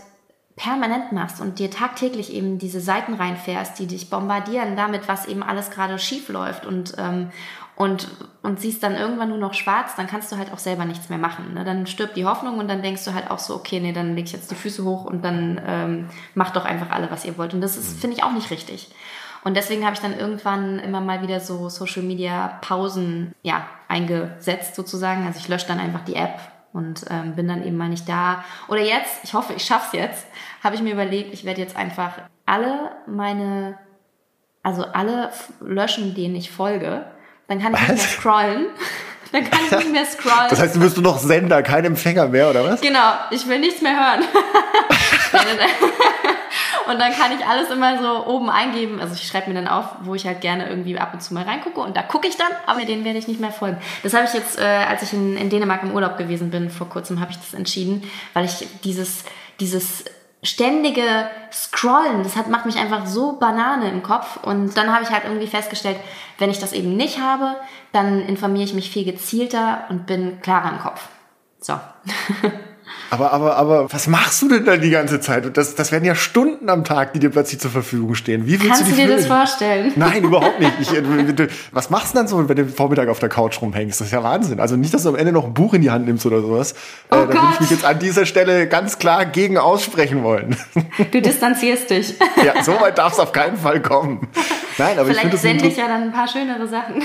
permanent 0.56 1.12
machst 1.12 1.42
und 1.42 1.58
dir 1.58 1.72
tagtäglich 1.72 2.32
eben 2.32 2.60
diese 2.60 2.80
Seiten 2.80 3.16
reinfährst, 3.16 3.80
die 3.80 3.88
dich 3.88 4.12
bombardieren 4.12 4.76
damit, 4.76 5.08
was 5.08 5.26
eben 5.26 5.42
alles 5.42 5.72
gerade 5.72 5.98
schief 5.98 6.30
läuft 6.30 6.68
und, 6.68 6.94
ähm, 7.00 7.32
und, 7.76 8.08
und 8.44 8.60
siehst 8.60 8.84
dann 8.84 8.94
irgendwann 8.94 9.30
nur 9.30 9.40
noch 9.40 9.56
schwarz, 9.56 9.96
dann 9.96 10.06
kannst 10.06 10.32
du 10.32 10.38
halt 10.38 10.54
auch 10.54 10.60
selber 10.60 10.86
nichts 10.86 11.10
mehr 11.10 11.18
machen. 11.18 11.56
Ne? 11.56 11.64
Dann 11.64 11.88
stirbt 11.88 12.16
die 12.16 12.26
Hoffnung 12.28 12.60
und 12.60 12.68
dann 12.68 12.84
denkst 12.84 13.04
du 13.04 13.16
halt 13.16 13.32
auch 13.32 13.40
so, 13.40 13.56
okay, 13.56 13.80
nee, 13.80 13.94
dann 13.94 14.14
leg 14.14 14.26
ich 14.26 14.34
jetzt 14.34 14.52
die 14.52 14.56
Füße 14.56 14.84
hoch 14.84 15.06
und 15.06 15.26
dann 15.26 15.60
ähm, 15.66 16.10
macht 16.36 16.56
doch 16.56 16.66
einfach 16.66 16.92
alle, 16.92 17.10
was 17.10 17.26
ihr 17.26 17.40
wollt. 17.40 17.56
Und 17.56 17.62
das 17.62 17.78
ist, 17.78 17.96
mhm. 17.96 18.00
finde 18.02 18.18
ich, 18.18 18.24
auch 18.24 18.34
nicht 18.34 18.52
richtig. 18.52 18.94
Und 19.44 19.58
deswegen 19.58 19.86
habe 19.86 19.96
ich 19.96 20.02
dann 20.02 20.16
irgendwann 20.16 20.78
immer 20.78 21.02
mal 21.02 21.24
wieder 21.24 21.40
so 21.40 21.68
Social 21.70 22.04
Media 22.04 22.60
Pausen 22.62 23.34
ja, 23.42 23.66
eingesetzt 23.88 24.76
sozusagen. 24.76 25.26
Also 25.26 25.40
ich 25.40 25.48
lösche 25.48 25.66
dann 25.66 25.80
einfach 25.80 26.02
die 26.02 26.14
App 26.14 26.40
und 26.74 27.06
ähm, 27.10 27.36
bin 27.36 27.48
dann 27.48 27.66
eben 27.66 27.78
mal 27.78 27.90
nicht 27.90 28.08
da. 28.08 28.44
Oder 28.68 28.82
jetzt, 28.82 29.24
ich 29.24 29.34
hoffe, 29.34 29.54
ich 29.54 29.64
schaff's 29.64 29.94
jetzt, 29.94 30.26
habe 30.64 30.76
ich 30.76 30.82
mir 30.82 30.94
überlegt, 30.94 31.34
ich 31.34 31.46
werde 31.46 31.62
jetzt 31.62 31.76
einfach 31.76 32.14
alle 32.46 32.92
meine, 33.08 33.78
also 34.64 34.86
alle 34.86 35.32
löschen, 35.60 36.16
denen 36.16 36.36
ich 36.36 36.52
folge. 36.52 37.06
Dann 37.48 37.62
kann 37.62 37.74
ich 37.74 37.82
was? 37.82 37.90
nicht 37.90 37.98
mehr 37.98 38.08
scrollen. 38.08 38.66
Dann 39.32 39.50
kann 39.50 39.60
ich 39.66 39.72
nicht 39.78 39.92
mehr 39.94 40.06
scrollen. 40.06 40.50
Das 40.50 40.60
heißt, 40.60 40.76
du 40.76 40.82
bist 40.82 40.98
du 40.98 41.02
noch 41.02 41.18
Sender, 41.18 41.64
kein 41.64 41.86
Empfänger 41.86 42.28
mehr, 42.28 42.50
oder 42.50 42.66
was? 42.66 42.82
Genau, 42.82 43.14
ich 43.30 43.48
will 43.48 43.60
nichts 43.60 43.82
mehr 43.82 43.96
hören. 43.96 44.26
Und 46.92 47.00
dann 47.00 47.14
kann 47.14 47.32
ich 47.32 47.46
alles 47.46 47.70
immer 47.70 47.98
so 48.02 48.28
oben 48.28 48.50
eingeben. 48.50 49.00
Also 49.00 49.14
ich 49.14 49.26
schreibe 49.26 49.50
mir 49.50 49.56
dann 49.56 49.68
auf, 49.68 49.86
wo 50.02 50.14
ich 50.16 50.26
halt 50.26 50.42
gerne 50.42 50.68
irgendwie 50.68 50.98
ab 51.00 51.14
und 51.14 51.22
zu 51.22 51.34
mal 51.34 51.44
reingucke. 51.44 51.80
Und 51.80 51.96
da 51.96 52.04
gucke 52.04 52.28
ich 52.28 52.38
dann, 52.38 52.52
aber 52.66 52.86
den 52.86 53.06
werde 53.06 53.18
ich 53.18 53.28
nicht 53.28 53.40
mehr 53.40 53.52
folgen. 53.52 53.78
Das 54.04 54.14
habe 54.14 54.26
ich 54.26 54.34
jetzt, 54.34 54.60
äh, 54.60 54.64
als 54.64 55.04
ich 55.04 55.14
in, 55.14 55.38
in 55.38 55.50
Dänemark 55.50 55.84
im 55.84 55.94
Urlaub 55.94 56.18
gewesen 56.18 56.52
bin, 56.52 56.70
vor 56.70 56.90
kurzem 56.90 57.22
habe 57.22 57.32
ich 57.32 57.38
das 57.38 57.54
entschieden, 57.54 58.04
weil 58.34 58.46
ich 58.46 58.68
dieses, 58.84 59.24
dieses 59.60 60.04
ständige 60.44 61.30
Scrollen, 61.52 62.24
das 62.24 62.36
hat, 62.36 62.50
macht 62.50 62.66
mich 62.66 62.78
einfach 62.78 63.06
so 63.06 63.34
Banane 63.34 63.90
im 63.90 64.04
Kopf. 64.04 64.38
Und 64.44 64.76
dann 64.76 64.94
habe 64.94 65.04
ich 65.04 65.10
halt 65.10 65.24
irgendwie 65.24 65.48
festgestellt, 65.48 65.98
wenn 66.40 66.50
ich 66.50 66.60
das 66.60 66.74
eben 66.74 66.98
nicht 66.98 67.20
habe, 67.20 67.56
dann 67.92 68.22
informiere 68.22 68.66
ich 68.66 68.74
mich 68.74 68.90
viel 68.90 69.06
gezielter 69.06 69.86
und 69.90 70.06
bin 70.08 70.42
klarer 70.42 70.72
im 70.72 70.80
Kopf. 70.80 71.08
So. 71.60 71.74
Aber, 73.12 73.34
aber, 73.34 73.58
aber, 73.58 73.92
was 73.92 74.08
machst 74.08 74.42
du 74.42 74.48
denn 74.48 74.64
dann 74.64 74.80
die 74.80 74.90
ganze 74.90 75.20
Zeit? 75.20 75.58
Das, 75.58 75.76
das 75.76 75.92
werden 75.92 76.06
ja 76.06 76.16
Stunden 76.16 76.70
am 76.70 76.86
Tag, 76.86 77.12
die 77.12 77.20
dir 77.20 77.30
plötzlich 77.30 77.60
zur 77.60 77.70
Verfügung 77.70 78.16
stehen. 78.16 78.48
Wie 78.48 78.52
willst 78.52 78.68
Kannst 78.68 78.84
du, 78.84 78.96
dir 78.96 79.04
füllen? 79.04 79.18
das 79.18 79.28
vorstellen? 79.28 79.92
Nein, 79.98 80.24
überhaupt 80.24 80.62
nicht. 80.62 80.72
Ich, 80.80 80.94
äh, 80.94 81.48
was 81.74 81.90
machst 81.90 82.14
du 82.14 82.20
dann 82.20 82.30
so, 82.30 82.48
wenn 82.48 82.56
du 82.56 82.66
Vormittag 82.68 83.10
auf 83.10 83.20
der 83.20 83.28
Couch 83.28 83.62
rumhängst? 83.62 84.00
Das 84.00 84.08
ist 84.08 84.14
ja 84.14 84.24
Wahnsinn. 84.24 84.62
Also 84.62 84.78
nicht, 84.78 84.94
dass 84.94 85.04
du 85.04 85.10
am 85.10 85.16
Ende 85.16 85.34
noch 85.34 85.44
ein 85.44 85.54
Buch 85.54 85.74
in 85.74 85.82
die 85.82 85.92
Hand 85.92 86.06
nimmst 86.06 86.26
oder 86.26 86.40
sowas. 86.40 86.72
Äh, 86.72 86.76
oh 87.12 87.16
äh, 87.16 87.28
da 87.28 87.34
würde 87.34 87.48
ich 87.56 87.60
mich 87.60 87.70
jetzt 87.72 87.84
an 87.84 88.00
dieser 88.00 88.26
Stelle 88.26 88.66
ganz 88.68 88.98
klar 88.98 89.26
gegen 89.26 89.58
aussprechen 89.58 90.24
wollen. 90.24 90.56
Du 91.12 91.22
distanzierst 91.22 91.90
dich. 91.90 92.16
Ja, 92.46 92.64
so 92.64 92.80
weit 92.80 92.98
darf 92.98 93.14
es 93.14 93.20
auf 93.20 93.34
keinen 93.34 93.58
Fall 93.58 93.82
kommen. 93.82 94.28
Nein, 94.78 94.98
aber 94.98 95.10
Vielleicht 95.10 95.16
ich 95.16 95.20
finde 95.22 95.38
sende 95.38 95.68
ich 95.68 95.78
ja 95.78 95.88
dann 95.88 96.04
ein 96.04 96.12
paar 96.12 96.28
schönere 96.28 96.68
Sachen. 96.68 97.04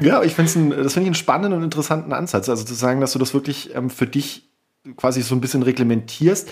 Ja, 0.00 0.22
ich 0.22 0.34
finde 0.34 0.76
das 0.76 0.94
finde 0.94 1.02
ich 1.02 1.08
einen 1.08 1.14
spannenden 1.14 1.52
und 1.52 1.64
interessanten 1.64 2.12
Ansatz. 2.12 2.48
Also 2.48 2.64
zu 2.64 2.72
sagen, 2.72 3.00
dass 3.00 3.12
du 3.12 3.18
das 3.18 3.34
wirklich 3.34 3.74
ähm, 3.74 3.90
für 3.90 4.06
dich 4.06 4.50
quasi 4.96 5.22
so 5.22 5.34
ein 5.34 5.40
bisschen 5.40 5.62
reglementierst. 5.62 6.48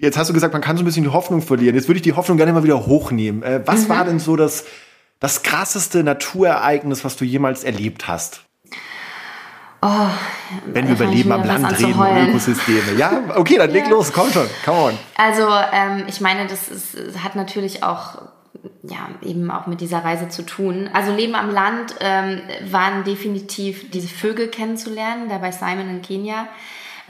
Jetzt 0.00 0.16
hast 0.16 0.28
du 0.28 0.34
gesagt, 0.34 0.52
man 0.52 0.62
kann 0.62 0.76
so 0.76 0.82
ein 0.82 0.86
bisschen 0.86 1.04
die 1.04 1.10
Hoffnung 1.10 1.42
verlieren. 1.42 1.74
Jetzt 1.74 1.88
würde 1.88 1.98
ich 1.98 2.02
die 2.02 2.14
Hoffnung 2.14 2.36
gerne 2.36 2.52
mal 2.52 2.64
wieder 2.64 2.86
hochnehmen. 2.86 3.42
Äh, 3.42 3.62
was 3.66 3.84
mhm. 3.84 3.88
war 3.90 4.04
denn 4.04 4.18
so 4.18 4.36
das, 4.36 4.64
das 5.20 5.42
krasseste 5.42 6.02
Naturereignis, 6.02 7.04
was 7.04 7.16
du 7.16 7.24
jemals 7.24 7.64
erlebt 7.64 8.08
hast? 8.08 8.42
Oh, 9.82 10.08
Wenn 10.64 10.86
wir 10.88 10.94
über 10.94 11.04
Leben 11.04 11.30
am 11.30 11.44
Land 11.44 11.78
reden 11.78 11.92
und 11.92 12.28
Ökosysteme. 12.28 12.94
Ja, 12.96 13.22
okay, 13.36 13.58
dann 13.58 13.70
leg 13.70 13.84
ja. 13.84 13.90
los, 13.90 14.14
komm 14.14 14.30
schon, 14.30 14.46
come 14.64 14.78
on. 14.78 14.98
Also, 15.16 15.46
ähm, 15.72 16.04
ich 16.06 16.22
meine, 16.22 16.46
das 16.46 16.68
ist, 16.68 17.22
hat 17.22 17.36
natürlich 17.36 17.82
auch 17.82 18.22
ja, 18.82 19.08
eben 19.22 19.50
auch 19.50 19.66
mit 19.66 19.82
dieser 19.82 20.02
Reise 20.02 20.28
zu 20.28 20.42
tun. 20.42 20.88
Also 20.92 21.12
Leben 21.12 21.34
am 21.34 21.50
Land 21.50 21.96
ähm, 22.00 22.40
waren 22.70 23.04
definitiv 23.04 23.90
diese 23.90 24.08
Vögel 24.08 24.48
kennenzulernen, 24.48 25.28
da 25.28 25.38
bei 25.38 25.52
Simon 25.52 25.90
in 25.90 26.02
Kenia. 26.02 26.48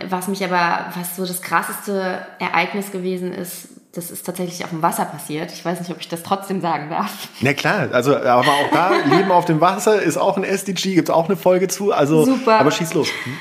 Was 0.09 0.29
mich 0.29 0.45
aber, 0.45 0.87
was 0.97 1.17
so 1.17 1.25
das 1.25 1.41
krasseste 1.41 2.27
Ereignis 2.41 2.91
gewesen 2.91 3.33
ist, 3.33 3.69
das 3.97 4.11
ist 4.11 4.27
tatsächlich 4.27 4.65
auf 4.65 4.71
dem 4.71 4.83
Wasser 4.83 5.05
passiert. 5.05 5.53
Ich 5.53 5.65
weiß 5.65 5.79
nicht, 5.79 5.91
ob 5.91 6.01
ich 6.01 6.09
das 6.09 6.23
trotzdem 6.23 6.61
sagen 6.61 6.91
darf. 6.91 7.29
Na 7.41 7.53
klar, 7.53 7.89
also 7.93 8.17
aber 8.17 8.41
auch 8.41 8.71
da, 8.73 8.91
Leben 9.17 9.31
auf 9.31 9.45
dem 9.45 9.61
Wasser 9.61 10.03
ist 10.03 10.17
auch 10.17 10.37
ein 10.37 10.45
SDG, 10.45 10.95
gibt 10.95 11.09
es 11.09 11.15
auch 11.15 11.27
eine 11.27 11.37
Folge 11.37 11.69
zu. 11.69 11.93
Also, 11.93 12.25
Super. 12.25 12.59
aber 12.59 12.71
schieß 12.71 12.95
los. 12.95 13.09
Hm? 13.25 13.39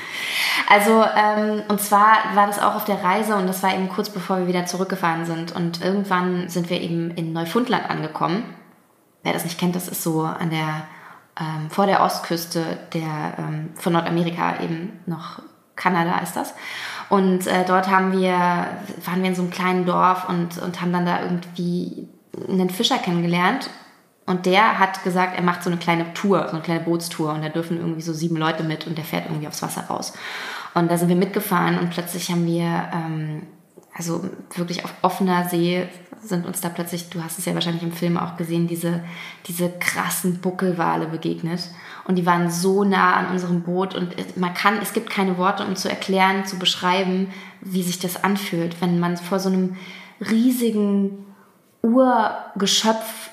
Also, 0.68 1.04
ähm, 1.16 1.62
und 1.68 1.80
zwar 1.80 2.16
war 2.34 2.46
das 2.46 2.60
auch 2.60 2.76
auf 2.76 2.84
der 2.84 3.02
Reise 3.02 3.34
und 3.34 3.46
das 3.46 3.62
war 3.62 3.74
eben 3.74 3.88
kurz 3.88 4.08
bevor 4.10 4.38
wir 4.38 4.46
wieder 4.46 4.64
zurückgefahren 4.66 5.26
sind. 5.26 5.54
Und 5.54 5.82
irgendwann 5.82 6.48
sind 6.48 6.70
wir 6.70 6.80
eben 6.80 7.10
in 7.10 7.32
Neufundland 7.32 7.90
angekommen. 7.90 8.44
Wer 9.22 9.32
das 9.32 9.44
nicht 9.44 9.58
kennt, 9.58 9.74
das 9.74 9.88
ist 9.88 10.02
so 10.02 10.22
an 10.22 10.50
der, 10.50 10.86
ähm, 11.40 11.68
vor 11.70 11.86
der 11.86 12.02
Ostküste 12.02 12.62
der, 12.92 13.34
ähm, 13.38 13.70
von 13.74 13.92
Nordamerika 13.92 14.60
eben 14.62 15.00
noch 15.06 15.40
Kanada 15.76 16.18
ist 16.18 16.34
das. 16.34 16.54
Und 17.08 17.46
äh, 17.46 17.64
dort 17.66 17.88
haben 17.88 18.12
wir, 18.12 18.32
waren 18.32 19.22
wir 19.22 19.28
in 19.28 19.34
so 19.34 19.42
einem 19.42 19.50
kleinen 19.50 19.86
Dorf 19.86 20.28
und, 20.28 20.58
und 20.58 20.80
haben 20.80 20.92
dann 20.92 21.06
da 21.06 21.22
irgendwie 21.22 22.08
einen 22.48 22.70
Fischer 22.70 22.98
kennengelernt. 22.98 23.70
Und 24.26 24.46
der 24.46 24.78
hat 24.78 25.04
gesagt, 25.04 25.36
er 25.36 25.42
macht 25.42 25.62
so 25.62 25.70
eine 25.70 25.78
kleine 25.78 26.14
Tour, 26.14 26.46
so 26.46 26.54
eine 26.54 26.62
kleine 26.62 26.80
Bootstour. 26.80 27.32
Und 27.34 27.42
da 27.42 27.50
dürfen 27.50 27.76
irgendwie 27.76 28.00
so 28.00 28.12
sieben 28.12 28.36
Leute 28.36 28.62
mit 28.62 28.86
und 28.86 28.96
der 28.96 29.04
fährt 29.04 29.26
irgendwie 29.26 29.48
aufs 29.48 29.62
Wasser 29.62 29.82
raus. 29.82 30.14
Und 30.74 30.90
da 30.90 30.96
sind 30.96 31.08
wir 31.08 31.16
mitgefahren 31.16 31.78
und 31.78 31.90
plötzlich 31.90 32.30
haben 32.30 32.46
wir, 32.46 32.88
ähm, 32.92 33.42
also 33.94 34.28
wirklich 34.56 34.84
auf 34.84 34.92
offener 35.02 35.48
See, 35.48 35.86
sind 36.20 36.46
uns 36.46 36.60
da 36.60 36.68
plötzlich, 36.68 37.10
du 37.10 37.22
hast 37.22 37.38
es 37.38 37.44
ja 37.44 37.54
wahrscheinlich 37.54 37.82
im 37.82 37.92
Film 37.92 38.16
auch 38.16 38.36
gesehen, 38.36 38.66
diese, 38.66 39.04
diese 39.46 39.70
krassen 39.78 40.40
Buckelwale 40.40 41.06
begegnet 41.06 41.70
und 42.06 42.16
die 42.16 42.26
waren 42.26 42.50
so 42.50 42.84
nah 42.84 43.14
an 43.14 43.30
unserem 43.30 43.62
Boot 43.62 43.94
und 43.94 44.36
man 44.36 44.54
kann, 44.54 44.78
es 44.82 44.92
gibt 44.92 45.10
keine 45.10 45.38
Worte, 45.38 45.64
um 45.64 45.76
zu 45.76 45.88
erklären, 45.88 46.44
zu 46.46 46.58
beschreiben, 46.58 47.32
wie 47.60 47.82
sich 47.82 47.98
das 47.98 48.22
anfühlt, 48.22 48.80
wenn 48.80 49.00
man 49.00 49.16
vor 49.16 49.40
so 49.40 49.48
einem 49.48 49.76
riesigen 50.20 51.26
Urgeschöpf 51.82 53.30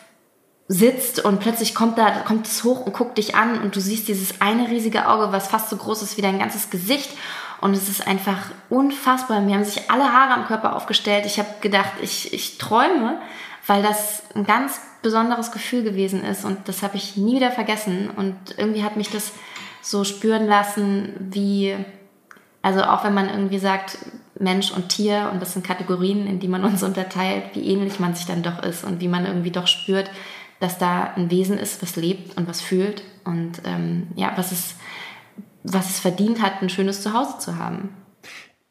sitzt 0.67 1.23
und 1.23 1.41
plötzlich 1.41 1.75
kommt 1.75 1.97
da 1.97 2.11
kommt 2.19 2.47
es 2.47 2.63
hoch 2.63 2.85
und 2.85 2.93
guckt 2.93 3.17
dich 3.17 3.35
an 3.35 3.61
und 3.61 3.75
du 3.75 3.81
siehst 3.81 4.07
dieses 4.07 4.39
eine 4.39 4.69
riesige 4.69 5.07
Auge, 5.07 5.33
was 5.33 5.49
fast 5.49 5.69
so 5.69 5.75
groß 5.75 6.01
ist 6.01 6.17
wie 6.17 6.21
dein 6.21 6.39
ganzes 6.39 6.69
Gesicht 6.69 7.09
und 7.61 7.75
es 7.75 7.87
ist 7.87 8.07
einfach 8.07 8.37
unfassbar. 8.69 9.39
Mir 9.39 9.55
haben 9.55 9.63
sich 9.63 9.91
alle 9.91 10.11
Haare 10.11 10.33
am 10.33 10.47
Körper 10.47 10.75
aufgestellt. 10.75 11.25
Ich 11.25 11.37
habe 11.37 11.49
gedacht, 11.61 11.91
ich, 12.01 12.33
ich 12.33 12.57
träume, 12.57 13.21
weil 13.71 13.83
das 13.83 14.23
ein 14.35 14.43
ganz 14.43 14.81
besonderes 15.01 15.53
Gefühl 15.53 15.83
gewesen 15.83 16.25
ist 16.25 16.43
und 16.43 16.67
das 16.67 16.83
habe 16.83 16.97
ich 16.97 17.15
nie 17.15 17.37
wieder 17.37 17.51
vergessen 17.51 18.09
und 18.09 18.35
irgendwie 18.57 18.83
hat 18.83 18.97
mich 18.97 19.09
das 19.09 19.31
so 19.81 20.03
spüren 20.03 20.45
lassen, 20.45 21.13
wie, 21.31 21.77
also 22.61 22.83
auch 22.83 23.05
wenn 23.05 23.13
man 23.13 23.29
irgendwie 23.29 23.59
sagt, 23.59 23.97
Mensch 24.37 24.71
und 24.71 24.89
Tier 24.89 25.29
und 25.31 25.41
das 25.41 25.53
sind 25.53 25.65
Kategorien, 25.65 26.27
in 26.27 26.41
die 26.41 26.49
man 26.49 26.65
uns 26.65 26.83
unterteilt, 26.83 27.45
wie 27.53 27.65
ähnlich 27.65 27.97
man 27.97 28.13
sich 28.13 28.25
dann 28.25 28.43
doch 28.43 28.61
ist 28.61 28.83
und 28.83 28.99
wie 28.99 29.07
man 29.07 29.25
irgendwie 29.25 29.51
doch 29.51 29.67
spürt, 29.67 30.11
dass 30.59 30.77
da 30.77 31.13
ein 31.15 31.31
Wesen 31.31 31.57
ist, 31.57 31.81
was 31.81 31.95
lebt 31.95 32.35
und 32.35 32.49
was 32.49 32.59
fühlt 32.59 33.03
und 33.23 33.61
ähm, 33.63 34.07
ja, 34.17 34.33
was 34.35 34.51
es, 34.51 34.75
was 35.63 35.89
es 35.91 35.99
verdient 36.01 36.41
hat, 36.41 36.61
ein 36.61 36.69
schönes 36.69 37.01
Zuhause 37.01 37.37
zu 37.39 37.57
haben. 37.57 38.00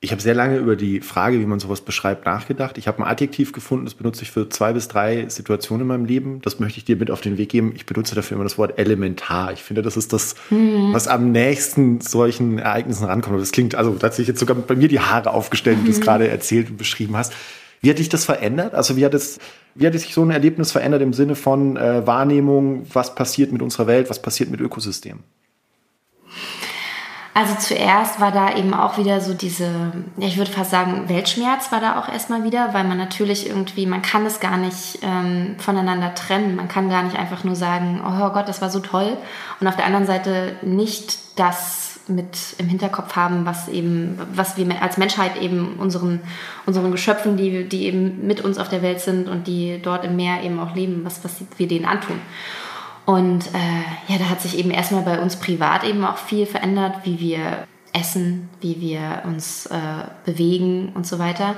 Ich 0.02 0.12
habe 0.12 0.22
sehr 0.22 0.34
lange 0.34 0.56
über 0.56 0.76
die 0.76 1.02
Frage, 1.02 1.40
wie 1.40 1.44
man 1.44 1.60
sowas 1.60 1.82
beschreibt, 1.82 2.24
nachgedacht. 2.24 2.78
Ich 2.78 2.88
habe 2.88 3.02
ein 3.02 3.04
Adjektiv 3.04 3.52
gefunden, 3.52 3.84
das 3.84 3.92
benutze 3.92 4.22
ich 4.22 4.30
für 4.30 4.48
zwei 4.48 4.72
bis 4.72 4.88
drei 4.88 5.28
Situationen 5.28 5.82
in 5.82 5.88
meinem 5.88 6.04
Leben. 6.06 6.40
Das 6.40 6.58
möchte 6.58 6.78
ich 6.78 6.86
dir 6.86 6.96
mit 6.96 7.10
auf 7.10 7.20
den 7.20 7.36
Weg 7.36 7.50
geben. 7.50 7.74
Ich 7.76 7.84
benutze 7.84 8.14
dafür 8.14 8.36
immer 8.36 8.44
das 8.44 8.56
Wort 8.56 8.78
elementar. 8.78 9.52
Ich 9.52 9.62
finde, 9.62 9.82
das 9.82 9.98
ist 9.98 10.14
das, 10.14 10.36
mhm. 10.48 10.94
was 10.94 11.06
am 11.06 11.32
nächsten 11.32 12.00
solchen 12.00 12.58
Ereignissen 12.58 13.04
rankommt. 13.04 13.38
Das 13.42 13.52
klingt, 13.52 13.74
also 13.74 13.90
da 13.90 14.06
hat 14.06 14.14
sich 14.14 14.26
jetzt 14.26 14.40
sogar 14.40 14.56
bei 14.56 14.74
mir 14.74 14.88
die 14.88 15.00
Haare 15.00 15.32
aufgestellt, 15.34 15.80
wie 15.82 15.84
du 15.84 15.90
es 15.90 15.98
mhm. 15.98 16.04
gerade 16.04 16.28
erzählt 16.28 16.70
und 16.70 16.78
beschrieben 16.78 17.14
hast. 17.14 17.34
Wie 17.82 17.90
hat 17.90 17.98
dich 17.98 18.08
das 18.08 18.24
verändert? 18.24 18.74
Also 18.74 18.96
wie 18.96 19.04
hat 19.04 19.12
es, 19.12 19.38
wie 19.74 19.86
hat 19.86 19.92
sich 19.92 20.14
so 20.14 20.22
ein 20.22 20.30
Erlebnis 20.30 20.72
verändert 20.72 21.02
im 21.02 21.12
Sinne 21.12 21.34
von 21.34 21.76
äh, 21.76 22.06
Wahrnehmung, 22.06 22.86
was 22.90 23.14
passiert 23.14 23.52
mit 23.52 23.60
unserer 23.60 23.86
Welt, 23.86 24.08
was 24.08 24.22
passiert 24.22 24.50
mit 24.50 24.62
Ökosystemen? 24.62 25.24
Also 27.32 27.54
zuerst 27.54 28.20
war 28.20 28.32
da 28.32 28.56
eben 28.56 28.74
auch 28.74 28.98
wieder 28.98 29.20
so 29.20 29.34
diese, 29.34 29.70
ich 30.16 30.36
würde 30.36 30.50
fast 30.50 30.72
sagen, 30.72 31.08
Weltschmerz 31.08 31.70
war 31.70 31.80
da 31.80 32.00
auch 32.00 32.08
erstmal 32.08 32.42
wieder, 32.42 32.74
weil 32.74 32.82
man 32.82 32.98
natürlich 32.98 33.48
irgendwie, 33.48 33.86
man 33.86 34.02
kann 34.02 34.26
es 34.26 34.40
gar 34.40 34.56
nicht 34.56 34.98
ähm, 35.02 35.54
voneinander 35.58 36.14
trennen. 36.14 36.56
Man 36.56 36.66
kann 36.66 36.90
gar 36.90 37.04
nicht 37.04 37.16
einfach 37.16 37.44
nur 37.44 37.54
sagen, 37.54 38.02
oh 38.04 38.30
Gott, 38.30 38.48
das 38.48 38.60
war 38.60 38.70
so 38.70 38.80
toll. 38.80 39.16
Und 39.60 39.68
auf 39.68 39.76
der 39.76 39.86
anderen 39.86 40.06
Seite 40.06 40.56
nicht 40.62 41.38
das 41.38 42.00
mit 42.08 42.56
im 42.58 42.66
Hinterkopf 42.68 43.14
haben, 43.14 43.46
was 43.46 43.68
eben, 43.68 44.18
was 44.34 44.56
wir 44.56 44.82
als 44.82 44.98
Menschheit 44.98 45.40
eben 45.40 45.76
unseren, 45.78 46.20
unseren 46.66 46.90
Geschöpfen, 46.90 47.36
die, 47.36 47.68
die 47.68 47.84
eben 47.84 48.26
mit 48.26 48.40
uns 48.40 48.58
auf 48.58 48.68
der 48.68 48.82
Welt 48.82 49.00
sind 49.00 49.28
und 49.28 49.46
die 49.46 49.80
dort 49.80 50.04
im 50.04 50.16
Meer 50.16 50.42
eben 50.42 50.58
auch 50.58 50.74
leben, 50.74 51.04
was, 51.04 51.22
was 51.24 51.36
wir 51.56 51.68
denen 51.68 51.84
antun. 51.84 52.20
Und 53.10 53.48
äh, 53.54 54.12
ja, 54.12 54.18
da 54.18 54.28
hat 54.28 54.40
sich 54.40 54.56
eben 54.56 54.70
erstmal 54.70 55.02
bei 55.02 55.20
uns 55.20 55.34
privat 55.34 55.82
eben 55.82 56.04
auch 56.04 56.16
viel 56.16 56.46
verändert, 56.46 56.98
wie 57.02 57.18
wir 57.18 57.66
essen, 57.92 58.48
wie 58.60 58.80
wir 58.80 59.22
uns 59.24 59.66
äh, 59.66 60.04
bewegen 60.24 60.92
und 60.94 61.08
so 61.08 61.18
weiter. 61.18 61.56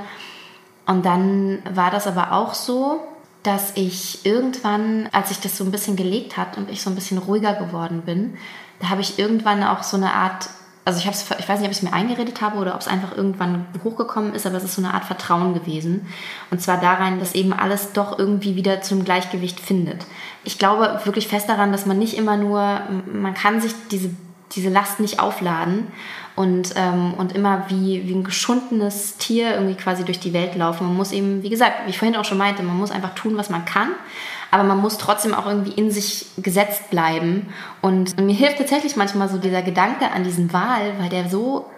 Und 0.87 1.05
dann 1.05 1.59
war 1.71 1.91
das 1.91 2.07
aber 2.07 2.33
auch 2.33 2.55
so, 2.55 3.03
dass 3.43 3.73
ich 3.75 4.25
irgendwann, 4.25 5.11
als 5.13 5.29
sich 5.29 5.41
das 5.41 5.59
so 5.59 5.65
ein 5.65 5.71
bisschen 5.71 5.95
gelegt 5.95 6.39
hat 6.39 6.57
und 6.57 6.71
ich 6.71 6.81
so 6.81 6.89
ein 6.89 6.95
bisschen 6.95 7.19
ruhiger 7.19 7.53
geworden 7.53 8.01
bin, 8.01 8.39
da 8.81 8.89
habe 8.89 9.03
ich 9.03 9.19
irgendwann 9.19 9.63
auch 9.63 9.83
so 9.83 9.99
eine 9.99 10.15
Art 10.15 10.49
also 10.85 10.99
ich, 10.99 11.07
hab's, 11.07 11.25
ich 11.39 11.49
weiß 11.49 11.61
nicht, 11.61 11.69
ob 11.69 11.73
ich 11.73 11.79
es 11.79 11.83
mir 11.83 11.93
eingeredet 11.93 12.41
habe 12.41 12.59
oder 12.59 12.75
ob 12.75 12.81
es 12.81 12.89
einfach 12.89 13.17
irgendwann 13.17 13.67
hochgekommen 13.85 14.35
ist, 14.35 14.47
aber 14.47 14.57
es 14.57 14.65
ist 14.65 14.75
so 14.75 14.83
eine 14.83 14.95
Art 14.95 15.05
Vertrauen 15.05 15.55
gewesen. 15.55 16.09
Und 16.51 16.61
zwar 16.61 16.81
daran, 16.81 17.21
dass 17.21 17.35
eben 17.35 17.53
alles 17.53 17.93
doch 17.93 18.19
irgendwie 18.19 18.57
wieder 18.57 18.83
zum 18.83 19.05
Gleichgewicht 19.05 19.61
findet. 19.61 20.05
Ich 20.45 20.59
glaube 20.59 21.01
wirklich 21.05 21.29
fest 21.29 21.49
daran, 21.49 21.73
dass 21.73 21.87
man 21.87 21.99
nicht 21.99 22.17
immer 22.17 22.37
nur, 22.37 22.81
man 23.13 23.35
kann 23.35 23.61
sich 23.61 23.73
diese, 23.91 24.11
diese 24.53 24.71
Last 24.71 25.01
nicht 25.01 25.21
aufladen 25.21 25.89
und, 26.37 26.75
ähm, 26.77 27.15
und 27.15 27.33
immer 27.33 27.67
wie, 27.69 28.09
wie 28.09 28.15
ein 28.15 28.25
geschundenes 28.25 29.17
Tier 29.19 29.55
irgendwie 29.55 29.77
quasi 29.77 30.05
durch 30.05 30.21
die 30.21 30.33
Welt 30.33 30.57
laufen. 30.57 30.87
Man 30.87 30.97
muss 30.97 31.13
eben, 31.13 31.43
wie 31.43 31.51
gesagt, 31.51 31.87
wie 31.87 31.91
ich 31.91 31.99
vorhin 31.99 32.17
auch 32.17 32.25
schon 32.25 32.39
meinte, 32.39 32.63
man 32.63 32.77
muss 32.77 32.91
einfach 32.91 33.15
tun, 33.15 33.37
was 33.37 33.51
man 33.51 33.65
kann 33.65 33.91
aber 34.53 34.65
man 34.65 34.79
muss 34.79 34.99
trotzdem 34.99 35.33
auch 35.33 35.47
irgendwie 35.47 35.73
in 35.73 35.91
sich 35.91 36.27
gesetzt 36.37 36.91
bleiben. 36.91 37.49
Und 37.81 38.21
mir 38.21 38.35
hilft 38.35 38.59
tatsächlich 38.59 38.97
manchmal 38.97 39.31
so 39.31 39.39
dieser 39.39 39.63
Gedanke 39.63 40.11
an 40.13 40.25
diesen 40.25 40.53
Wal, 40.53 40.93
weil 41.01 41.09
der 41.09 41.31
so 41.31 41.71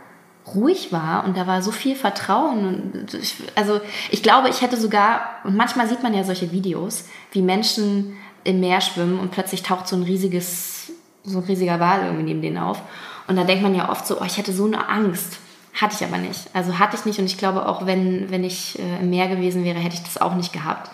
ruhig 0.53 0.93
war 0.93 1.25
und 1.25 1.37
da 1.37 1.47
war 1.47 1.63
so 1.63 1.71
viel 1.71 1.95
Vertrauen. 1.95 3.07
Ich, 3.13 3.37
also 3.55 3.81
ich 4.11 4.25
glaube, 4.25 4.49
ich 4.49 4.61
hätte 4.61 4.77
sogar, 4.77 5.21
und 5.45 5.57
manchmal 5.57 5.89
sieht 5.89 6.03
man 6.03 6.15
ja 6.15 6.25
solche 6.25 6.51
Videos, 6.51 7.05
wie 7.31 7.43
Menschen 7.43 8.17
im 8.45 8.61
Meer 8.61 8.81
schwimmen 8.81 9.19
und 9.19 9.31
plötzlich 9.31 9.63
taucht 9.63 9.89
so 9.89 9.97
ein 9.97 10.03
riesiges, 10.03 10.93
so 11.25 11.39
ein 11.39 11.45
riesiger 11.45 11.81
Wal 11.81 12.05
irgendwie 12.05 12.25
neben 12.25 12.43
denen 12.43 12.59
auf. 12.59 12.81
Und 13.27 13.37
da 13.37 13.45
denkt 13.45 13.63
man 13.63 13.75
ja 13.75 13.89
oft 13.91 14.07
so, 14.07 14.21
oh, 14.21 14.25
ich 14.25 14.37
hätte 14.37 14.53
so 14.53 14.67
eine 14.67 14.89
Angst. 14.89 15.39
Hatte 15.81 15.97
ich 15.99 16.07
aber 16.07 16.19
nicht. 16.19 16.51
Also 16.53 16.79
hatte 16.79 16.97
ich 16.97 17.05
nicht 17.05 17.19
und 17.19 17.25
ich 17.25 17.37
glaube 17.37 17.67
auch, 17.67 17.85
wenn, 17.85 18.31
wenn 18.31 18.45
ich 18.45 18.79
äh, 18.79 19.01
im 19.01 19.11
Meer 19.11 19.27
gewesen 19.29 19.65
wäre, 19.65 19.79
hätte 19.79 19.97
ich 19.97 20.05
das 20.05 20.21
auch 20.21 20.35
nicht 20.35 20.53
gehabt. 20.53 20.91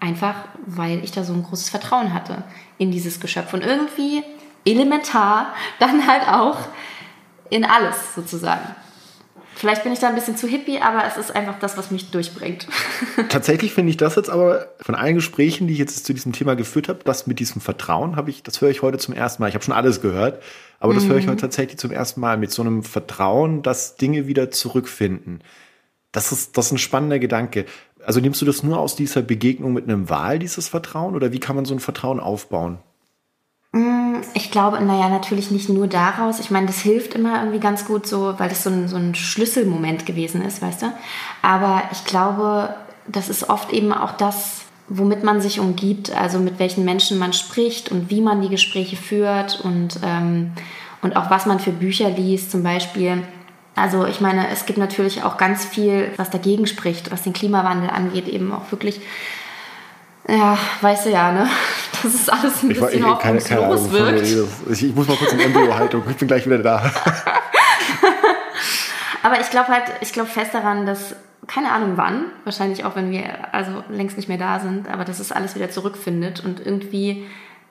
Einfach, 0.00 0.34
weil 0.66 1.04
ich 1.04 1.12
da 1.12 1.24
so 1.24 1.34
ein 1.34 1.42
großes 1.42 1.68
Vertrauen 1.68 2.14
hatte 2.14 2.42
in 2.78 2.90
dieses 2.90 3.20
Geschöpf. 3.20 3.52
Und 3.52 3.62
irgendwie 3.62 4.22
elementar 4.64 5.48
dann 5.78 6.06
halt 6.06 6.26
auch 6.28 6.56
in 7.50 7.64
alles 7.64 8.14
sozusagen. 8.14 8.74
Vielleicht 9.56 9.84
bin 9.84 9.92
ich 9.92 9.98
da 9.98 10.08
ein 10.08 10.14
bisschen 10.14 10.36
zu 10.36 10.46
hippie, 10.46 10.80
aber 10.80 11.04
es 11.06 11.16
ist 11.16 11.34
einfach 11.34 11.58
das, 11.58 11.76
was 11.76 11.90
mich 11.90 12.10
durchbringt. 12.10 12.66
Tatsächlich 13.28 13.72
finde 13.72 13.90
ich 13.90 13.96
das 13.96 14.16
jetzt 14.16 14.30
aber 14.30 14.68
von 14.80 14.94
allen 14.94 15.14
Gesprächen, 15.14 15.66
die 15.66 15.74
ich 15.74 15.78
jetzt 15.78 16.04
zu 16.04 16.12
diesem 16.12 16.32
Thema 16.32 16.56
geführt 16.56 16.88
habe, 16.88 17.00
das 17.04 17.26
mit 17.26 17.38
diesem 17.38 17.60
Vertrauen 17.60 18.16
habe 18.16 18.30
ich, 18.30 18.42
das 18.42 18.60
höre 18.60 18.70
ich 18.70 18.82
heute 18.82 18.98
zum 18.98 19.14
ersten 19.14 19.42
Mal. 19.42 19.48
Ich 19.48 19.54
habe 19.54 19.64
schon 19.64 19.74
alles 19.74 20.00
gehört, 20.00 20.42
aber 20.80 20.94
das 20.94 21.04
mhm. 21.04 21.10
höre 21.10 21.18
ich 21.18 21.26
mhm. 21.26 21.30
heute 21.30 21.42
tatsächlich 21.42 21.78
zum 21.78 21.92
ersten 21.92 22.20
Mal 22.20 22.36
mit 22.36 22.50
so 22.50 22.62
einem 22.62 22.82
Vertrauen, 22.82 23.62
dass 23.62 23.96
Dinge 23.96 24.26
wieder 24.26 24.50
zurückfinden. 24.50 25.42
Das 26.12 26.32
ist, 26.32 26.56
das 26.56 26.66
ist 26.66 26.72
ein 26.72 26.78
spannender 26.78 27.18
Gedanke. 27.18 27.64
Also 28.04 28.20
nimmst 28.20 28.40
du 28.40 28.46
das 28.46 28.62
nur 28.62 28.78
aus 28.78 28.96
dieser 28.96 29.22
Begegnung 29.22 29.72
mit 29.72 29.84
einem 29.84 30.08
Wahl, 30.10 30.38
dieses 30.38 30.68
Vertrauen? 30.68 31.14
Oder 31.14 31.32
wie 31.32 31.40
kann 31.40 31.56
man 31.56 31.64
so 31.64 31.74
ein 31.74 31.80
Vertrauen 31.80 32.20
aufbauen? 32.20 32.78
Ich 34.44 34.50
glaube, 34.50 34.78
naja, 34.84 35.08
natürlich 35.08 35.50
nicht 35.50 35.70
nur 35.70 35.86
daraus. 35.86 36.38
Ich 36.38 36.50
meine, 36.50 36.66
das 36.66 36.78
hilft 36.80 37.14
immer 37.14 37.40
irgendwie 37.40 37.60
ganz 37.60 37.86
gut 37.86 38.06
so, 38.06 38.34
weil 38.36 38.50
das 38.50 38.62
so 38.62 38.68
ein, 38.68 38.88
so 38.88 38.96
ein 38.96 39.14
Schlüsselmoment 39.14 40.04
gewesen 40.04 40.44
ist, 40.44 40.60
weißt 40.60 40.82
du? 40.82 40.92
Aber 41.40 41.82
ich 41.92 42.04
glaube, 42.04 42.74
das 43.06 43.30
ist 43.30 43.48
oft 43.48 43.72
eben 43.72 43.90
auch 43.90 44.12
das, 44.12 44.60
womit 44.88 45.24
man 45.24 45.40
sich 45.40 45.60
umgibt, 45.60 46.14
also 46.14 46.38
mit 46.38 46.58
welchen 46.58 46.84
Menschen 46.84 47.18
man 47.18 47.32
spricht 47.32 47.90
und 47.90 48.10
wie 48.10 48.20
man 48.20 48.42
die 48.42 48.50
Gespräche 48.50 48.96
führt 48.96 49.62
und, 49.62 49.98
ähm, 50.04 50.52
und 51.00 51.16
auch 51.16 51.30
was 51.30 51.46
man 51.46 51.58
für 51.58 51.72
Bücher 51.72 52.10
liest. 52.10 52.50
Zum 52.50 52.62
Beispiel 52.62 53.22
also 53.76 54.06
ich 54.06 54.20
meine, 54.20 54.48
es 54.50 54.66
gibt 54.66 54.78
natürlich 54.78 55.24
auch 55.24 55.36
ganz 55.36 55.64
viel, 55.64 56.12
was 56.16 56.30
dagegen 56.30 56.66
spricht, 56.66 57.10
was 57.10 57.22
den 57.22 57.32
Klimawandel 57.32 57.90
angeht, 57.90 58.28
eben 58.28 58.52
auch 58.52 58.70
wirklich, 58.70 59.00
ja, 60.28 60.58
weißt 60.80 61.06
du 61.06 61.10
ja, 61.10 61.32
ne? 61.32 61.48
Das 62.02 62.12
ist 62.12 62.30
alles 62.30 62.62
ein 62.62 62.70
ich 62.70 62.78
bisschen 62.78 63.02
war, 63.02 63.12
ich, 63.14 63.18
keine, 63.18 63.40
keine 63.40 63.64
Ahnung, 63.64 63.90
wirkt. 63.90 64.26
Ich, 64.70 64.84
ich 64.84 64.94
muss 64.94 65.08
mal 65.08 65.16
kurz 65.16 65.32
in 65.32 65.40
Embryo-Haltung, 65.40 66.02
ich 66.10 66.16
bin 66.16 66.28
gleich 66.28 66.44
wieder 66.44 66.58
da. 66.58 66.82
Aber 69.22 69.40
ich 69.40 69.48
glaube 69.48 69.68
halt, 69.68 69.84
ich 70.02 70.12
glaube 70.12 70.28
fest 70.28 70.52
daran, 70.52 70.84
dass, 70.84 71.16
keine 71.46 71.72
Ahnung 71.72 71.92
wann, 71.96 72.26
wahrscheinlich 72.44 72.84
auch 72.84 72.94
wenn 72.94 73.10
wir 73.10 73.54
also 73.54 73.82
längst 73.88 74.18
nicht 74.18 74.28
mehr 74.28 74.36
da 74.36 74.60
sind, 74.60 74.86
aber 74.86 75.06
dass 75.06 75.18
es 75.18 75.32
alles 75.32 75.54
wieder 75.54 75.70
zurückfindet 75.70 76.44
und 76.44 76.60
irgendwie 76.60 77.26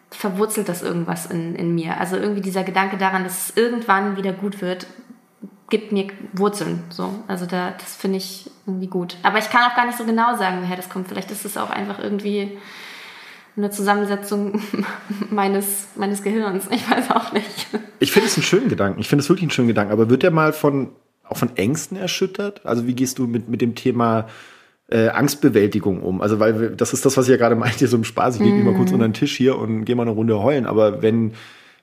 verwurzelt 0.09 0.67
das 0.67 0.81
irgendwas 0.81 1.27
in, 1.27 1.53
in 1.53 1.75
mir. 1.75 1.99
Also 1.99 2.15
irgendwie 2.15 2.41
dieser 2.41 2.63
Gedanke 2.63 2.97
daran, 2.97 3.23
dass 3.23 3.49
es 3.49 3.57
irgendwann 3.57 4.17
wieder 4.17 4.31
gut 4.31 4.61
wird, 4.61 4.87
gibt 5.73 5.91
mir 5.91 6.05
Wurzeln. 6.33 6.83
So. 6.91 7.15
Also 7.27 7.47
da, 7.47 7.71
das 7.71 7.95
finde 7.95 8.17
ich 8.17 8.51
irgendwie 8.67 8.85
gut. 8.85 9.17
Aber 9.23 9.39
ich 9.39 9.49
kann 9.49 9.63
auch 9.63 9.75
gar 9.75 9.87
nicht 9.87 9.97
so 9.97 10.05
genau 10.05 10.37
sagen, 10.37 10.59
woher 10.61 10.75
das 10.75 10.87
kommt. 10.87 11.07
Vielleicht 11.07 11.31
ist 11.31 11.45
es 11.45 11.57
auch 11.57 11.71
einfach 11.71 11.97
irgendwie 11.97 12.59
eine 13.57 13.71
Zusammensetzung 13.71 14.61
meines, 15.31 15.87
meines 15.95 16.21
Gehirns. 16.21 16.65
Ich 16.69 16.87
weiß 16.87 17.09
auch 17.09 17.33
nicht. 17.33 17.69
Ich 17.97 18.11
finde 18.11 18.27
es 18.27 18.37
einen 18.37 18.43
schönen 18.43 18.69
Gedanken. 18.69 19.01
Ich 19.01 19.07
finde 19.07 19.23
es 19.23 19.29
wirklich 19.29 19.45
einen 19.45 19.49
schönen 19.49 19.67
Gedanken. 19.67 19.91
Aber 19.91 20.11
wird 20.11 20.21
der 20.21 20.29
mal 20.29 20.53
von, 20.53 20.89
auch 21.27 21.37
von 21.37 21.57
Ängsten 21.57 21.97
erschüttert? 21.97 22.63
Also 22.67 22.85
wie 22.85 22.93
gehst 22.93 23.17
du 23.17 23.25
mit, 23.25 23.49
mit 23.49 23.59
dem 23.59 23.73
Thema 23.73 24.27
äh, 24.91 25.07
Angstbewältigung 25.07 26.03
um? 26.03 26.21
Also 26.21 26.39
weil 26.39 26.75
das 26.75 26.93
ist 26.93 27.03
das, 27.03 27.17
was 27.17 27.25
ich 27.25 27.31
ja 27.31 27.37
gerade 27.37 27.55
meinte, 27.55 27.87
so 27.87 27.97
im 27.97 28.03
Spaß. 28.03 28.35
Ich 28.35 28.41
lege 28.41 28.57
mm. 28.57 28.65
mal 28.65 28.75
kurz 28.75 28.91
unter 28.91 29.07
den 29.07 29.13
Tisch 29.13 29.35
hier 29.35 29.57
und 29.57 29.85
gehe 29.85 29.95
mal 29.95 30.03
eine 30.03 30.11
Runde 30.11 30.39
heulen. 30.39 30.67
Aber 30.67 31.01
wenn 31.01 31.33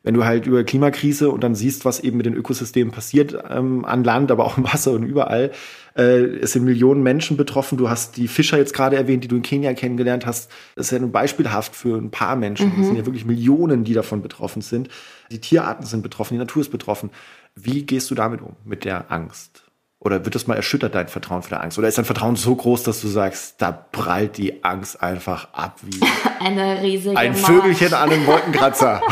wenn 0.03 0.15
du 0.15 0.25
halt 0.25 0.47
über 0.47 0.65
Klimakrise 0.65 1.31
und 1.31 1.45
dann 1.45 1.55
siehst, 1.55 1.85
was 1.85 2.01
eben 2.01 2.17
mit 2.17 2.27
den 2.27 2.35
Ökosystemen 2.35 2.93
passiert 2.93 3.37
ähm, 3.51 3.85
an 3.85 4.03
Land, 4.03 4.31
aber 4.31 4.45
auch 4.45 4.57
im 4.57 4.65
Wasser 4.65 4.93
und 4.93 5.03
überall. 5.03 5.51
Äh, 5.97 6.23
es 6.41 6.53
sind 6.53 6.65
Millionen 6.65 7.03
Menschen 7.03 7.37
betroffen. 7.37 7.77
Du 7.77 7.91
hast 7.91 8.17
die 8.17 8.29
Fischer 8.29 8.57
jetzt 8.57 8.73
gerade 8.73 8.97
erwähnt, 8.97 9.25
die 9.25 9.29
du 9.29 9.37
in 9.37 9.43
Kenia 9.43 9.75
kennengelernt 9.75 10.25
hast. 10.25 10.51
Das 10.75 10.87
ist 10.87 10.93
ja 10.93 10.99
nur 10.99 11.13
beispielhaft 11.13 11.77
für 11.77 11.99
ein 11.99 12.11
paar 12.11 12.37
Menschen. 12.37 12.75
Mhm. 12.75 12.81
Es 12.81 12.87
sind 12.87 12.97
ja 12.97 13.07
wirklich 13.07 13.27
Millionen, 13.27 13.85
die 13.85 13.93
davon 13.93 14.23
betroffen 14.23 14.63
sind. 14.63 14.89
Die 15.31 15.41
Tierarten 15.41 15.85
sind 15.85 16.03
betroffen, 16.03 16.35
die 16.35 16.39
Natur 16.39 16.63
ist 16.63 16.71
betroffen. 16.71 17.11
Wie 17.55 17.85
gehst 17.85 18.11
du 18.11 18.15
damit 18.15 18.41
um, 18.41 18.57
mit 18.65 18.85
der 18.85 19.11
Angst? 19.13 19.65
Oder 20.03 20.25
wird 20.25 20.35
das 20.35 20.47
mal 20.47 20.55
erschüttert, 20.55 20.95
dein 20.95 21.09
Vertrauen 21.09 21.43
für 21.43 21.51
der 21.51 21.63
Angst? 21.63 21.79
Oder 21.79 21.89
ist 21.89 21.99
dein 21.99 22.07
Vertrauen 22.07 22.35
so 22.35 22.55
groß, 22.57 22.85
dass 22.85 23.03
du 23.03 23.09
sagst, 23.09 23.57
da 23.61 23.71
prallt 23.71 24.39
die 24.39 24.65
Angst 24.65 25.03
einfach 25.03 25.53
ab 25.53 25.79
wie 25.83 26.01
eine 26.41 26.81
riesige 26.81 27.19
ein 27.19 27.35
Vögelchen 27.35 27.93
an 27.93 28.11
einem 28.11 28.27
Wolkenkratzer? 28.27 29.03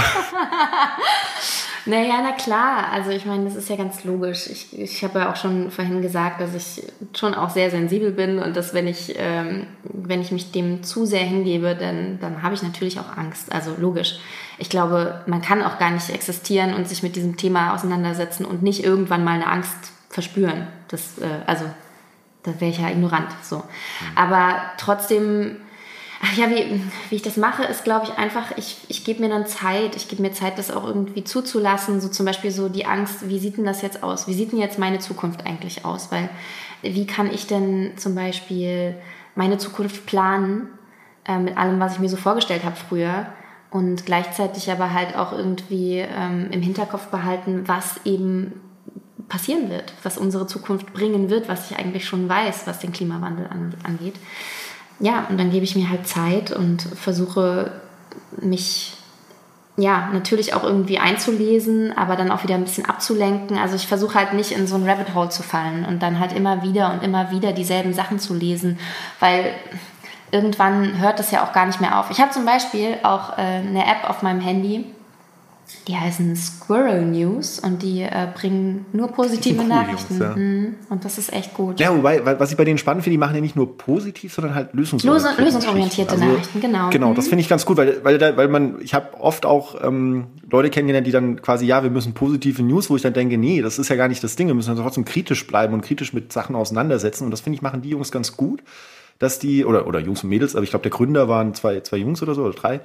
naja, 1.87 2.21
na 2.23 2.33
klar. 2.33 2.91
Also 2.93 3.11
ich 3.11 3.25
meine, 3.27 3.45
das 3.45 3.57
ist 3.57 3.69
ja 3.69 3.77
ganz 3.77 4.05
logisch. 4.05 4.47
Ich, 4.47 4.79
ich 4.79 5.05
habe 5.05 5.21
ja 5.21 5.33
auch 5.33 5.37
schon 5.37 5.71
vorhin 5.71 6.03
gesagt, 6.03 6.41
dass 6.41 6.55
ich 6.55 6.83
schon 7.17 7.35
auch 7.35 7.51
sehr 7.51 7.71
sensibel 7.71 8.13
bin 8.13 8.39
und 8.39 8.57
dass 8.57 8.75
wenn 8.75 8.87
ich, 8.87 9.15
ähm, 9.17 9.67
wenn 9.85 10.21
ich 10.21 10.33
mich 10.33 10.53
dem 10.53 10.83
zu 10.83 11.07
sehr 11.07 11.25
hingebe, 11.25 11.77
dann, 11.77 12.19
dann 12.21 12.43
habe 12.43 12.55
ich 12.55 12.63
natürlich 12.63 12.99
auch 13.01 13.17
Angst. 13.17 13.53
Also 13.53 13.75
logisch. 13.79 14.19
Ich 14.59 14.71
glaube, 14.71 15.23
man 15.27 15.43
kann 15.43 15.63
auch 15.63 15.79
gar 15.79 15.91
nicht 15.91 16.11
existieren 16.11 16.75
und 16.75 16.89
sich 16.89 17.03
mit 17.03 17.17
diesem 17.17 17.37
Thema 17.37 17.75
auseinandersetzen 17.75 18.45
und 18.45 18.63
nicht 18.63 18.85
irgendwann 18.85 19.25
mal 19.25 19.35
eine 19.35 19.47
Angst 19.47 19.93
verspüren. 20.09 20.67
Das, 20.89 21.19
äh, 21.19 21.45
also, 21.47 21.65
da 22.43 22.61
wäre 22.61 22.71
ich 22.71 22.79
ja 22.79 22.89
ignorant. 22.89 23.29
So. 23.43 23.63
Aber 24.15 24.57
trotzdem, 24.79 25.57
Ach 26.21 26.37
ja, 26.37 26.51
wie, 26.51 26.81
wie 27.11 27.15
ich 27.15 27.23
das 27.23 27.37
mache, 27.37 27.63
ist, 27.65 27.85
glaube 27.85 28.07
ich, 28.07 28.19
einfach, 28.19 28.57
ich, 28.57 28.79
ich 28.89 29.05
gebe 29.05 29.21
mir 29.21 29.29
dann 29.29 29.47
Zeit. 29.47 29.95
Ich 29.95 30.09
gebe 30.09 30.23
mir 30.23 30.33
Zeit, 30.33 30.59
das 30.59 30.71
auch 30.71 30.85
irgendwie 30.85 31.23
zuzulassen. 31.23 32.01
So 32.01 32.09
zum 32.09 32.27
Beispiel 32.27 32.51
so 32.51 32.69
die 32.69 32.87
Angst, 32.87 33.29
wie 33.29 33.39
sieht 33.39 33.57
denn 33.57 33.65
das 33.65 33.83
jetzt 33.83 34.03
aus? 34.03 34.27
Wie 34.27 34.35
sieht 34.35 34.51
denn 34.51 34.59
jetzt 34.59 34.79
meine 34.81 34.99
Zukunft 34.99 35.47
eigentlich 35.47 35.85
aus? 35.85 36.11
Weil 36.11 36.29
wie 36.83 37.07
kann 37.07 37.33
ich 37.33 37.47
denn 37.47 37.93
zum 37.97 38.17
Beispiel 38.17 38.97
meine 39.37 39.59
Zukunft 39.59 40.07
planen 40.07 40.69
äh, 41.25 41.39
mit 41.39 41.57
allem, 41.57 41.79
was 41.79 41.95
ich 41.95 42.01
mir 42.01 42.09
so 42.09 42.17
vorgestellt 42.17 42.65
habe 42.65 42.77
früher? 42.77 43.27
Und 43.71 44.05
gleichzeitig 44.07 44.71
aber 44.73 44.93
halt 44.93 45.15
auch 45.15 45.33
irgendwie 45.33 45.99
ähm, 45.99 46.49
im 46.51 46.63
Hinterkopf 46.63 47.09
behalten, 47.09 47.69
was 47.69 48.01
eben 48.05 48.61
passieren 49.29 49.69
wird, 49.69 49.93
was 50.03 50.19
unsere 50.19 50.47
Zukunft 50.47 50.93
bringen 50.95 51.31
wird, 51.31 51.49
was 51.49 51.71
ich 51.71 51.79
eigentlich 51.79 52.07
schon 52.07 52.29
weiß, 52.29 52.67
was 52.67 52.81
den 52.81 52.93
Klimawandel 52.93 53.49
angeht 53.85 54.15
ja, 55.01 55.27
und 55.29 55.39
dann 55.39 55.51
gebe 55.51 55.65
ich 55.65 55.77
mir 55.77 55.89
halt 55.89 56.07
Zeit 56.07 56.51
und 56.51 56.83
versuche 56.83 57.73
mich 58.41 58.95
ja, 59.79 60.09
natürlich 60.13 60.55
auch 60.55 60.65
irgendwie 60.65 60.99
einzulesen, 60.99 61.97
aber 61.97 62.17
dann 62.17 62.33
auch 62.33 62.43
wieder 62.43 62.57
ein 62.57 62.65
bisschen 62.65 62.87
abzulenken. 62.87 63.57
Also 63.57 63.77
ich 63.77 63.87
versuche 63.87 64.17
halt 64.17 64.35
nicht 64.35 64.51
in 64.51 64.67
so 64.67 64.75
ein 64.75 64.89
Rabbit 64.89 65.15
Hole 65.15 65.29
zu 65.29 65.45
fallen 65.45 65.85
und 65.85 66.03
dann 66.03 66.19
halt 66.19 66.33
immer 66.33 66.63
wieder 66.63 66.93
und 66.93 67.05
immer 67.05 67.31
wieder 67.31 67.53
dieselben 67.53 67.93
Sachen 67.93 68.19
zu 68.19 68.35
lesen, 68.35 68.81
weil 69.21 69.55
irgendwann 70.33 70.99
hört 70.99 71.21
das 71.21 71.31
ja 71.31 71.45
auch 71.45 71.53
gar 71.53 71.65
nicht 71.67 71.81
mehr 71.81 72.01
auf. 72.01 72.11
Ich 72.11 72.21
habe 72.21 72.33
zum 72.33 72.45
Beispiel 72.45 72.97
auch 73.05 73.39
äh, 73.39 73.43
eine 73.43 73.87
App 73.87 74.11
auf 74.11 74.23
meinem 74.23 74.41
Handy, 74.41 74.85
die 75.87 75.97
heißen 75.97 76.37
Squirrel 76.37 77.05
News 77.05 77.59
und 77.59 77.83
die 77.83 78.03
äh, 78.03 78.29
bringen 78.35 78.87
nur 78.93 79.09
positive 79.09 79.61
cool, 79.61 79.69
Nachrichten. 79.69 80.19
Jungs, 80.19 80.37
ja. 80.37 80.37
mhm. 80.37 80.75
Und 80.91 81.05
das 81.05 81.19
ist 81.19 81.33
echt 81.33 81.55
gut. 81.55 81.81
Ja, 81.81 81.95
wobei, 81.97 82.25
was 82.39 82.51
ich 82.51 82.57
bei 82.57 82.65
denen 82.65 82.79
spannend 82.79 83.05
finde, 83.05 83.15
die 83.15 83.19
machen 83.19 83.35
ja 83.35 83.41
nicht 83.41 83.57
nur 83.57 83.77
positiv, 83.77 84.33
sondern 84.33 84.55
halt 84.55 84.75
lösungsorientierte, 84.75 85.43
lösungsorientierte 85.43 86.13
also, 86.13 86.25
Nachrichten. 86.25 86.61
Genau. 86.61 86.91
Genau, 86.91 87.11
mhm. 87.11 87.15
das 87.15 87.29
finde 87.29 87.43
ich 87.43 87.49
ganz 87.49 87.65
gut, 87.65 87.77
weil, 87.77 88.05
weil, 88.05 88.21
weil 88.37 88.49
man, 88.49 88.81
ich 88.81 88.95
habe 88.95 89.19
oft 89.21 89.47
auch 89.47 89.83
ähm, 89.83 90.27
Leute 90.51 90.71
kennengelernt, 90.71 91.07
die 91.07 91.13
dann 91.13 91.41
quasi, 91.43 91.67
ja, 91.67 91.83
wir 91.83 91.91
müssen 91.91 92.15
positive 92.15 92.63
News, 92.63 92.91
wo 92.91 92.97
ich 92.97 93.03
dann 93.03 93.15
denke, 93.15 93.39
nee, 93.39 93.63
das 93.63 93.79
ist 93.79 93.89
ja 93.89 93.97
gar 93.97 94.09
nicht 94.09 94.23
das 94.23 94.37
Ding. 94.37 94.47
Wir 94.47 94.55
müssen 94.55 94.77
trotzdem 94.77 95.05
kritisch 95.05 95.47
bleiben 95.47 95.75
und 95.75 95.83
kritisch 95.83 96.13
mit 96.13 96.33
Sachen 96.33 96.55
auseinandersetzen. 96.55 97.25
Und 97.25 97.31
das 97.31 97.41
finde 97.41 97.57
ich, 97.57 97.63
machen 97.63 97.83
die 97.83 97.91
Jungs 97.91 98.11
ganz 98.11 98.37
gut, 98.37 98.63
dass 99.19 99.39
die, 99.39 99.65
oder, 99.65 99.87
oder 99.87 100.01
Jungs 100.01 100.23
und 100.23 100.31
Mädels, 100.31 100.55
aber 100.55 100.65
ich 100.65 100.71
glaube, 100.71 100.83
der 100.83 100.93
Gründer 100.93 101.29
waren 101.29 101.55
zwei, 101.55 101.81
zwei 101.81 101.97
Jungs 101.97 102.23
oder 102.23 102.35
so, 102.35 102.45
oder 102.45 102.55
drei 102.55 102.81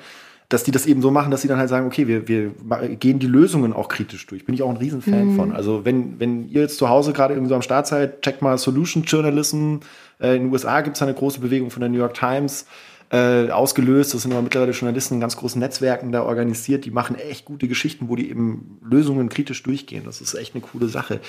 dass 0.53 0.63
die 0.63 0.71
das 0.71 0.85
eben 0.85 1.01
so 1.01 1.09
machen, 1.09 1.31
dass 1.31 1.41
sie 1.41 1.47
dann 1.47 1.57
halt 1.57 1.69
sagen, 1.69 1.87
okay, 1.87 2.07
wir, 2.07 2.27
wir 2.27 2.51
gehen 2.99 3.17
die 3.17 3.25
Lösungen 3.25 3.73
auch 3.73 3.87
kritisch 3.87 4.27
durch. 4.27 4.45
Bin 4.45 4.53
ich 4.53 4.61
auch 4.61 4.69
ein 4.69 4.77
Riesenfan 4.77 5.31
mhm. 5.31 5.35
von. 5.35 5.51
Also 5.51 5.83
wenn, 5.83 6.19
wenn 6.19 6.47
ihr 6.47 6.61
jetzt 6.61 6.77
zu 6.77 6.89
Hause 6.89 7.11
gerade 7.11 7.33
irgendwie 7.33 7.49
so 7.49 7.55
am 7.55 7.63
Start 7.63 7.87
seid, 7.87 8.21
checkt 8.21 8.43
mal 8.43 8.59
Solution 8.59 9.01
Journalism. 9.01 9.77
Äh, 10.19 10.35
in 10.35 10.43
den 10.43 10.51
USA 10.51 10.81
gibt 10.81 10.95
es 10.95 11.01
eine 11.01 11.15
große 11.15 11.39
Bewegung 11.39 11.71
von 11.71 11.81
der 11.81 11.89
New 11.89 11.97
York 11.97 12.13
Times. 12.13 12.67
Äh, 13.11 13.49
ausgelöst. 13.51 14.13
Das 14.13 14.23
sind 14.23 14.31
aber 14.31 14.41
mittlerweile 14.41 14.71
Journalisten 14.71 15.15
in 15.15 15.19
ganz 15.19 15.37
großen 15.37 15.59
Netzwerken 15.59 16.11
da 16.11 16.23
organisiert. 16.23 16.85
Die 16.85 16.89
machen 16.91 17.15
echt 17.15 17.45
gute 17.45 17.67
Geschichten, 17.67 18.09
wo 18.09 18.15
die 18.15 18.29
eben 18.29 18.79
Lösungen 18.83 19.29
kritisch 19.29 19.61
durchgehen. 19.61 20.03
Das 20.05 20.19
ist 20.19 20.33
echt 20.33 20.55
eine 20.55 20.61
coole 20.61 20.87
Sache. 20.87 21.19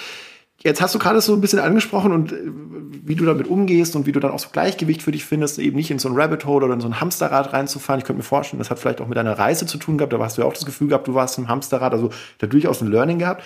Jetzt 0.64 0.80
hast 0.80 0.94
du 0.94 0.98
gerade 0.98 1.20
so 1.20 1.34
ein 1.34 1.42
bisschen 1.42 1.58
angesprochen 1.58 2.12
und 2.12 2.32
äh, 2.32 2.36
wie 3.04 3.14
du 3.14 3.26
damit 3.26 3.46
umgehst 3.48 3.94
und 3.96 4.06
wie 4.06 4.12
du 4.12 4.20
dann 4.20 4.30
auch 4.30 4.38
so 4.38 4.48
Gleichgewicht 4.50 5.02
für 5.02 5.12
dich 5.12 5.26
findest, 5.26 5.58
eben 5.58 5.76
nicht 5.76 5.90
in 5.90 5.98
so 5.98 6.08
ein 6.08 6.16
Rabbit 6.16 6.46
Hole 6.46 6.64
oder 6.64 6.74
in 6.74 6.80
so 6.80 6.88
ein 6.88 7.00
Hamsterrad 7.00 7.52
reinzufahren. 7.52 8.00
Ich 8.00 8.06
könnte 8.06 8.18
mir 8.18 8.24
vorstellen, 8.24 8.58
das 8.58 8.70
hat 8.70 8.78
vielleicht 8.78 9.02
auch 9.02 9.06
mit 9.06 9.18
deiner 9.18 9.38
Reise 9.38 9.66
zu 9.66 9.76
tun 9.76 9.98
gehabt. 9.98 10.14
Da 10.14 10.18
hast 10.18 10.38
du 10.38 10.42
ja 10.42 10.48
auch 10.48 10.54
das 10.54 10.64
Gefühl 10.64 10.88
gehabt, 10.88 11.06
du 11.06 11.14
warst 11.14 11.36
im 11.36 11.48
Hamsterrad, 11.48 11.92
also 11.92 12.08
da 12.38 12.46
durchaus 12.46 12.80
ein 12.80 12.90
Learning 12.90 13.18
gehabt. 13.18 13.42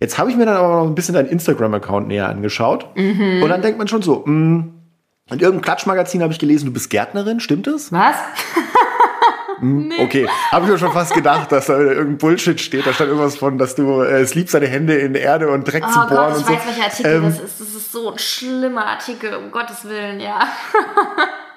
Jetzt 0.00 0.18
habe 0.18 0.30
ich 0.30 0.36
mir 0.36 0.46
dann 0.46 0.56
aber 0.56 0.68
noch 0.68 0.86
ein 0.86 0.94
bisschen 0.96 1.14
deinen 1.14 1.28
Instagram-Account 1.28 2.08
näher 2.08 2.28
angeschaut. 2.28 2.88
Mhm. 2.96 3.42
Und 3.42 3.48
dann 3.48 3.62
denkt 3.62 3.78
man 3.78 3.86
schon 3.86 4.02
so, 4.02 4.24
mh, 4.26 4.32
mm, 4.32 4.74
in 5.30 5.40
irgendeinem 5.40 5.60
Klatschmagazin 5.60 6.22
habe 6.22 6.32
ich 6.32 6.38
gelesen, 6.38 6.66
du 6.66 6.72
bist 6.72 6.90
Gärtnerin, 6.90 7.38
stimmt 7.38 7.66
das? 7.66 7.92
Was? 7.92 8.16
Hm, 9.60 9.88
nee. 9.88 10.02
Okay, 10.02 10.28
habe 10.50 10.66
ich 10.66 10.72
mir 10.72 10.78
schon 10.78 10.92
fast 10.92 11.14
gedacht, 11.14 11.52
dass 11.52 11.66
da 11.66 11.78
irgendein 11.78 12.18
Bullshit 12.18 12.60
steht. 12.60 12.86
Da 12.86 12.92
stand 12.92 13.10
irgendwas 13.10 13.36
von, 13.36 13.58
dass 13.58 13.74
du 13.74 14.02
äh, 14.02 14.20
es 14.20 14.34
liebst, 14.34 14.54
deine 14.54 14.66
Hände 14.66 14.94
in 14.94 15.14
Erde 15.14 15.48
und 15.50 15.64
Dreck 15.64 15.84
oh 15.86 15.92
zu 15.92 15.98
bohren 16.00 16.08
Gott, 16.08 16.34
und 16.34 16.40
ich 16.40 16.46
so. 16.46 16.52
weiß, 16.52 16.66
welcher 16.66 16.84
Artikel 16.84 17.12
ähm, 17.12 17.22
das 17.24 17.40
ist. 17.40 17.60
Das 17.60 17.68
ist 17.68 17.92
so 17.92 18.12
ein 18.12 18.18
schlimmer 18.18 18.86
Artikel, 18.86 19.34
um 19.34 19.50
Gottes 19.50 19.84
Willen, 19.84 20.20
ja. 20.20 20.40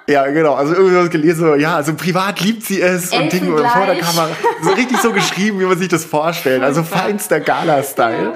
Ja, 0.08 0.26
genau. 0.26 0.54
Also 0.54 0.74
irgendwas 0.74 1.10
gelesen, 1.10 1.46
so, 1.46 1.54
ja, 1.54 1.76
also 1.76 1.94
privat 1.94 2.40
liebt 2.40 2.64
sie 2.64 2.80
es 2.80 3.12
und 3.12 3.32
Dinge 3.32 3.56
vor 3.56 3.86
der 3.86 3.98
Kamera. 4.00 4.28
So 4.62 4.70
richtig 4.70 4.98
so 4.98 5.12
geschrieben, 5.12 5.60
wie 5.60 5.64
man 5.64 5.78
sich 5.78 5.88
das 5.88 6.04
vorstellt. 6.04 6.62
Also 6.62 6.82
feinster 6.82 7.40
Gala-Style. 7.40 8.34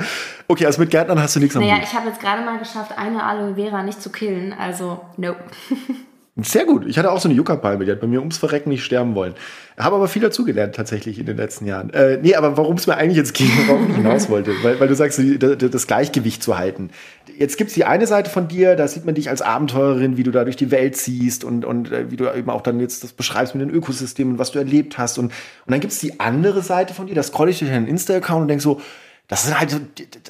Okay, 0.49 0.64
also 0.64 0.81
mit 0.81 0.91
Gärtnern 0.91 1.21
hast 1.21 1.35
du 1.35 1.41
nichts 1.41 1.57
am 1.57 1.62
Naja, 1.62 1.79
ich 1.83 1.93
habe 1.93 2.09
jetzt 2.09 2.21
gerade 2.21 2.43
mal 2.45 2.59
geschafft, 2.59 2.93
eine 2.97 3.23
Aloe 3.23 3.57
Vera 3.57 3.83
nicht 3.83 4.01
zu 4.01 4.11
killen. 4.11 4.55
Also, 4.57 5.01
nope. 5.17 5.41
Sehr 6.43 6.66
gut. 6.66 6.84
Ich 6.87 6.99
hatte 6.99 7.11
auch 7.11 7.18
so 7.18 7.30
eine 7.30 7.37
Yucca-Palme, 7.37 7.87
die 7.87 7.91
hat 7.91 8.01
bei 8.01 8.07
mir 8.07 8.20
ums 8.20 8.37
Verrecken 8.37 8.68
nicht 8.68 8.84
sterben 8.84 9.14
wollen. 9.14 9.32
Habe 9.78 9.97
aber 9.97 10.07
viel 10.07 10.20
dazugelernt 10.20 10.74
tatsächlich 10.74 11.18
in 11.18 11.24
den 11.24 11.39
letzten 11.39 11.64
Jahren. 11.64 11.89
Äh, 11.95 12.18
nee, 12.20 12.34
aber 12.34 12.59
warum 12.59 12.76
es 12.76 12.87
mir 12.87 12.95
eigentlich 12.99 13.16
jetzt 13.16 13.32
ging, 13.32 13.51
warum 13.66 13.89
ich 13.89 13.97
hinaus 13.97 14.28
wollte, 14.28 14.53
weil, 14.62 14.78
weil 14.78 14.89
du 14.89 14.95
sagst, 14.95 15.18
das 15.18 15.87
Gleichgewicht 15.87 16.43
zu 16.43 16.59
halten. 16.59 16.91
Jetzt 17.39 17.57
gibt's 17.57 17.72
die 17.72 17.87
eine 17.87 18.07
Seite 18.07 18.28
von 18.28 18.49
dir, 18.49 18.76
da 18.76 18.87
sieht 18.87 19.07
man 19.07 19.14
dich 19.14 19.30
als 19.30 19.41
Abenteurerin, 19.41 20.18
wie 20.18 20.24
du 20.24 20.30
da 20.30 20.45
durch 20.45 20.57
die 20.57 20.70
Welt 20.70 20.97
ziehst 20.97 21.43
und, 21.43 21.64
und 21.64 21.91
äh, 21.91 22.11
wie 22.11 22.16
du 22.16 22.30
eben 22.30 22.51
auch 22.51 22.61
dann 22.61 22.80
jetzt 22.80 23.03
das 23.03 23.14
beschreibst 23.14 23.55
mit 23.55 23.66
den 23.66 23.74
Ökosystemen, 23.74 24.39
was 24.39 24.51
du 24.51 24.59
erlebt 24.59 24.99
hast. 24.99 25.16
Und, 25.16 25.26
und 25.26 25.32
dann 25.70 25.80
gibt's 25.80 26.01
die 26.01 26.20
andere 26.20 26.61
Seite 26.61 26.93
von 26.93 27.07
dir, 27.07 27.14
da 27.14 27.22
scroll 27.22 27.49
ich 27.49 27.61
durch 27.61 27.70
deinen 27.70 27.89
Insta-Account 27.89 28.43
und 28.43 28.49
denk 28.49 28.61
so, 28.61 28.82
das 29.29 29.45
ist 29.45 29.59
halt 29.59 29.70
so, 29.70 29.81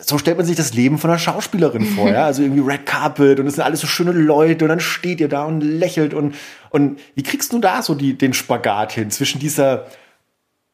so 0.01 0.19
stellt 0.19 0.39
man 0.39 0.47
sich 0.47 0.57
das 0.57 0.73
Leben 0.73 0.99
von 0.99 1.11
einer 1.11 1.19
Schauspielerin 1.19 1.85
vor, 1.85 2.09
ja. 2.09 2.25
Also 2.25 2.43
irgendwie 2.43 2.63
Red 2.63 2.87
Carpet 2.87 3.39
und 3.41 3.47
es 3.47 3.57
sind 3.57 3.65
alles 3.65 3.81
so 3.81 3.87
schöne 3.87 4.13
Leute 4.13 4.65
und 4.65 4.71
dann 4.71 4.81
steht 4.81 5.21
ihr 5.21 5.29
da 5.29 5.45
und 5.45 5.61
lächelt 5.61 6.15
und, 6.15 6.35
und 6.71 6.99
wie 7.15 7.23
kriegst 7.23 7.53
du 7.53 7.59
da 7.59 7.83
so 7.83 7.95
die, 7.95 8.17
den 8.17 8.33
Spagat 8.33 8.93
hin 8.93 9.11
zwischen 9.11 9.39
dieser 9.39 9.87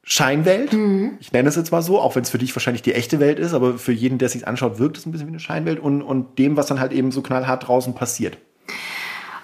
Scheinwelt, 0.05 0.73
mhm. 0.73 1.13
ich 1.21 1.33
nenne 1.33 1.49
es 1.49 1.55
jetzt 1.55 1.71
mal 1.71 1.83
so, 1.83 2.01
auch 2.01 2.17
wenn 2.17 2.23
es 2.23 2.31
für 2.31 2.39
dich 2.39 2.55
wahrscheinlich 2.57 2.83
die 2.83 2.95
echte 2.95 3.21
Welt 3.21 3.39
ist, 3.39 3.55
aber 3.55 3.79
für 3.79 3.93
jeden, 3.93 4.19
der 4.19 4.29
sich 4.29 4.49
anschaut, 4.49 4.81
wirkt 4.81 4.99
es 4.99 5.07
ein 5.07 5.13
bisschen 5.13 5.29
wie 5.29 5.33
eine 5.33 5.41
Scheinwelt 5.41 5.79
und, 5.79 6.03
und 6.03 6.39
dem, 6.39 6.57
was 6.57 6.67
dann 6.67 6.81
halt 6.81 6.93
eben 6.93 7.13
so 7.13 7.23
knallhart 7.23 7.69
draußen 7.69 7.95
passiert. 7.95 8.37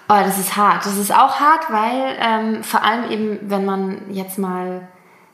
Oh, 0.09 0.19
das 0.19 0.37
ist 0.37 0.57
hart. 0.57 0.85
Das 0.85 0.97
ist 0.97 1.13
auch 1.13 1.39
hart, 1.39 1.69
weil 1.69 2.17
ähm, 2.19 2.63
vor 2.63 2.83
allem 2.83 3.09
eben, 3.11 3.39
wenn 3.43 3.63
man 3.63 4.11
jetzt 4.11 4.37
mal 4.37 4.87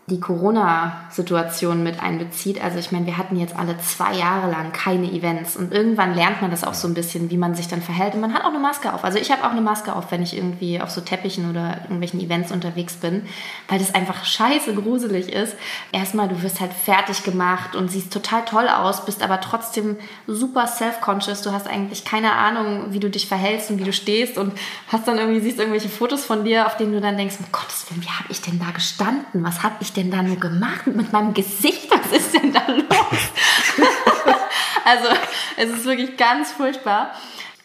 die 0.07 0.19
Corona-Situation 0.19 1.81
mit 1.81 1.99
einbezieht. 1.99 2.63
Also 2.63 2.77
ich 2.77 2.91
meine, 2.91 3.07
wir 3.07 3.17
hatten 3.17 3.37
jetzt 3.37 3.57
alle 3.57 3.75
zwei 3.79 4.13
Jahre 4.13 4.51
lang 4.51 4.71
keine 4.71 5.11
Events 5.11 5.57
und 5.57 5.73
irgendwann 5.73 6.13
lernt 6.13 6.43
man 6.43 6.51
das 6.51 6.63
auch 6.63 6.75
so 6.75 6.87
ein 6.87 6.93
bisschen, 6.93 7.31
wie 7.31 7.37
man 7.37 7.55
sich 7.55 7.67
dann 7.67 7.81
verhält. 7.81 8.13
Und 8.13 8.21
man 8.21 8.31
hat 8.35 8.43
auch 8.43 8.49
eine 8.49 8.59
Maske 8.59 8.93
auf. 8.93 9.03
Also 9.03 9.17
ich 9.17 9.31
habe 9.31 9.43
auch 9.43 9.49
eine 9.49 9.61
Maske 9.61 9.95
auf, 9.95 10.11
wenn 10.11 10.21
ich 10.21 10.37
irgendwie 10.37 10.79
auf 10.79 10.91
so 10.91 11.01
Teppichen 11.01 11.49
oder 11.49 11.81
irgendwelchen 11.81 12.19
Events 12.19 12.51
unterwegs 12.51 12.97
bin, 12.97 13.23
weil 13.67 13.79
das 13.79 13.95
einfach 13.95 14.25
scheiße 14.25 14.75
gruselig 14.75 15.33
ist. 15.33 15.55
Erstmal, 15.91 16.27
du 16.27 16.43
wirst 16.43 16.59
halt 16.59 16.73
fertig 16.73 17.23
gemacht 17.23 17.75
und 17.75 17.89
siehst 17.89 18.13
total 18.13 18.45
toll 18.45 18.67
aus, 18.67 19.05
bist 19.05 19.23
aber 19.23 19.41
trotzdem 19.41 19.97
super 20.27 20.67
self-conscious. 20.67 21.41
Du 21.41 21.51
hast 21.51 21.67
eigentlich 21.67 22.05
keine 22.05 22.33
Ahnung, 22.33 22.93
wie 22.93 22.99
du 22.99 23.09
dich 23.09 23.27
verhältst 23.27 23.71
und 23.71 23.79
wie 23.79 23.85
du 23.85 23.93
stehst 23.93 24.37
und 24.37 24.53
hast 24.91 25.07
dann 25.07 25.17
irgendwie, 25.17 25.39
siehst 25.39 25.57
irgendwelche 25.57 25.89
Fotos 25.89 26.25
von 26.25 26.43
dir, 26.43 26.67
auf 26.67 26.77
denen 26.77 26.93
du 26.93 27.01
dann 27.01 27.17
denkst, 27.17 27.37
um 27.39 27.45
Gottes 27.51 27.89
Willen, 27.89 28.03
wie 28.03 28.09
habe 28.09 28.29
ich 28.29 28.41
denn 28.41 28.59
da 28.59 28.69
gestanden? 28.69 29.43
Was 29.43 29.63
habe 29.63 29.77
ich 29.79 29.94
denn 29.97 30.11
da 30.11 30.21
nur 30.21 30.37
gemacht 30.37 30.87
mit 30.87 31.11
meinem 31.11 31.33
Gesicht? 31.33 31.89
Was 31.89 32.11
ist 32.11 32.33
denn 32.33 32.53
da 32.53 32.61
los? 32.67 32.85
also 34.85 35.07
es 35.57 35.69
ist 35.69 35.85
wirklich 35.85 36.17
ganz 36.17 36.51
furchtbar. 36.51 37.11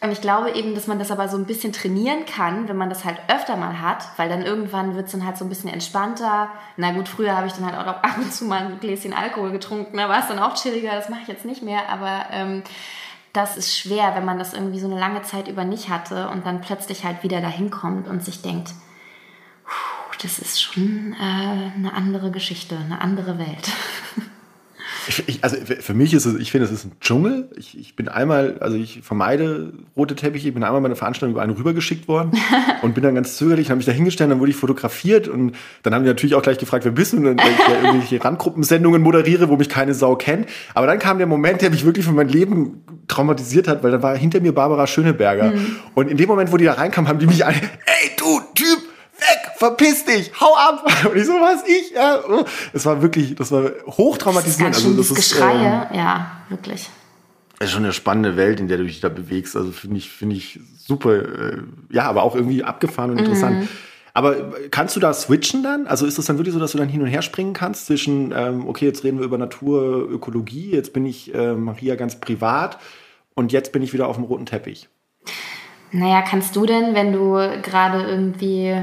Und 0.03 0.11
ich 0.11 0.19
glaube 0.19 0.51
eben, 0.51 0.73
dass 0.73 0.87
man 0.87 0.97
das 0.97 1.11
aber 1.11 1.29
so 1.29 1.37
ein 1.37 1.45
bisschen 1.45 1.73
trainieren 1.73 2.25
kann, 2.25 2.67
wenn 2.67 2.75
man 2.75 2.89
das 2.89 3.05
halt 3.05 3.19
öfter 3.27 3.55
mal 3.55 3.81
hat, 3.81 4.03
weil 4.17 4.29
dann 4.29 4.41
irgendwann 4.41 4.95
wird 4.95 5.05
es 5.05 5.11
dann 5.11 5.23
halt 5.23 5.37
so 5.37 5.45
ein 5.45 5.49
bisschen 5.49 5.69
entspannter. 5.69 6.49
Na 6.75 6.91
gut, 6.91 7.07
früher 7.07 7.37
habe 7.37 7.45
ich 7.45 7.53
dann 7.53 7.65
halt 7.65 7.77
auch 7.77 7.85
ab 7.85 8.17
und 8.17 8.33
zu 8.33 8.45
mal 8.45 8.61
ein 8.61 8.79
Gläschen 8.79 9.13
Alkohol 9.13 9.51
getrunken, 9.51 9.97
da 9.97 10.09
war 10.09 10.19
es 10.19 10.27
dann 10.27 10.39
auch 10.39 10.55
chilliger, 10.55 10.95
das 10.95 11.09
mache 11.09 11.21
ich 11.21 11.27
jetzt 11.27 11.45
nicht 11.45 11.61
mehr, 11.61 11.87
aber 11.87 12.25
ähm, 12.31 12.63
das 13.31 13.57
ist 13.57 13.77
schwer, 13.77 14.15
wenn 14.15 14.25
man 14.25 14.39
das 14.39 14.53
irgendwie 14.53 14.79
so 14.79 14.87
eine 14.87 14.99
lange 14.99 15.21
Zeit 15.21 15.47
über 15.47 15.65
nicht 15.65 15.89
hatte 15.89 16.29
und 16.29 16.47
dann 16.47 16.61
plötzlich 16.61 17.05
halt 17.05 17.21
wieder 17.21 17.39
dahin 17.39 17.69
kommt 17.69 18.07
und 18.07 18.23
sich 18.23 18.41
denkt, 18.41 18.71
das 20.21 20.39
ist 20.39 20.61
schon 20.61 21.13
äh, 21.19 21.75
eine 21.75 21.93
andere 21.93 22.31
Geschichte, 22.31 22.77
eine 22.77 23.01
andere 23.01 23.37
Welt. 23.37 23.69
Ich, 25.07 25.43
also 25.43 25.57
für 25.57 25.93
mich 25.95 26.13
ist 26.13 26.25
es, 26.25 26.39
ich 26.39 26.51
finde, 26.51 26.65
es 26.65 26.71
ist 26.71 26.85
ein 26.85 26.91
Dschungel. 27.01 27.49
Ich, 27.55 27.77
ich 27.77 27.95
bin 27.95 28.07
einmal, 28.07 28.57
also 28.59 28.77
ich 28.77 29.01
vermeide 29.01 29.73
rote 29.97 30.15
Teppiche, 30.15 30.47
ich 30.49 30.53
bin 30.53 30.63
einmal 30.63 30.79
bei 30.81 30.85
einer 30.85 30.95
Veranstaltung 30.95 31.33
über 31.33 31.41
einen 31.41 31.53
rübergeschickt 31.53 32.07
worden 32.07 32.31
und 32.83 32.93
bin 32.93 33.03
dann 33.03 33.15
ganz 33.15 33.35
zögerlich, 33.35 33.69
habe 33.69 33.77
mich 33.77 33.87
da 33.87 33.91
hingestellt, 33.91 34.29
dann 34.29 34.39
wurde 34.39 34.51
ich 34.51 34.57
fotografiert 34.57 35.27
und 35.27 35.53
dann 35.81 35.95
haben 35.95 36.03
die 36.03 36.09
natürlich 36.09 36.35
auch 36.35 36.43
gleich 36.43 36.59
gefragt, 36.59 36.85
wer 36.85 36.91
bist 36.91 37.13
du? 37.13 37.17
Und 37.17 37.23
dann, 37.23 37.37
ich 37.37 37.67
ja 37.67 37.81
irgendwelche 37.83 38.23
Randgruppensendungen 38.23 39.01
moderiere, 39.01 39.49
wo 39.49 39.57
mich 39.57 39.69
keine 39.69 39.95
Sau 39.95 40.15
kennt. 40.15 40.47
Aber 40.75 40.85
dann 40.85 40.99
kam 40.99 41.17
der 41.17 41.27
Moment, 41.27 41.61
der 41.61 41.71
mich 41.71 41.83
wirklich 41.83 42.05
für 42.05 42.11
mein 42.11 42.29
Leben 42.29 42.83
traumatisiert 43.07 43.67
hat, 43.67 43.83
weil 43.83 43.91
dann 43.91 44.03
war 44.03 44.15
hinter 44.15 44.39
mir 44.39 44.53
Barbara 44.53 44.85
Schöneberger. 44.85 45.51
Mhm. 45.51 45.77
Und 45.95 46.09
in 46.09 46.17
dem 46.17 46.27
Moment, 46.27 46.51
wo 46.51 46.57
die 46.57 46.65
da 46.65 46.73
reinkam, 46.73 47.07
haben 47.07 47.17
die 47.17 47.27
mich 47.27 47.43
alle, 47.43 47.55
ey 47.55 48.11
du 48.17 48.39
Typ, 48.53 48.79
verpiss 49.61 50.05
dich, 50.05 50.31
hau 50.41 50.55
ab. 50.55 50.85
Und 51.05 51.15
ich 51.15 51.25
so, 51.25 51.33
was, 51.33 51.63
ich? 51.67 51.91
Ja. 51.91 52.19
Es 52.73 52.85
war 52.85 53.01
wirklich, 53.01 53.35
das 53.35 53.51
war 53.51 53.71
hochtraumatisierend. 53.85 54.75
Das 54.75 54.81
ist 54.81 54.87
also, 54.87 54.97
das 54.97 55.11
ist, 55.11 55.15
Geschreie, 55.15 55.87
ähm, 55.91 55.97
ja, 55.97 56.31
wirklich. 56.49 56.89
Das 57.59 57.67
ist 57.67 57.73
schon 57.73 57.83
eine 57.83 57.93
spannende 57.93 58.37
Welt, 58.37 58.59
in 58.59 58.67
der 58.67 58.77
du 58.77 58.85
dich 58.85 59.01
da 59.01 59.09
bewegst. 59.09 59.55
Also 59.55 59.71
finde 59.71 59.97
ich, 59.97 60.09
finde 60.09 60.35
ich 60.35 60.59
super, 60.77 61.13
äh, 61.13 61.57
ja, 61.91 62.05
aber 62.05 62.23
auch 62.23 62.35
irgendwie 62.35 62.63
abgefahren 62.63 63.11
und 63.11 63.19
interessant. 63.19 63.59
Mhm. 63.59 63.67
Aber 64.13 64.35
kannst 64.71 64.95
du 64.95 64.99
da 64.99 65.13
switchen 65.13 65.61
dann? 65.61 65.85
Also 65.85 66.07
ist 66.07 66.17
es 66.17 66.25
dann 66.25 66.37
wirklich 66.37 66.53
so, 66.53 66.59
dass 66.59 66.71
du 66.71 66.79
dann 66.79 66.89
hin 66.89 67.01
und 67.01 67.07
her 67.07 67.21
springen 67.21 67.53
kannst 67.53 67.85
zwischen, 67.85 68.33
ähm, 68.35 68.67
okay, 68.67 68.85
jetzt 68.85 69.03
reden 69.03 69.19
wir 69.19 69.25
über 69.25 69.37
Natur, 69.37 70.09
Ökologie, 70.09 70.71
jetzt 70.71 70.91
bin 70.91 71.05
ich 71.05 71.33
äh, 71.33 71.53
Maria 71.53 71.95
ganz 71.95 72.19
privat 72.19 72.77
und 73.35 73.53
jetzt 73.53 73.71
bin 73.71 73.83
ich 73.83 73.93
wieder 73.93 74.07
auf 74.07 74.17
dem 74.17 74.25
roten 74.25 74.47
Teppich? 74.47 74.89
Naja, 75.91 76.23
kannst 76.23 76.55
du 76.55 76.65
denn, 76.65 76.93
wenn 76.93 77.13
du 77.13 77.35
gerade 77.61 78.03
irgendwie 78.03 78.75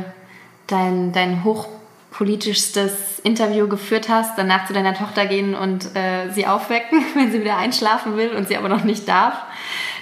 dein, 0.68 1.12
dein 1.12 1.42
hochpolitischstes 1.44 3.18
Interview 3.20 3.68
geführt 3.68 4.08
hast, 4.08 4.38
danach 4.38 4.66
zu 4.66 4.72
deiner 4.72 4.94
Tochter 4.94 5.26
gehen 5.26 5.54
und 5.54 5.96
äh, 5.96 6.30
sie 6.30 6.46
aufwecken, 6.46 7.04
wenn 7.14 7.32
sie 7.32 7.40
wieder 7.40 7.56
einschlafen 7.56 8.16
will 8.16 8.30
und 8.30 8.48
sie 8.48 8.56
aber 8.56 8.68
noch 8.68 8.84
nicht 8.84 9.08
darf? 9.08 9.34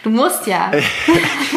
Du 0.07 0.13
musst 0.13 0.47
ja. 0.47 0.71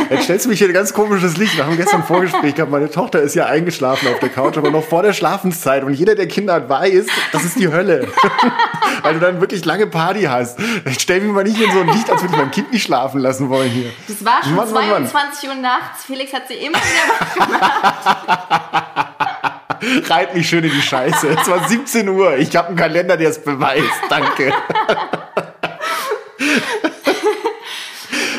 Jetzt 0.09 0.23
stellst 0.23 0.45
du 0.45 0.49
mich 0.49 0.57
hier 0.57 0.69
ein 0.69 0.73
ganz 0.73 0.91
komisches 0.91 1.37
Licht. 1.37 1.55
Wir 1.55 1.67
haben 1.67 1.77
gestern 1.77 2.01
ein 2.01 2.07
Vorgespräch 2.07 2.55
gehabt. 2.55 2.71
Meine 2.71 2.89
Tochter 2.89 3.21
ist 3.21 3.35
ja 3.35 3.45
eingeschlafen 3.45 4.07
auf 4.07 4.17
der 4.17 4.29
Couch, 4.29 4.57
aber 4.57 4.71
noch 4.71 4.83
vor 4.83 5.03
der 5.03 5.13
Schlafenszeit. 5.13 5.83
Und 5.83 5.93
jeder, 5.93 6.15
der 6.15 6.27
Kinder 6.27 6.55
hat, 6.55 6.67
weiß, 6.67 7.05
das 7.31 7.43
ist 7.43 7.59
die 7.59 7.67
Hölle. 7.67 8.07
Weil 9.03 9.13
du 9.13 9.19
dann 9.19 9.39
wirklich 9.39 9.65
lange 9.65 9.85
Party 9.85 10.23
hast. 10.23 10.57
Ich 10.85 10.99
stell 10.99 11.21
mich 11.21 11.31
mal 11.31 11.43
nicht 11.43 11.61
in 11.61 11.71
so 11.71 11.81
ein 11.81 11.89
Licht, 11.89 12.09
als 12.09 12.23
würde 12.23 12.33
ich 12.33 12.39
mein 12.39 12.49
Kind 12.49 12.71
nicht 12.71 12.81
schlafen 12.81 13.21
lassen 13.21 13.49
wollen 13.49 13.69
hier. 13.69 13.91
Das 14.07 14.25
war 14.25 14.41
schon 14.41 14.55
Mann, 14.55 14.67
22 14.67 15.49
Mann, 15.49 15.57
Uhr 15.57 15.61
nachts. 15.61 16.05
Felix 16.05 16.33
hat 16.33 16.47
sie 16.47 16.55
immer 16.55 16.79
wieder 16.79 17.45
gemacht. 17.45 19.05
Reit 20.09 20.33
mich 20.33 20.49
schön 20.49 20.63
in 20.63 20.71
die 20.71 20.81
Scheiße. 20.81 21.37
Es 21.39 21.47
war 21.47 21.69
17 21.69 22.09
Uhr. 22.09 22.35
Ich 22.37 22.55
habe 22.55 22.69
einen 22.69 22.77
Kalender, 22.77 23.15
der 23.15 23.29
es 23.29 23.43
beweist. 23.43 23.85
Danke. 24.09 24.51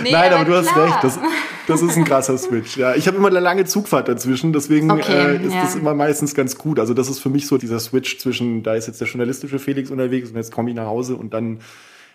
Nee, 0.03 0.13
Nein, 0.13 0.33
aber, 0.33 0.41
aber 0.41 0.45
du 0.45 0.57
hast 0.57 0.77
recht. 0.77 0.99
Das, 1.03 1.19
das 1.67 1.83
ist 1.83 1.97
ein 1.97 2.05
krasser 2.05 2.37
Switch. 2.39 2.77
Ja, 2.77 2.95
ich 2.95 3.07
habe 3.07 3.17
immer 3.17 3.29
eine 3.29 3.41
lange 3.41 3.65
Zugfahrt 3.65 4.09
dazwischen, 4.09 4.53
deswegen 4.53 4.91
okay, 4.91 5.37
äh, 5.37 5.47
ist 5.47 5.55
ja. 5.55 5.63
das 5.63 5.77
immer 5.77 5.95
meistens 5.95 6.35
ganz 6.35 6.59
gut. 6.59 6.79
Also 6.79 6.95
das 6.95 7.09
ist 7.09 7.21
für 7.21 7.31
mich 7.31 7.47
so 7.47 7.59
dieser 7.59 7.81
Switch 7.81 8.19
zwischen, 8.19 8.63
da 8.63 8.75
ist 8.75 8.87
jetzt 8.87 9.01
der 9.01 9.09
journalistische 9.09 9.59
Felix 9.59 9.91
unterwegs 9.91 10.31
und 10.31 10.37
jetzt 10.37 10.53
komme 10.53 10.71
ich 10.71 10.77
nach 10.77 10.87
Hause 10.87 11.17
und 11.17 11.33
dann 11.35 11.61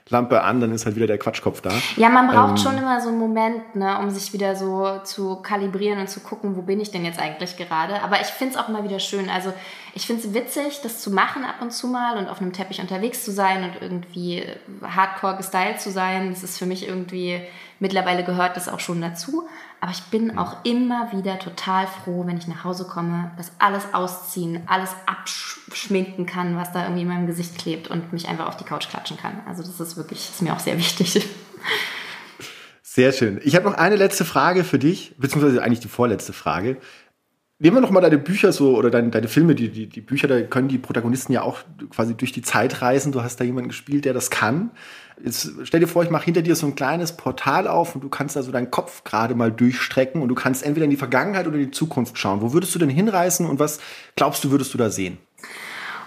Lampe 0.09 0.43
an, 0.43 0.61
dann 0.61 0.71
ist 0.71 0.85
halt 0.85 0.95
wieder 0.95 1.07
der 1.07 1.17
Quatschkopf 1.17 1.61
da. 1.61 1.71
Ja, 1.95 2.09
man 2.09 2.27
braucht 2.27 2.51
ähm, 2.51 2.57
schon 2.57 2.77
immer 2.77 3.01
so 3.01 3.09
einen 3.09 3.17
Moment, 3.17 3.75
ne, 3.75 3.97
um 3.97 4.11
sich 4.11 4.33
wieder 4.33 4.55
so 4.55 4.99
zu 5.03 5.37
kalibrieren 5.37 5.99
und 5.99 6.07
zu 6.07 6.19
gucken, 6.19 6.55
wo 6.55 6.61
bin 6.61 6.79
ich 6.79 6.91
denn 6.91 7.03
jetzt 7.03 7.19
eigentlich 7.19 7.57
gerade. 7.57 8.03
Aber 8.03 8.21
ich 8.21 8.27
finde 8.27 8.53
es 8.53 8.59
auch 8.59 8.69
immer 8.69 8.83
wieder 8.83 8.99
schön. 8.99 9.31
Also 9.31 9.51
ich 9.95 10.05
finde 10.05 10.27
es 10.27 10.33
witzig, 10.35 10.81
das 10.83 11.01
zu 11.01 11.09
machen 11.09 11.43
ab 11.43 11.55
und 11.59 11.73
zu 11.73 11.87
mal 11.87 12.19
und 12.19 12.27
auf 12.27 12.39
einem 12.39 12.53
Teppich 12.53 12.81
unterwegs 12.81 13.25
zu 13.25 13.31
sein 13.31 13.63
und 13.63 13.81
irgendwie 13.81 14.43
hardcore 14.83 15.37
gestylt 15.37 15.81
zu 15.81 15.89
sein. 15.89 16.29
Das 16.29 16.43
ist 16.43 16.59
für 16.59 16.67
mich 16.67 16.87
irgendwie, 16.87 17.41
mittlerweile 17.79 18.23
gehört 18.23 18.57
das 18.57 18.69
auch 18.69 18.79
schon 18.79 19.01
dazu. 19.01 19.47
Aber 19.81 19.91
ich 19.91 20.03
bin 20.03 20.37
auch 20.37 20.63
immer 20.63 21.11
wieder 21.11 21.37
total 21.39 21.87
froh, 21.87 22.25
wenn 22.25 22.37
ich 22.37 22.47
nach 22.47 22.63
Hause 22.63 22.85
komme, 22.85 23.31
das 23.37 23.51
alles 23.59 23.93
ausziehen, 23.93 24.61
alles 24.67 24.89
abschminken 25.05 26.25
kann, 26.25 26.55
was 26.57 26.71
da 26.71 26.83
irgendwie 26.83 27.03
in 27.03 27.07
meinem 27.07 27.27
Gesicht 27.27 27.57
klebt 27.57 27.89
und 27.89 28.13
mich 28.13 28.27
einfach 28.27 28.47
auf 28.47 28.57
die 28.57 28.63
Couch 28.63 28.89
klatschen 28.89 29.17
kann. 29.17 29.41
Also 29.47 29.61
das 29.61 29.79
ist 29.79 29.97
wirklich, 29.97 30.19
ist 30.19 30.41
mir 30.41 30.53
auch 30.53 30.59
sehr 30.59 30.77
wichtig. 30.77 31.27
Sehr 32.95 33.11
schön. 33.11 33.41
Ich 33.43 33.57
habe 33.57 33.69
noch 33.69 33.77
eine 33.77 33.97
letzte 33.97 34.23
Frage 34.23 34.63
für 34.63 34.79
dich, 34.79 35.15
beziehungsweise 35.17 35.61
eigentlich 35.61 35.81
die 35.81 35.89
vorletzte 35.89 36.31
Frage. 36.31 36.77
Nehmen 37.59 37.75
wir 37.75 37.81
noch 37.81 37.91
mal 37.91 37.99
deine 37.99 38.17
Bücher 38.17 38.53
so 38.53 38.77
oder 38.77 38.89
deine, 38.89 39.09
deine 39.09 39.27
Filme, 39.27 39.53
die, 39.53 39.69
die, 39.69 39.87
die 39.87 39.99
Bücher, 39.99 40.29
da 40.29 40.41
können 40.41 40.69
die 40.69 40.77
Protagonisten 40.77 41.33
ja 41.33 41.41
auch 41.41 41.59
quasi 41.89 42.15
durch 42.15 42.31
die 42.31 42.41
Zeit 42.41 42.81
reisen. 42.81 43.11
Du 43.11 43.21
hast 43.21 43.35
da 43.37 43.43
jemanden 43.43 43.67
gespielt, 43.67 44.05
der 44.05 44.13
das 44.13 44.29
kann. 44.29 44.71
Jetzt 45.23 45.49
stell 45.63 45.79
dir 45.79 45.87
vor, 45.87 46.03
ich 46.03 46.09
mache 46.09 46.25
hinter 46.25 46.41
dir 46.41 46.55
so 46.55 46.67
ein 46.67 46.75
kleines 46.75 47.15
Portal 47.15 47.67
auf 47.67 47.95
und 47.95 48.03
du 48.03 48.09
kannst 48.09 48.35
da 48.35 48.43
so 48.43 48.51
deinen 48.51 48.69
Kopf 48.69 49.03
gerade 49.03 49.33
mal 49.33 49.51
durchstrecken 49.51 50.21
und 50.21 50.27
du 50.27 50.35
kannst 50.35 50.63
entweder 50.63 50.83
in 50.83 50.89
die 50.89 50.97
Vergangenheit 50.97 51.47
oder 51.47 51.55
in 51.55 51.65
die 51.65 51.71
Zukunft 51.71 52.17
schauen. 52.17 52.41
Wo 52.41 52.53
würdest 52.53 52.75
du 52.75 52.79
denn 52.79 52.89
hinreisen 52.89 53.45
und 53.45 53.59
was 53.59 53.79
glaubst 54.15 54.43
du, 54.43 54.51
würdest 54.51 54.73
du 54.73 54.77
da 54.77 54.89
sehen? 54.89 55.17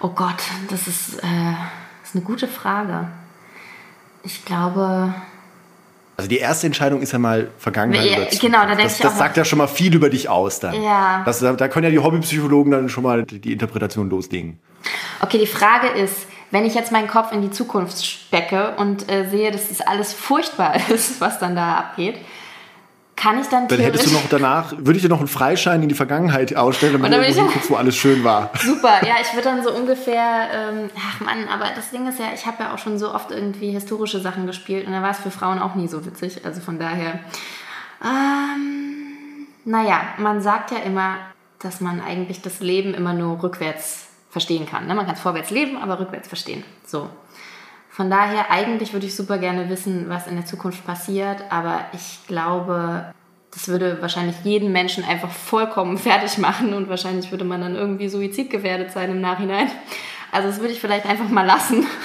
Oh 0.01 0.11
Gott, 0.11 0.43
das 0.71 0.87
ist, 0.87 1.19
äh, 1.19 1.53
das 2.01 2.11
ist 2.11 2.17
eine 2.17 2.25
gute 2.25 2.47
Frage. 2.47 3.09
Ich 4.23 4.45
glaube, 4.45 5.15
also 6.19 6.29
die 6.29 6.39
erste 6.39 6.67
Entscheidung 6.67 7.01
ist 7.01 7.13
ja 7.13 7.21
mal 7.21 7.49
Vergangenheit 7.59 8.05
ja, 8.05 8.17
oder 8.17 8.29
Zukunft. 8.29 8.41
Genau, 8.41 8.59
da 8.63 8.67
denke 8.71 8.83
das, 8.83 8.97
ich 8.97 9.03
Das 9.03 9.19
sagt 9.19 9.37
ja 9.37 9.45
schon 9.45 9.59
mal 9.59 9.69
viel 9.69 9.95
über 9.95 10.11
dich 10.11 10.29
aus 10.29 10.59
dann. 10.59 10.83
Ja. 10.83 11.23
Das, 11.25 11.39
da 11.39 11.69
können 11.69 11.85
ja 11.85 11.91
die 11.91 12.01
Hobbypsychologen 12.01 12.73
dann 12.73 12.89
schon 12.89 13.05
mal 13.05 13.23
die 13.23 13.53
Interpretation 13.53 14.11
loslegen. 14.11 14.59
Okay, 15.21 15.39
die 15.39 15.47
Frage 15.47 15.87
ist, 15.87 16.27
wenn 16.51 16.65
ich 16.65 16.75
jetzt 16.75 16.93
meinen 16.93 17.09
Kopf 17.09 17.33
in 17.33 17.43
die 17.43 17.51
Zukunft 17.51 18.05
stecke 18.05 18.75
und 18.77 19.11
äh, 19.11 19.29
sehe, 19.29 19.51
dass 19.51 19.69
das 19.69 19.81
alles 19.81 20.13
furchtbar 20.13 20.75
ist, 20.91 21.21
was 21.21 21.39
dann 21.39 21.55
da 21.55 21.77
abgeht, 21.77 22.17
kann 23.17 23.41
ich 23.41 23.49
dann 23.49 23.67
Dann 23.67 23.81
hättest 23.81 24.07
du 24.07 24.13
noch 24.13 24.29
danach, 24.31 24.73
würde 24.77 24.95
ich 24.95 25.03
dir 25.03 25.09
noch 25.09 25.19
einen 25.19 25.27
Freischein 25.27 25.83
in 25.83 25.89
die 25.89 25.95
Vergangenheit 25.97 26.55
ausstellen, 26.55 26.93
damit 26.93 27.13
du 27.13 27.21
hinguckst, 27.21 27.69
wo 27.69 27.75
alles 27.75 27.97
schön 27.97 28.23
war. 28.23 28.53
Super, 28.61 29.05
ja, 29.05 29.17
ich 29.21 29.35
würde 29.35 29.49
dann 29.49 29.65
so 29.65 29.73
ungefähr, 29.73 30.49
ähm, 30.53 30.91
ach 30.97 31.21
Mann, 31.21 31.49
aber 31.53 31.67
das 31.75 31.91
Ding 31.91 32.07
ist 32.09 32.21
ja, 32.21 32.27
ich 32.33 32.47
habe 32.47 32.63
ja 32.63 32.75
auch 32.75 32.79
schon 32.79 32.97
so 32.97 33.13
oft 33.13 33.33
irgendwie 33.33 33.73
historische 33.73 34.21
Sachen 34.21 34.47
gespielt 34.47 34.87
und 34.87 34.93
da 34.93 35.03
war 35.03 35.11
es 35.11 35.19
für 35.19 35.33
Frauen 35.33 35.59
auch 35.59 35.75
nie 35.75 35.89
so 35.89 36.07
witzig, 36.07 36.45
also 36.45 36.61
von 36.61 36.79
daher, 36.79 37.19
ähm, 38.05 39.49
naja, 39.65 40.01
man 40.19 40.41
sagt 40.41 40.71
ja 40.71 40.79
immer, 40.79 41.17
dass 41.59 41.81
man 41.81 42.01
eigentlich 42.01 42.41
das 42.41 42.61
Leben 42.61 42.95
immer 42.95 43.15
nur 43.15 43.43
rückwärts 43.43 44.08
verstehen 44.39 44.67
kann. 44.67 44.87
Ne? 44.87 44.95
Man 44.95 45.05
kann 45.05 45.17
es 45.17 45.21
vorwärts 45.21 45.51
leben, 45.51 45.77
aber 45.77 45.99
rückwärts 45.99 46.29
verstehen. 46.29 46.63
So. 46.87 47.11
Von 47.91 48.09
daher, 48.09 48.53
eigentlich 48.53 48.93
würde 48.93 49.07
ich 49.07 49.17
super 49.17 49.39
gerne 49.39 49.69
wissen, 49.69 50.09
was 50.09 50.29
in 50.29 50.37
der 50.37 50.47
Zukunft 50.47 50.87
passiert, 50.87 51.43
aber 51.51 51.81
ich 51.93 52.21
glaube, 52.29 53.13
das 53.53 53.67
würde 53.67 54.01
wahrscheinlich 54.01 54.37
jeden 54.45 54.71
Menschen 54.71 55.03
einfach 55.03 55.31
vollkommen 55.31 55.99
fertig 56.09 56.39
machen 56.39 56.73
und 56.73 56.89
wahrscheinlich 56.89 57.33
würde 57.33 57.45
man 57.45 57.61
dann 57.61 57.75
irgendwie 57.75 58.09
suizidgefährdet 58.09 58.93
sein 58.93 59.11
im 59.11 59.21
Nachhinein. 59.21 59.69
Also 60.31 60.47
das 60.49 60.61
würde 60.61 60.73
ich 60.73 60.81
vielleicht 60.81 61.07
einfach 61.07 61.29
mal 61.29 61.47
lassen. 61.47 61.87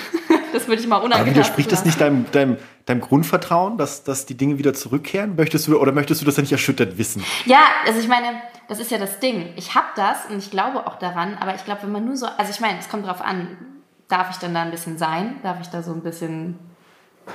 Das 0.54 0.68
würde 0.68 0.84
ich 0.84 0.88
mal 0.88 0.98
unangenehm. 0.98 1.22
Aber 1.22 1.32
widerspricht 1.32 1.72
das 1.72 1.84
nicht 1.84 2.00
deinem, 2.00 2.32
deinem, 2.32 2.58
deinem 2.86 3.02
Grundvertrauen, 3.02 3.80
dass, 3.80 4.04
dass 4.04 4.28
die 4.28 4.38
Dinge 4.38 4.60
wieder 4.60 4.76
zurückkehren? 4.76 5.36
Möchtest 5.36 5.68
du, 5.68 5.80
oder 5.80 5.92
möchtest 5.92 6.22
du 6.22 6.26
das 6.28 6.38
ja 6.38 6.42
nicht 6.42 6.52
erschüttert 6.52 7.00
wissen? 7.00 7.24
Ja, 7.48 7.58
also 7.88 8.00
ich 8.00 8.08
meine, 8.08 8.28
das 8.74 8.80
ist 8.80 8.90
ja 8.90 8.98
das 8.98 9.20
Ding. 9.20 9.54
Ich 9.56 9.76
habe 9.76 9.86
das 9.96 10.26
und 10.26 10.40
ich 10.40 10.50
glaube 10.50 10.88
auch 10.88 10.98
daran, 10.98 11.38
aber 11.40 11.54
ich 11.54 11.64
glaube, 11.64 11.84
wenn 11.84 11.92
man 11.92 12.06
nur 12.06 12.18
so, 12.18 12.26
also 12.26 12.50
ich 12.50 12.60
meine, 12.60 12.80
es 12.80 12.90
kommt 12.90 13.06
darauf 13.06 13.22
an, 13.22 13.56
darf 14.08 14.32
ich 14.32 14.38
dann 14.38 14.56
da 14.56 14.64
ein 14.64 14.72
bisschen 14.72 14.98
sein? 14.98 15.40
Darf 15.44 15.62
ich 15.62 15.68
da 15.68 15.84
so 15.84 15.94
ein 15.94 16.02
bisschen 16.02 16.58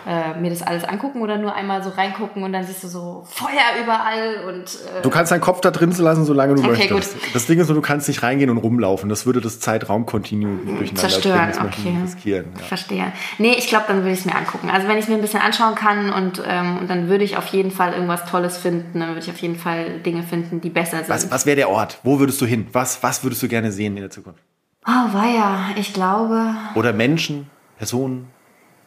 äh, 0.07 0.39
mir 0.39 0.51
das 0.51 0.63
alles 0.63 0.85
angucken 0.85 1.23
oder 1.23 1.39
nur 1.39 1.55
einmal 1.55 1.83
so 1.83 1.91
reingucken 1.91 2.43
und 2.43 2.53
dann 2.53 2.65
siehst 2.65 2.85
du 2.85 2.89
so 2.89 3.25
Feuer 3.29 3.83
überall 3.83 4.45
und. 4.49 4.65
Äh 4.65 5.03
du 5.03 5.11
kannst 5.11 5.33
deinen 5.33 5.41
Kopf 5.41 5.61
da 5.61 5.71
drin 5.71 5.93
lassen, 5.97 6.25
solange 6.25 6.55
du 6.55 6.61
okay, 6.61 6.91
möchtest. 6.91 7.15
Gut. 7.15 7.35
Das 7.35 7.47
Ding 7.47 7.59
ist 7.59 7.69
nur, 7.69 7.75
du 7.75 7.83
kannst 7.83 8.09
nicht 8.09 8.23
reingehen 8.23 8.51
und 8.51 8.59
rumlaufen. 8.59 9.09
Das 9.09 9.27
würde 9.27 9.41
das 9.41 9.61
Zeitraumkontinuum 9.61 10.67
durcheinander 10.79 11.09
Zerstören. 11.09 11.49
Das 11.49 11.59
okay. 11.59 11.91
Nicht 11.91 12.15
riskieren. 12.15 12.47
Ja. 12.59 12.65
Verstehe. 12.65 13.13
Nee, 13.39 13.55
ich 13.59 13.69
glaube, 13.69 13.87
dann 13.89 13.99
würde 13.99 14.13
ich 14.13 14.21
es 14.21 14.25
mir 14.25 14.35
angucken. 14.35 14.71
Also 14.71 14.89
wenn 14.89 14.99
ich 14.99 15.09
mir 15.09 15.15
ein 15.15 15.21
bisschen 15.21 15.41
anschauen 15.41 15.75
kann 15.75 16.13
und, 16.13 16.43
ähm, 16.47 16.79
und 16.79 16.91
dann 16.91 17.09
würde 17.09 17.25
ich 17.25 17.37
auf 17.37 17.47
jeden 17.49 17.71
Fall 17.71 17.93
irgendwas 17.93 18.25
Tolles 18.27 18.59
finden, 18.59 19.01
dann 19.01 19.09
würde 19.09 19.21
ich 19.21 19.31
auf 19.31 19.39
jeden 19.39 19.57
Fall 19.57 20.01
Dinge 20.01 20.23
finden, 20.23 20.61
die 20.61 20.71
besser 20.71 20.99
sind. 20.99 21.09
Was, 21.09 21.31
was 21.31 21.47
wäre 21.47 21.57
der 21.57 21.71
Ort? 21.71 21.99
Wo 22.03 22.21
würdest 22.21 22.41
du 22.41 22.47
hin? 22.47 22.67
Was, 22.73 23.03
was 23.03 23.25
würdest 23.25 23.43
du 23.43 23.49
gerne 23.49 23.73
sehen 23.73 23.97
in 23.97 24.03
der 24.03 24.11
Zukunft? 24.11 24.43
Oh, 24.87 25.13
weia, 25.13 25.71
ich 25.77 25.93
glaube. 25.93 26.55
Oder 26.75 26.93
Menschen, 26.93 27.51
Personen. 27.77 28.29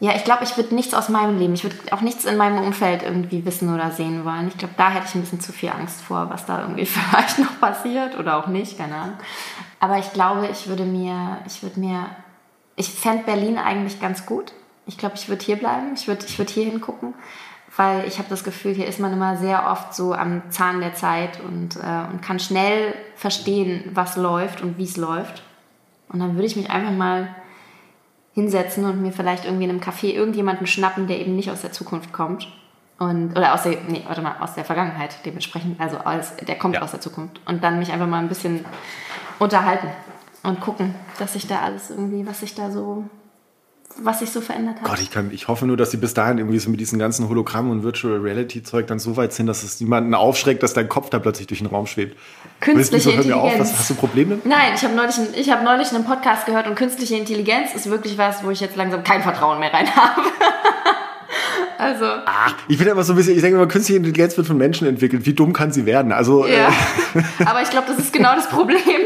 Ja, 0.02 0.16
ich 0.16 0.24
glaube, 0.24 0.43
ich 0.43 0.58
würde 0.58 0.74
nichts 0.74 0.95
aus 0.95 1.10
meinem 1.10 1.38
Leben, 1.38 1.54
ich 1.54 1.64
würde 1.64 1.76
auch 1.91 2.02
nichts 2.02 2.26
in 2.26 2.36
meinem 2.36 2.58
Umfeld 2.58 3.04
irgendwie 3.04 3.45
wissen 3.45 3.72
oder 3.72 3.91
sehen 3.91 4.26
wollen. 4.26 4.47
Ich 4.47 4.58
glaube, 4.58 4.74
da 4.76 4.89
hätte 4.89 5.06
ich 5.08 5.14
ein 5.14 5.22
bisschen 5.22 5.41
zu 5.41 5.54
viel 5.54 5.70
Angst 5.70 6.02
vor, 6.02 6.28
was 6.32 6.47
da 6.47 6.62
irgendwie 6.62 6.86
vielleicht 6.88 7.38
noch 7.38 7.60
passiert 7.60 8.18
oder 8.18 8.38
auch 8.38 8.47
nicht, 8.47 8.80
keine 8.80 8.95
Ahnung. 8.95 9.18
Aber 9.80 9.99
ich 9.99 10.12
glaube, 10.12 10.49
ich 10.52 10.68
würde 10.68 10.86
mir, 10.86 11.38
ich 11.45 11.62
würde 11.62 11.80
mir, 11.80 12.08
ich 12.78 12.89
fände 12.89 13.26
Berlin 13.26 13.60
eigentlich 13.60 14.02
ganz 14.02 14.26
gut. 14.26 14.54
Ich 14.88 14.97
glaube, 14.97 15.18
ich 15.18 15.30
würde 15.30 15.45
hier 15.45 15.58
bleiben, 15.58 15.93
ich 15.93 16.08
würde 16.08 16.26
ich 16.26 16.39
würd 16.39 16.49
hier 16.49 16.66
hingucken, 16.66 17.14
weil 17.78 18.08
ich 18.08 18.18
habe 18.18 18.28
das 18.28 18.43
Gefühl, 18.43 18.74
hier 18.74 18.88
ist 18.88 18.99
man 18.99 19.14
immer 19.14 19.38
sehr 19.38 19.70
oft 19.70 19.93
so 19.93 20.16
am 20.16 20.49
Zahn 20.49 20.80
der 20.80 20.95
Zeit 20.95 21.39
und, 21.41 21.76
äh, 21.76 22.12
und 22.12 22.24
kann 22.24 22.39
schnell 22.39 22.95
verstehen, 23.16 23.91
was 23.93 24.16
läuft 24.18 24.64
und 24.64 24.80
wie 24.80 24.86
es 24.86 24.97
läuft. 24.97 25.43
Und 26.10 26.22
dann 26.22 26.34
würde 26.34 26.47
ich 26.47 26.56
mich 26.56 26.72
einfach 26.72 26.91
mal 26.91 27.36
hinsetzen 28.34 28.86
und 28.86 29.02
mir 29.02 29.12
vielleicht 29.12 29.46
irgendwie 29.46 29.66
in 29.66 29.70
einem 29.70 29.82
Café 29.82 30.14
irgendjemanden 30.14 30.68
schnappen, 30.68 31.08
der 31.08 31.20
eben 31.20 31.36
nicht 31.36 31.52
aus 31.52 31.62
der 31.62 31.72
Zukunft 31.72 32.14
kommt. 32.14 32.48
Und, 32.98 33.32
oder 33.32 33.54
aus 33.54 33.64
der, 33.64 33.78
nee, 33.88 34.04
warte 34.08 34.22
mal, 34.22 34.36
aus 34.40 34.54
der 34.54 34.64
Vergangenheit 34.64 35.26
dementsprechend. 35.26 35.80
Also 35.82 35.98
aus, 35.98 36.36
der 36.38 36.58
kommt 36.58 36.76
ja. 36.76 36.82
aus 36.82 36.92
der 36.92 37.02
Zukunft. 37.02 37.42
Und 37.46 37.64
dann 37.64 37.80
mich 37.80 37.92
einfach 37.92 38.08
mal 38.08 38.20
ein 38.20 38.30
bisschen 38.30 38.64
unterhalten 39.40 39.88
und 40.44 40.62
gucken, 40.62 40.94
dass 41.18 41.34
sich 41.34 41.48
da 41.48 41.62
alles 41.62 41.90
irgendwie, 41.90 42.26
was 42.28 42.42
sich 42.42 42.54
da 42.54 42.70
so 42.72 43.06
was 43.98 44.20
sich 44.20 44.32
so 44.32 44.42
verändert 44.42 44.78
hat. 44.82 44.84
Gott, 44.84 45.00
ich, 45.02 45.12
kann, 45.12 45.32
ich 45.32 45.48
hoffe 45.48 45.66
nur, 45.66 45.78
dass 45.78 45.92
sie 45.92 45.98
bis 45.98 46.14
dahin 46.14 46.38
irgendwie 46.38 46.60
so 46.60 46.70
mit 46.70 46.80
diesen 46.80 47.00
ganzen 47.00 47.28
Hologrammen 47.30 47.72
und 47.72 47.84
Virtual 47.84 48.18
Reality 48.20 48.64
Zeug 48.64 48.88
dann 48.88 49.00
so 49.00 49.18
weit 49.18 49.34
sind, 49.34 49.48
dass 49.48 49.64
es 49.64 49.80
niemanden 49.80 50.14
aufschreckt, 50.14 50.64
dass 50.64 50.74
dein 50.74 50.89
Kopf 50.89 51.10
da 51.10 51.20
plötzlich 51.20 51.48
durch 51.48 51.60
den 51.60 51.68
Raum 51.68 51.88
schwebt. 51.88 52.18
Künstliche 52.60 53.04
so, 53.04 53.12
Intelligenz. 53.12 53.54
Auf, 53.54 53.60
was, 53.60 53.80
hast 53.80 53.89
du 53.89 53.96
Probleme? 53.96 54.39
Nein, 54.44 54.74
ich 54.76 54.84
habe 54.84 54.96
neulich, 54.96 55.52
hab 55.52 55.64
neulich 55.64 55.94
einen 55.94 56.06
Podcast 56.06 56.46
gehört 56.46 56.68
und 56.68 56.76
künstliche 56.76 57.16
Intelligenz 57.16 57.74
ist 57.74 57.89
wirklich 57.89 58.18
was, 58.18 58.44
wo 58.44 58.52
ich 58.52 58.60
jetzt 58.60 58.76
langsam 58.76 59.04
kein 59.04 59.22
Vertrauen 59.22 59.60
mehr 59.60 59.74
rein 59.74 59.88
habe. 59.96 60.22
Also. 61.82 62.06
Ach, 62.26 62.54
ich 62.68 62.78
bin 62.78 62.88
immer 62.88 63.04
so 63.04 63.14
ein 63.14 63.16
bisschen, 63.16 63.36
ich 63.36 63.42
denke 63.42 63.58
immer, 63.58 63.68
künstliche 63.68 63.98
Intelligenz 63.98 64.38
wird 64.38 64.46
von 64.46 64.58
Menschen 64.58 64.88
entwickelt. 64.88 65.26
Wie 65.26 65.34
dumm 65.34 65.52
kann 65.52 65.72
sie 65.72 65.88
werden? 65.88 66.12
Also. 66.12 66.46
Ja. 66.46 66.68
Äh, 66.68 66.72
Aber 67.46 67.64
ich 67.64 67.72
glaube, 67.72 67.88
das 67.88 67.98
ist 67.98 68.14
genau 68.14 68.36
das 68.36 68.48
Problem. 68.50 68.78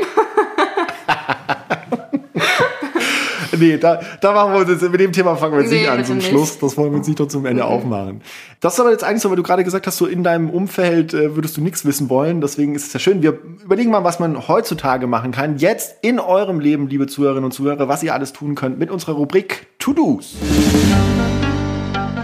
nee, 3.60 3.78
da, 3.78 4.00
da 4.22 4.34
machen 4.34 4.54
wir 4.54 4.60
uns 4.62 4.70
jetzt, 4.70 4.90
mit 4.90 5.00
dem 5.00 5.12
Thema 5.12 5.36
fangen 5.36 5.54
wir 5.54 5.62
jetzt 5.62 5.72
nee, 5.72 5.82
nicht 5.82 5.90
an 5.90 6.06
zum 6.06 6.18
nicht. 6.18 6.28
Schluss. 6.28 6.58
Das 6.60 6.78
wollen 6.78 6.92
wir 6.92 6.98
jetzt 6.98 7.08
nicht 7.08 7.20
noch 7.20 7.28
zum 7.28 7.46
Ende 7.46 7.64
mhm. 7.64 7.70
aufmachen. 7.70 8.22
Das 8.60 8.74
ist 8.74 8.80
aber 8.80 8.92
jetzt 8.92 9.04
eigentlich 9.04 9.22
so, 9.22 9.30
weil 9.30 9.36
du 9.36 9.44
gerade 9.44 9.64
gesagt 9.64 9.88
hast, 9.88 9.98
so 9.98 10.06
in 10.06 10.24
deinem 10.24 10.50
Umfeld 10.50 11.14
äh, 11.14 11.36
würdest 11.36 11.58
du 11.58 11.62
nichts 11.62 11.86
wissen 11.86 12.10
wollen. 12.10 12.42
Deswegen 12.42 12.76
ist 12.76 12.88
es 12.88 12.94
ja 12.94 13.00
schön. 13.00 13.22
Wir 13.22 13.40
überlegen 13.64 13.92
mal, 13.92 14.04
was 14.04 14.20
man 14.20 14.48
heutzutage 14.48 15.08
machen 15.08 15.32
kann. 15.32 15.58
Jetzt 15.58 15.98
in 16.02 16.20
eurem 16.20 16.60
Leben, 16.60 16.88
liebe 16.88 17.08
Zuhörerinnen 17.08 17.46
und 17.46 17.52
Zuhörer, 17.52 17.88
was 17.88 18.04
ihr 18.04 18.14
alles 18.14 18.34
tun 18.34 18.56
könnt 18.56 18.80
mit 18.80 18.92
unserer 18.92 19.14
Rubrik 19.14 19.68
To-Dos. 19.80 20.36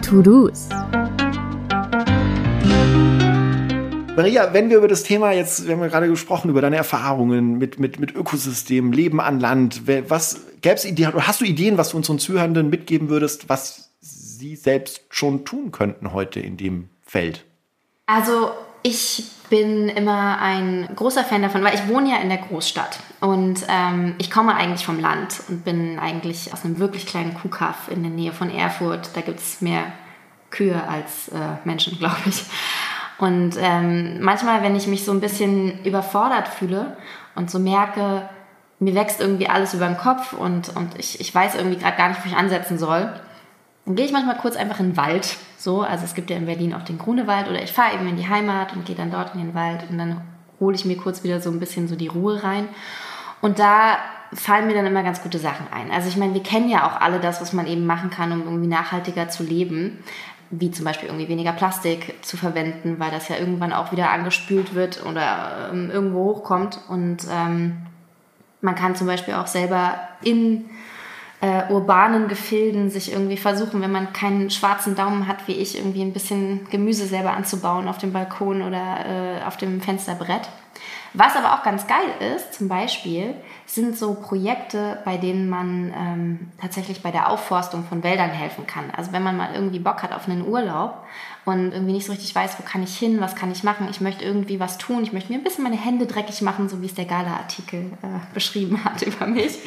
To-Dos. 0.01 0.69
Maria, 4.16 4.53
wenn 4.53 4.70
wir 4.70 4.78
über 4.78 4.89
das 4.89 5.03
Thema 5.03 5.32
jetzt, 5.32 5.66
wir 5.66 5.74
haben 5.74 5.82
ja 5.82 5.88
gerade 5.88 6.09
gesprochen, 6.09 6.49
über 6.49 6.59
deine 6.59 6.76
Erfahrungen 6.76 7.57
mit, 7.57 7.80
mit, 7.80 7.99
mit 7.99 8.14
Ökosystemen, 8.14 8.91
Leben 8.91 9.22
an 9.22 9.39
Land, 9.39 9.84
was 10.09 10.41
gäb's 10.59 10.84
Ideen, 10.84 11.14
hast 11.16 11.39
du 11.39 11.45
Ideen, 11.45 11.78
was 11.78 11.89
du 11.89 11.97
unseren 11.97 12.20
Zuhörenden 12.20 12.70
mitgeben 12.70 13.07
würdest, 13.07 13.47
was 13.47 13.91
sie 14.01 14.57
selbst 14.57 15.03
schon 15.09 15.45
tun 15.45 15.72
könnten 15.72 16.12
heute 16.12 16.41
in 16.41 16.57
dem 16.57 16.89
Feld? 17.03 17.45
Also 18.05 18.51
ich 18.84 19.24
bin 19.49 19.88
immer 19.88 20.39
ein 20.41 20.89
großer 20.93 21.24
Fan 21.24 21.41
davon, 21.41 21.64
weil 21.64 21.76
ich 21.76 21.88
wohne 21.88 22.09
ja 22.09 22.18
in 22.18 22.28
der 22.28 22.39
Großstadt 22.39 22.99
und 23.22 23.66
ähm, 23.70 24.16
ich 24.18 24.30
komme 24.30 24.55
eigentlich 24.55 24.86
vom 24.86 24.99
Land 24.99 25.41
und 25.47 25.64
bin 25.64 25.99
eigentlich 25.99 26.51
aus 26.51 26.66
einem 26.66 26.80
wirklich 26.80 27.05
kleinen 27.05 27.34
Kuhkaff 27.34 27.89
in 27.89 28.03
der 28.03 28.12
Nähe 28.12 28.34
von 28.34 28.49
Erfurt. 28.49 29.12
Da 29.14 29.22
gibt 29.22 29.39
es 29.39 29.62
mehr 29.62 29.93
Kühe 30.49 30.84
als 30.88 31.30
äh, 31.30 31.55
Menschen, 31.64 31.97
glaube 31.99 32.18
ich. 32.26 32.43
Und 33.22 33.51
ähm, 33.59 34.19
manchmal, 34.19 34.63
wenn 34.63 34.76
ich 34.76 34.88
mich 34.88 35.05
so 35.05 35.11
ein 35.11 35.22
bisschen 35.22 35.84
überfordert 35.86 36.47
fühle 36.47 36.97
und 37.36 37.51
so 37.51 37.59
merke, 37.59 38.28
mir 38.80 38.95
wächst 38.95 39.22
irgendwie 39.22 39.47
alles 39.47 39.76
über 39.76 39.86
den 39.86 39.97
Kopf 39.97 40.34
und, 40.34 40.76
und 40.76 40.97
ich, 40.97 41.22
ich 41.22 41.34
weiß 41.34 41.53
irgendwie 41.53 41.78
gerade 41.78 41.97
gar 41.97 42.09
nicht, 42.09 42.26
wo 42.26 42.28
ich 42.28 42.36
ansetzen 42.36 42.80
soll, 42.80 43.13
dann 43.86 43.95
gehe 43.95 44.05
ich 44.05 44.11
manchmal 44.11 44.38
kurz 44.38 44.55
einfach 44.55 44.80
in 44.80 44.89
den 44.89 44.97
Wald. 44.97 45.38
So, 45.59 45.84
also 45.84 46.03
es 46.03 46.15
gibt 46.15 46.32
ja 46.32 46.36
in 46.36 46.47
Berlin 46.47 46.74
auch 46.74 46.82
den 46.82 46.97
Grunewald 46.97 47.47
oder 47.47 47.61
ich 47.61 47.72
fahre 47.72 47.93
eben 47.93 48.07
in 48.07 48.17
die 48.17 48.28
Heimat 48.28 48.74
und 48.74 48.86
gehe 48.86 48.95
dann 48.95 49.11
dort 49.11 49.36
in 49.36 49.41
den 49.41 49.53
Wald 49.53 49.88
und 49.88 49.99
dann 49.99 50.22
hole 50.59 50.76
ich 50.76 50.86
mir 50.86 50.97
kurz 50.97 51.24
wieder 51.24 51.39
so 51.39 51.51
ein 51.51 51.59
bisschen 51.59 51.88
so 51.88 51.95
die 51.95 52.07
Ruhe 52.07 52.43
rein. 52.43 52.69
Und 53.39 53.59
da 53.59 53.97
fallen 54.34 54.65
mir 54.65 54.74
dann 54.74 54.88
immer 54.88 55.03
ganz 55.03 55.22
gute 55.22 55.38
Sachen 55.38 55.67
ein. 55.72 55.91
Also 55.91 56.07
ich 56.07 56.17
meine, 56.17 56.34
wir 56.34 56.41
kennen 56.41 56.69
ja 56.69 56.88
auch 56.88 56.99
alle 57.01 57.19
das, 57.19 57.39
was 57.39 57.53
man 57.53 57.67
eben 57.67 57.86
machen 57.86 58.09
kann, 58.09 58.32
um 58.32 58.43
irgendwie 58.43 58.67
nachhaltiger 58.67 59.30
zu 59.30 59.43
leben 59.43 59.99
wie 60.52 60.70
zum 60.70 60.86
Beispiel 60.86 61.10
irgendwie 61.10 61.30
weniger 61.30 61.54
Plastik 61.54 62.24
zu 62.24 62.38
verwenden, 62.38 62.99
weil 62.99 63.10
das 63.10 63.30
ja 63.30 63.38
irgendwann 63.38 63.74
auch 63.74 63.91
wieder 63.91 64.12
angespült 64.12 64.76
wird 64.76 65.06
oder 65.06 65.70
ähm, 65.72 65.89
irgendwo 65.89 66.26
hochkommt. 66.26 66.80
Und 66.89 67.26
ähm, 67.32 67.78
man 68.60 68.76
kann 68.76 68.95
zum 68.95 69.08
Beispiel 69.08 69.34
auch 69.34 69.47
selber 69.47 69.95
in 70.24 70.70
äh, 71.39 71.72
urbanen 71.72 72.28
Gefilden 72.28 72.89
sich 72.89 73.12
irgendwie 73.12 73.38
versuchen, 73.38 73.82
wenn 73.82 73.91
man 73.91 74.14
keinen 74.14 74.49
schwarzen 74.52 74.95
Daumen 74.95 75.28
hat 75.28 75.47
wie 75.47 75.54
ich, 75.54 75.78
irgendwie 75.78 76.04
ein 76.04 76.14
bisschen 76.14 76.68
Gemüse 76.70 77.06
selber 77.06 77.32
anzubauen 77.32 77.88
auf 77.88 77.97
dem 77.97 78.14
Balkon 78.14 78.62
oder 78.62 79.39
äh, 79.39 79.43
auf 79.45 79.58
dem 79.58 79.82
Fensterbrett. 79.82 80.47
Was 81.14 81.36
aber 81.36 81.53
auch 81.53 81.64
ganz 81.64 81.88
geil 81.88 82.36
ist, 82.36 82.53
zum 82.53 82.70
Beispiel, 82.70 83.36
sind 83.66 83.97
so 83.97 84.14
Projekte, 84.14 84.99
bei 85.03 85.18
denen 85.18 85.49
man 85.49 85.93
ähm, 85.93 86.51
tatsächlich 86.59 87.03
bei 87.03 87.12
der 87.12 87.30
Aufforstung 87.30 87.84
von 87.84 88.03
Wäldern 88.03 88.30
helfen 88.30 88.66
kann. 88.66 88.91
Also 88.95 89.12
wenn 89.12 89.24
man 89.24 89.36
mal 89.36 89.53
irgendwie 89.53 89.80
Bock 89.80 90.03
hat 90.03 90.14
auf 90.14 90.28
einen 90.28 90.47
Urlaub 90.47 91.03
und 91.44 91.72
irgendwie 91.72 91.94
nicht 91.94 92.06
so 92.06 92.12
richtig 92.12 92.36
weiß, 92.36 92.60
wo 92.60 92.64
kann 92.64 92.84
ich 92.84 92.96
hin, 92.98 93.20
was 93.20 93.36
kann 93.36 93.52
ich 93.52 93.64
machen, 93.64 93.88
ich 93.89 94.00
möchte 94.00 94.24
irgendwie 94.24 94.60
was 94.60 94.78
tun, 94.78 95.04
ich 95.04 95.12
möchte 95.12 95.32
mir 95.32 95.39
ein 95.39 95.44
bisschen 95.44 95.64
meine 95.64 95.78
Hände 95.78 96.06
dreckig 96.06 96.42
machen, 96.44 96.70
so 96.70 96.82
wie 96.82 96.86
es 96.86 96.94
der 96.94 97.06
Gala-Artikel 97.06 97.92
äh, 98.04 98.34
beschrieben 98.34 98.84
hat 98.84 99.02
über 99.02 99.26
mich. 99.26 99.58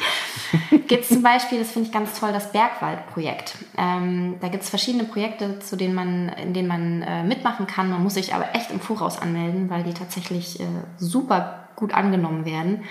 gibt 0.87 1.03
es 1.03 1.09
zum 1.09 1.21
Beispiel, 1.21 1.59
das 1.59 1.71
finde 1.71 1.87
ich 1.87 1.93
ganz 1.93 2.17
toll, 2.17 2.31
das 2.31 2.51
Bergwaldprojekt. 2.53 3.57
Ähm, 3.77 4.35
da 4.39 4.47
gibt 4.47 4.63
es 4.63 4.69
verschiedene 4.69 5.03
Projekte, 5.03 5.59
zu 5.59 5.75
denen 5.75 5.95
man, 5.95 6.29
in 6.29 6.53
denen 6.53 6.69
man 6.69 7.01
äh, 7.01 7.23
mitmachen 7.23 7.67
kann. 7.67 7.89
Man 7.89 8.01
muss 8.01 8.13
sich 8.13 8.33
aber 8.33 8.55
echt 8.55 8.71
im 8.71 8.79
Voraus 8.79 9.21
anmelden, 9.21 9.69
weil 9.69 9.83
die 9.83 9.93
tatsächlich 9.93 10.59
äh, 10.61 10.65
super 10.97 11.67
gut 11.75 11.93
angenommen 11.93 12.45
werden. 12.45 12.83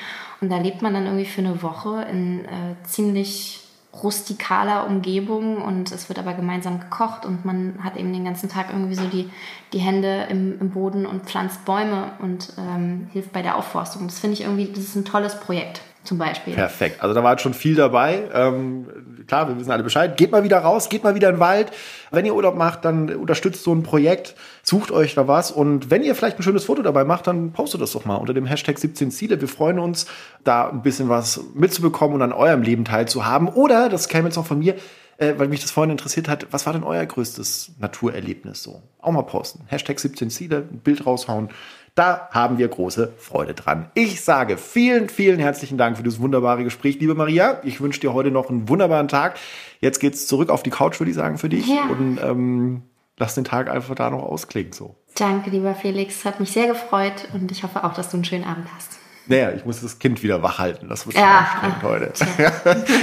Und 0.43 0.51
da 0.51 0.59
lebt 0.59 0.83
man 0.83 0.93
dann 0.93 1.07
irgendwie 1.07 1.25
für 1.25 1.41
eine 1.41 1.63
Woche 1.63 2.07
in 2.11 2.45
äh, 2.45 2.77
ziemlich 2.85 3.64
rustikaler 4.03 4.87
Umgebung 4.87 5.63
und 5.63 5.93
es 5.93 6.09
wird 6.09 6.19
aber 6.19 6.35
gemeinsam 6.35 6.81
gekocht 6.81 7.25
und 7.25 7.45
man 7.45 7.79
hat 7.83 7.97
eben 7.97 8.13
den 8.13 8.25
ganzen 8.25 8.49
Tag 8.49 8.71
irgendwie 8.71 8.95
so 8.95 9.07
die, 9.07 9.31
die 9.73 9.79
Hände 9.79 10.27
im, 10.31 10.61
im 10.61 10.71
Boden 10.71 11.07
und 11.07 11.25
pflanzt 11.25 11.65
Bäume 11.65 12.13
und 12.19 12.53
ähm, 12.59 13.09
hilft 13.13 13.33
bei 13.33 13.43
der 13.43 13.57
Aufforstung. 13.57 14.07
Das 14.07 14.19
finde 14.19 14.35
ich 14.35 14.43
irgendwie, 14.43 14.67
das 14.67 14.85
ist 14.85 14.97
ein 14.97 15.05
tolles 15.05 15.39
Projekt 15.39 15.83
zum 16.05 16.19
Beispiel. 16.19 16.55
Perfekt. 16.55 17.03
Also 17.03 17.15
da 17.15 17.25
war 17.25 17.33
jetzt 17.33 17.43
schon 17.43 17.55
viel 17.55 17.75
dabei. 17.75 18.29
Ähm, 18.33 18.87
klar, 19.27 19.49
wir 19.49 19.59
wissen 19.59 19.71
alle 19.71 19.83
Bescheid. 19.83 20.17
Geht 20.17 20.31
mal 20.31 20.45
wieder 20.45 20.59
raus, 20.59 20.89
geht 20.89 21.03
mal 21.03 21.15
wieder 21.15 21.29
in 21.29 21.37
den 21.37 21.41
Wald. 21.41 21.73
Wenn 22.11 22.25
ihr 22.25 22.35
Urlaub 22.35 22.57
macht, 22.57 22.85
dann 22.85 23.15
unterstützt 23.15 23.65
so 23.65 23.75
ein 23.75 23.83
Projekt, 23.83 24.35
sucht 24.63 24.91
euch 24.91 25.15
da 25.15 25.27
was. 25.27 25.51
Und 25.51 25.91
wenn 25.91 26.03
ihr 26.03 26.15
vielleicht 26.15 26.39
ein 26.39 26.43
schönes 26.43 26.65
Foto 26.65 26.83
dabei 26.83 27.05
macht, 27.05 27.27
dann 27.27 27.53
postet 27.53 27.81
das 27.81 27.93
doch 27.93 28.05
mal 28.05 28.17
unter 28.17 28.35
dem 28.35 28.47
Hashtag 28.47 28.79
17 28.79 29.11
Ziele. 29.11 29.41
Wir 29.41 29.49
freuen 29.49 29.79
uns, 29.79 30.07
da 30.45 30.69
ein 30.69 30.83
bisschen 30.83 31.09
was 31.09 31.41
mitzubekommen 31.55 32.15
und 32.17 32.23
an 32.23 32.33
eurem 32.33 32.63
Leben 32.63 32.85
teilzuhaben. 32.85 33.49
Oder, 33.49 33.89
das 33.89 34.09
käme 34.09 34.29
jetzt 34.29 34.39
auch 34.39 34.47
von 34.47 34.59
mir, 34.59 34.77
äh, 35.17 35.35
weil 35.37 35.49
mich 35.49 35.61
das 35.61 35.71
vorhin 35.71 35.91
interessiert 35.91 36.29
hat, 36.29 36.47
was 36.51 36.67
war 36.67 36.73
denn 36.73 36.85
euer 36.85 37.05
größtes 37.05 37.73
Naturerlebnis 37.79 38.63
so? 38.63 38.83
Auch 39.01 39.13
mal 39.13 39.23
posten. 39.23 39.65
Hashtag 39.67 39.99
17 39.99 40.31
Ziele, 40.31 40.69
ein 40.71 40.81
Bild 40.81 41.07
raushauen. 41.07 41.51
Da 41.95 42.29
haben 42.33 42.59
wir 42.59 42.67
große 42.67 43.13
Freude 43.19 43.55
dran. 43.55 43.89
Ich 43.95 44.23
sage 44.23 44.57
vielen, 44.57 45.09
vielen 45.09 45.39
herzlichen 45.39 45.79
Dank 45.79 45.97
für 45.97 46.03
dieses 46.03 46.21
wunderbare 46.21 46.65
Gespräch, 46.65 46.99
liebe 46.99 47.15
Maria. 47.15 47.61
Ich 47.63 47.81
wünsche 47.81 48.01
dir 48.01 48.13
heute 48.13 48.33
noch 48.33 48.51
einen 48.51 48.69
wunderbaren 48.69 49.07
Tag. 49.07 49.37
Jetzt 49.81 50.01
geht's 50.01 50.27
zurück 50.27 50.51
auf 50.51 50.65
die 50.65 50.71
Couch, 50.71 50.99
würde 50.99 51.11
ich 51.11 51.17
sagen, 51.17 51.39
für 51.39 51.49
dich. 51.49 51.69
Ja. 51.69 51.85
Und 51.85 52.19
ähm, 52.21 52.83
lass 53.17 53.37
den 53.37 53.45
Tag 53.45 53.71
einfach 53.71 53.95
da 53.95 54.11
noch 54.11 54.25
ausklingen. 54.25 54.73
So. 54.73 54.97
Danke, 55.15 55.51
lieber 55.51 55.77
Felix. 55.77 56.25
Hat 56.25 56.41
mich 56.41 56.51
sehr 56.51 56.67
gefreut 56.67 57.29
und 57.33 57.53
ich 57.53 57.63
hoffe 57.63 57.85
auch, 57.85 57.95
dass 57.95 58.11
du 58.11 58.17
einen 58.17 58.25
schönen 58.25 58.45
Abend 58.45 58.67
hast. 58.75 58.99
Naja, 59.29 59.53
ich 59.53 59.65
muss 59.65 59.81
das 59.81 60.01
Kind 60.01 60.21
wieder 60.25 60.43
wach 60.43 60.59
halten. 60.59 60.89
Das 60.89 61.07
wird 61.07 61.17
schon 61.17 61.25
ja. 61.25 61.47
anstrengend 61.63 61.83
heute. 61.85 62.13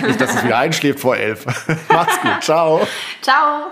Nicht, 0.06 0.20
dass 0.20 0.36
es 0.36 0.44
wieder 0.44 0.58
einschläft 0.58 1.00
vor 1.00 1.16
elf. 1.16 1.46
Macht's 1.90 2.22
gut. 2.22 2.44
Ciao. 2.44 2.86
Ciao. 3.22 3.72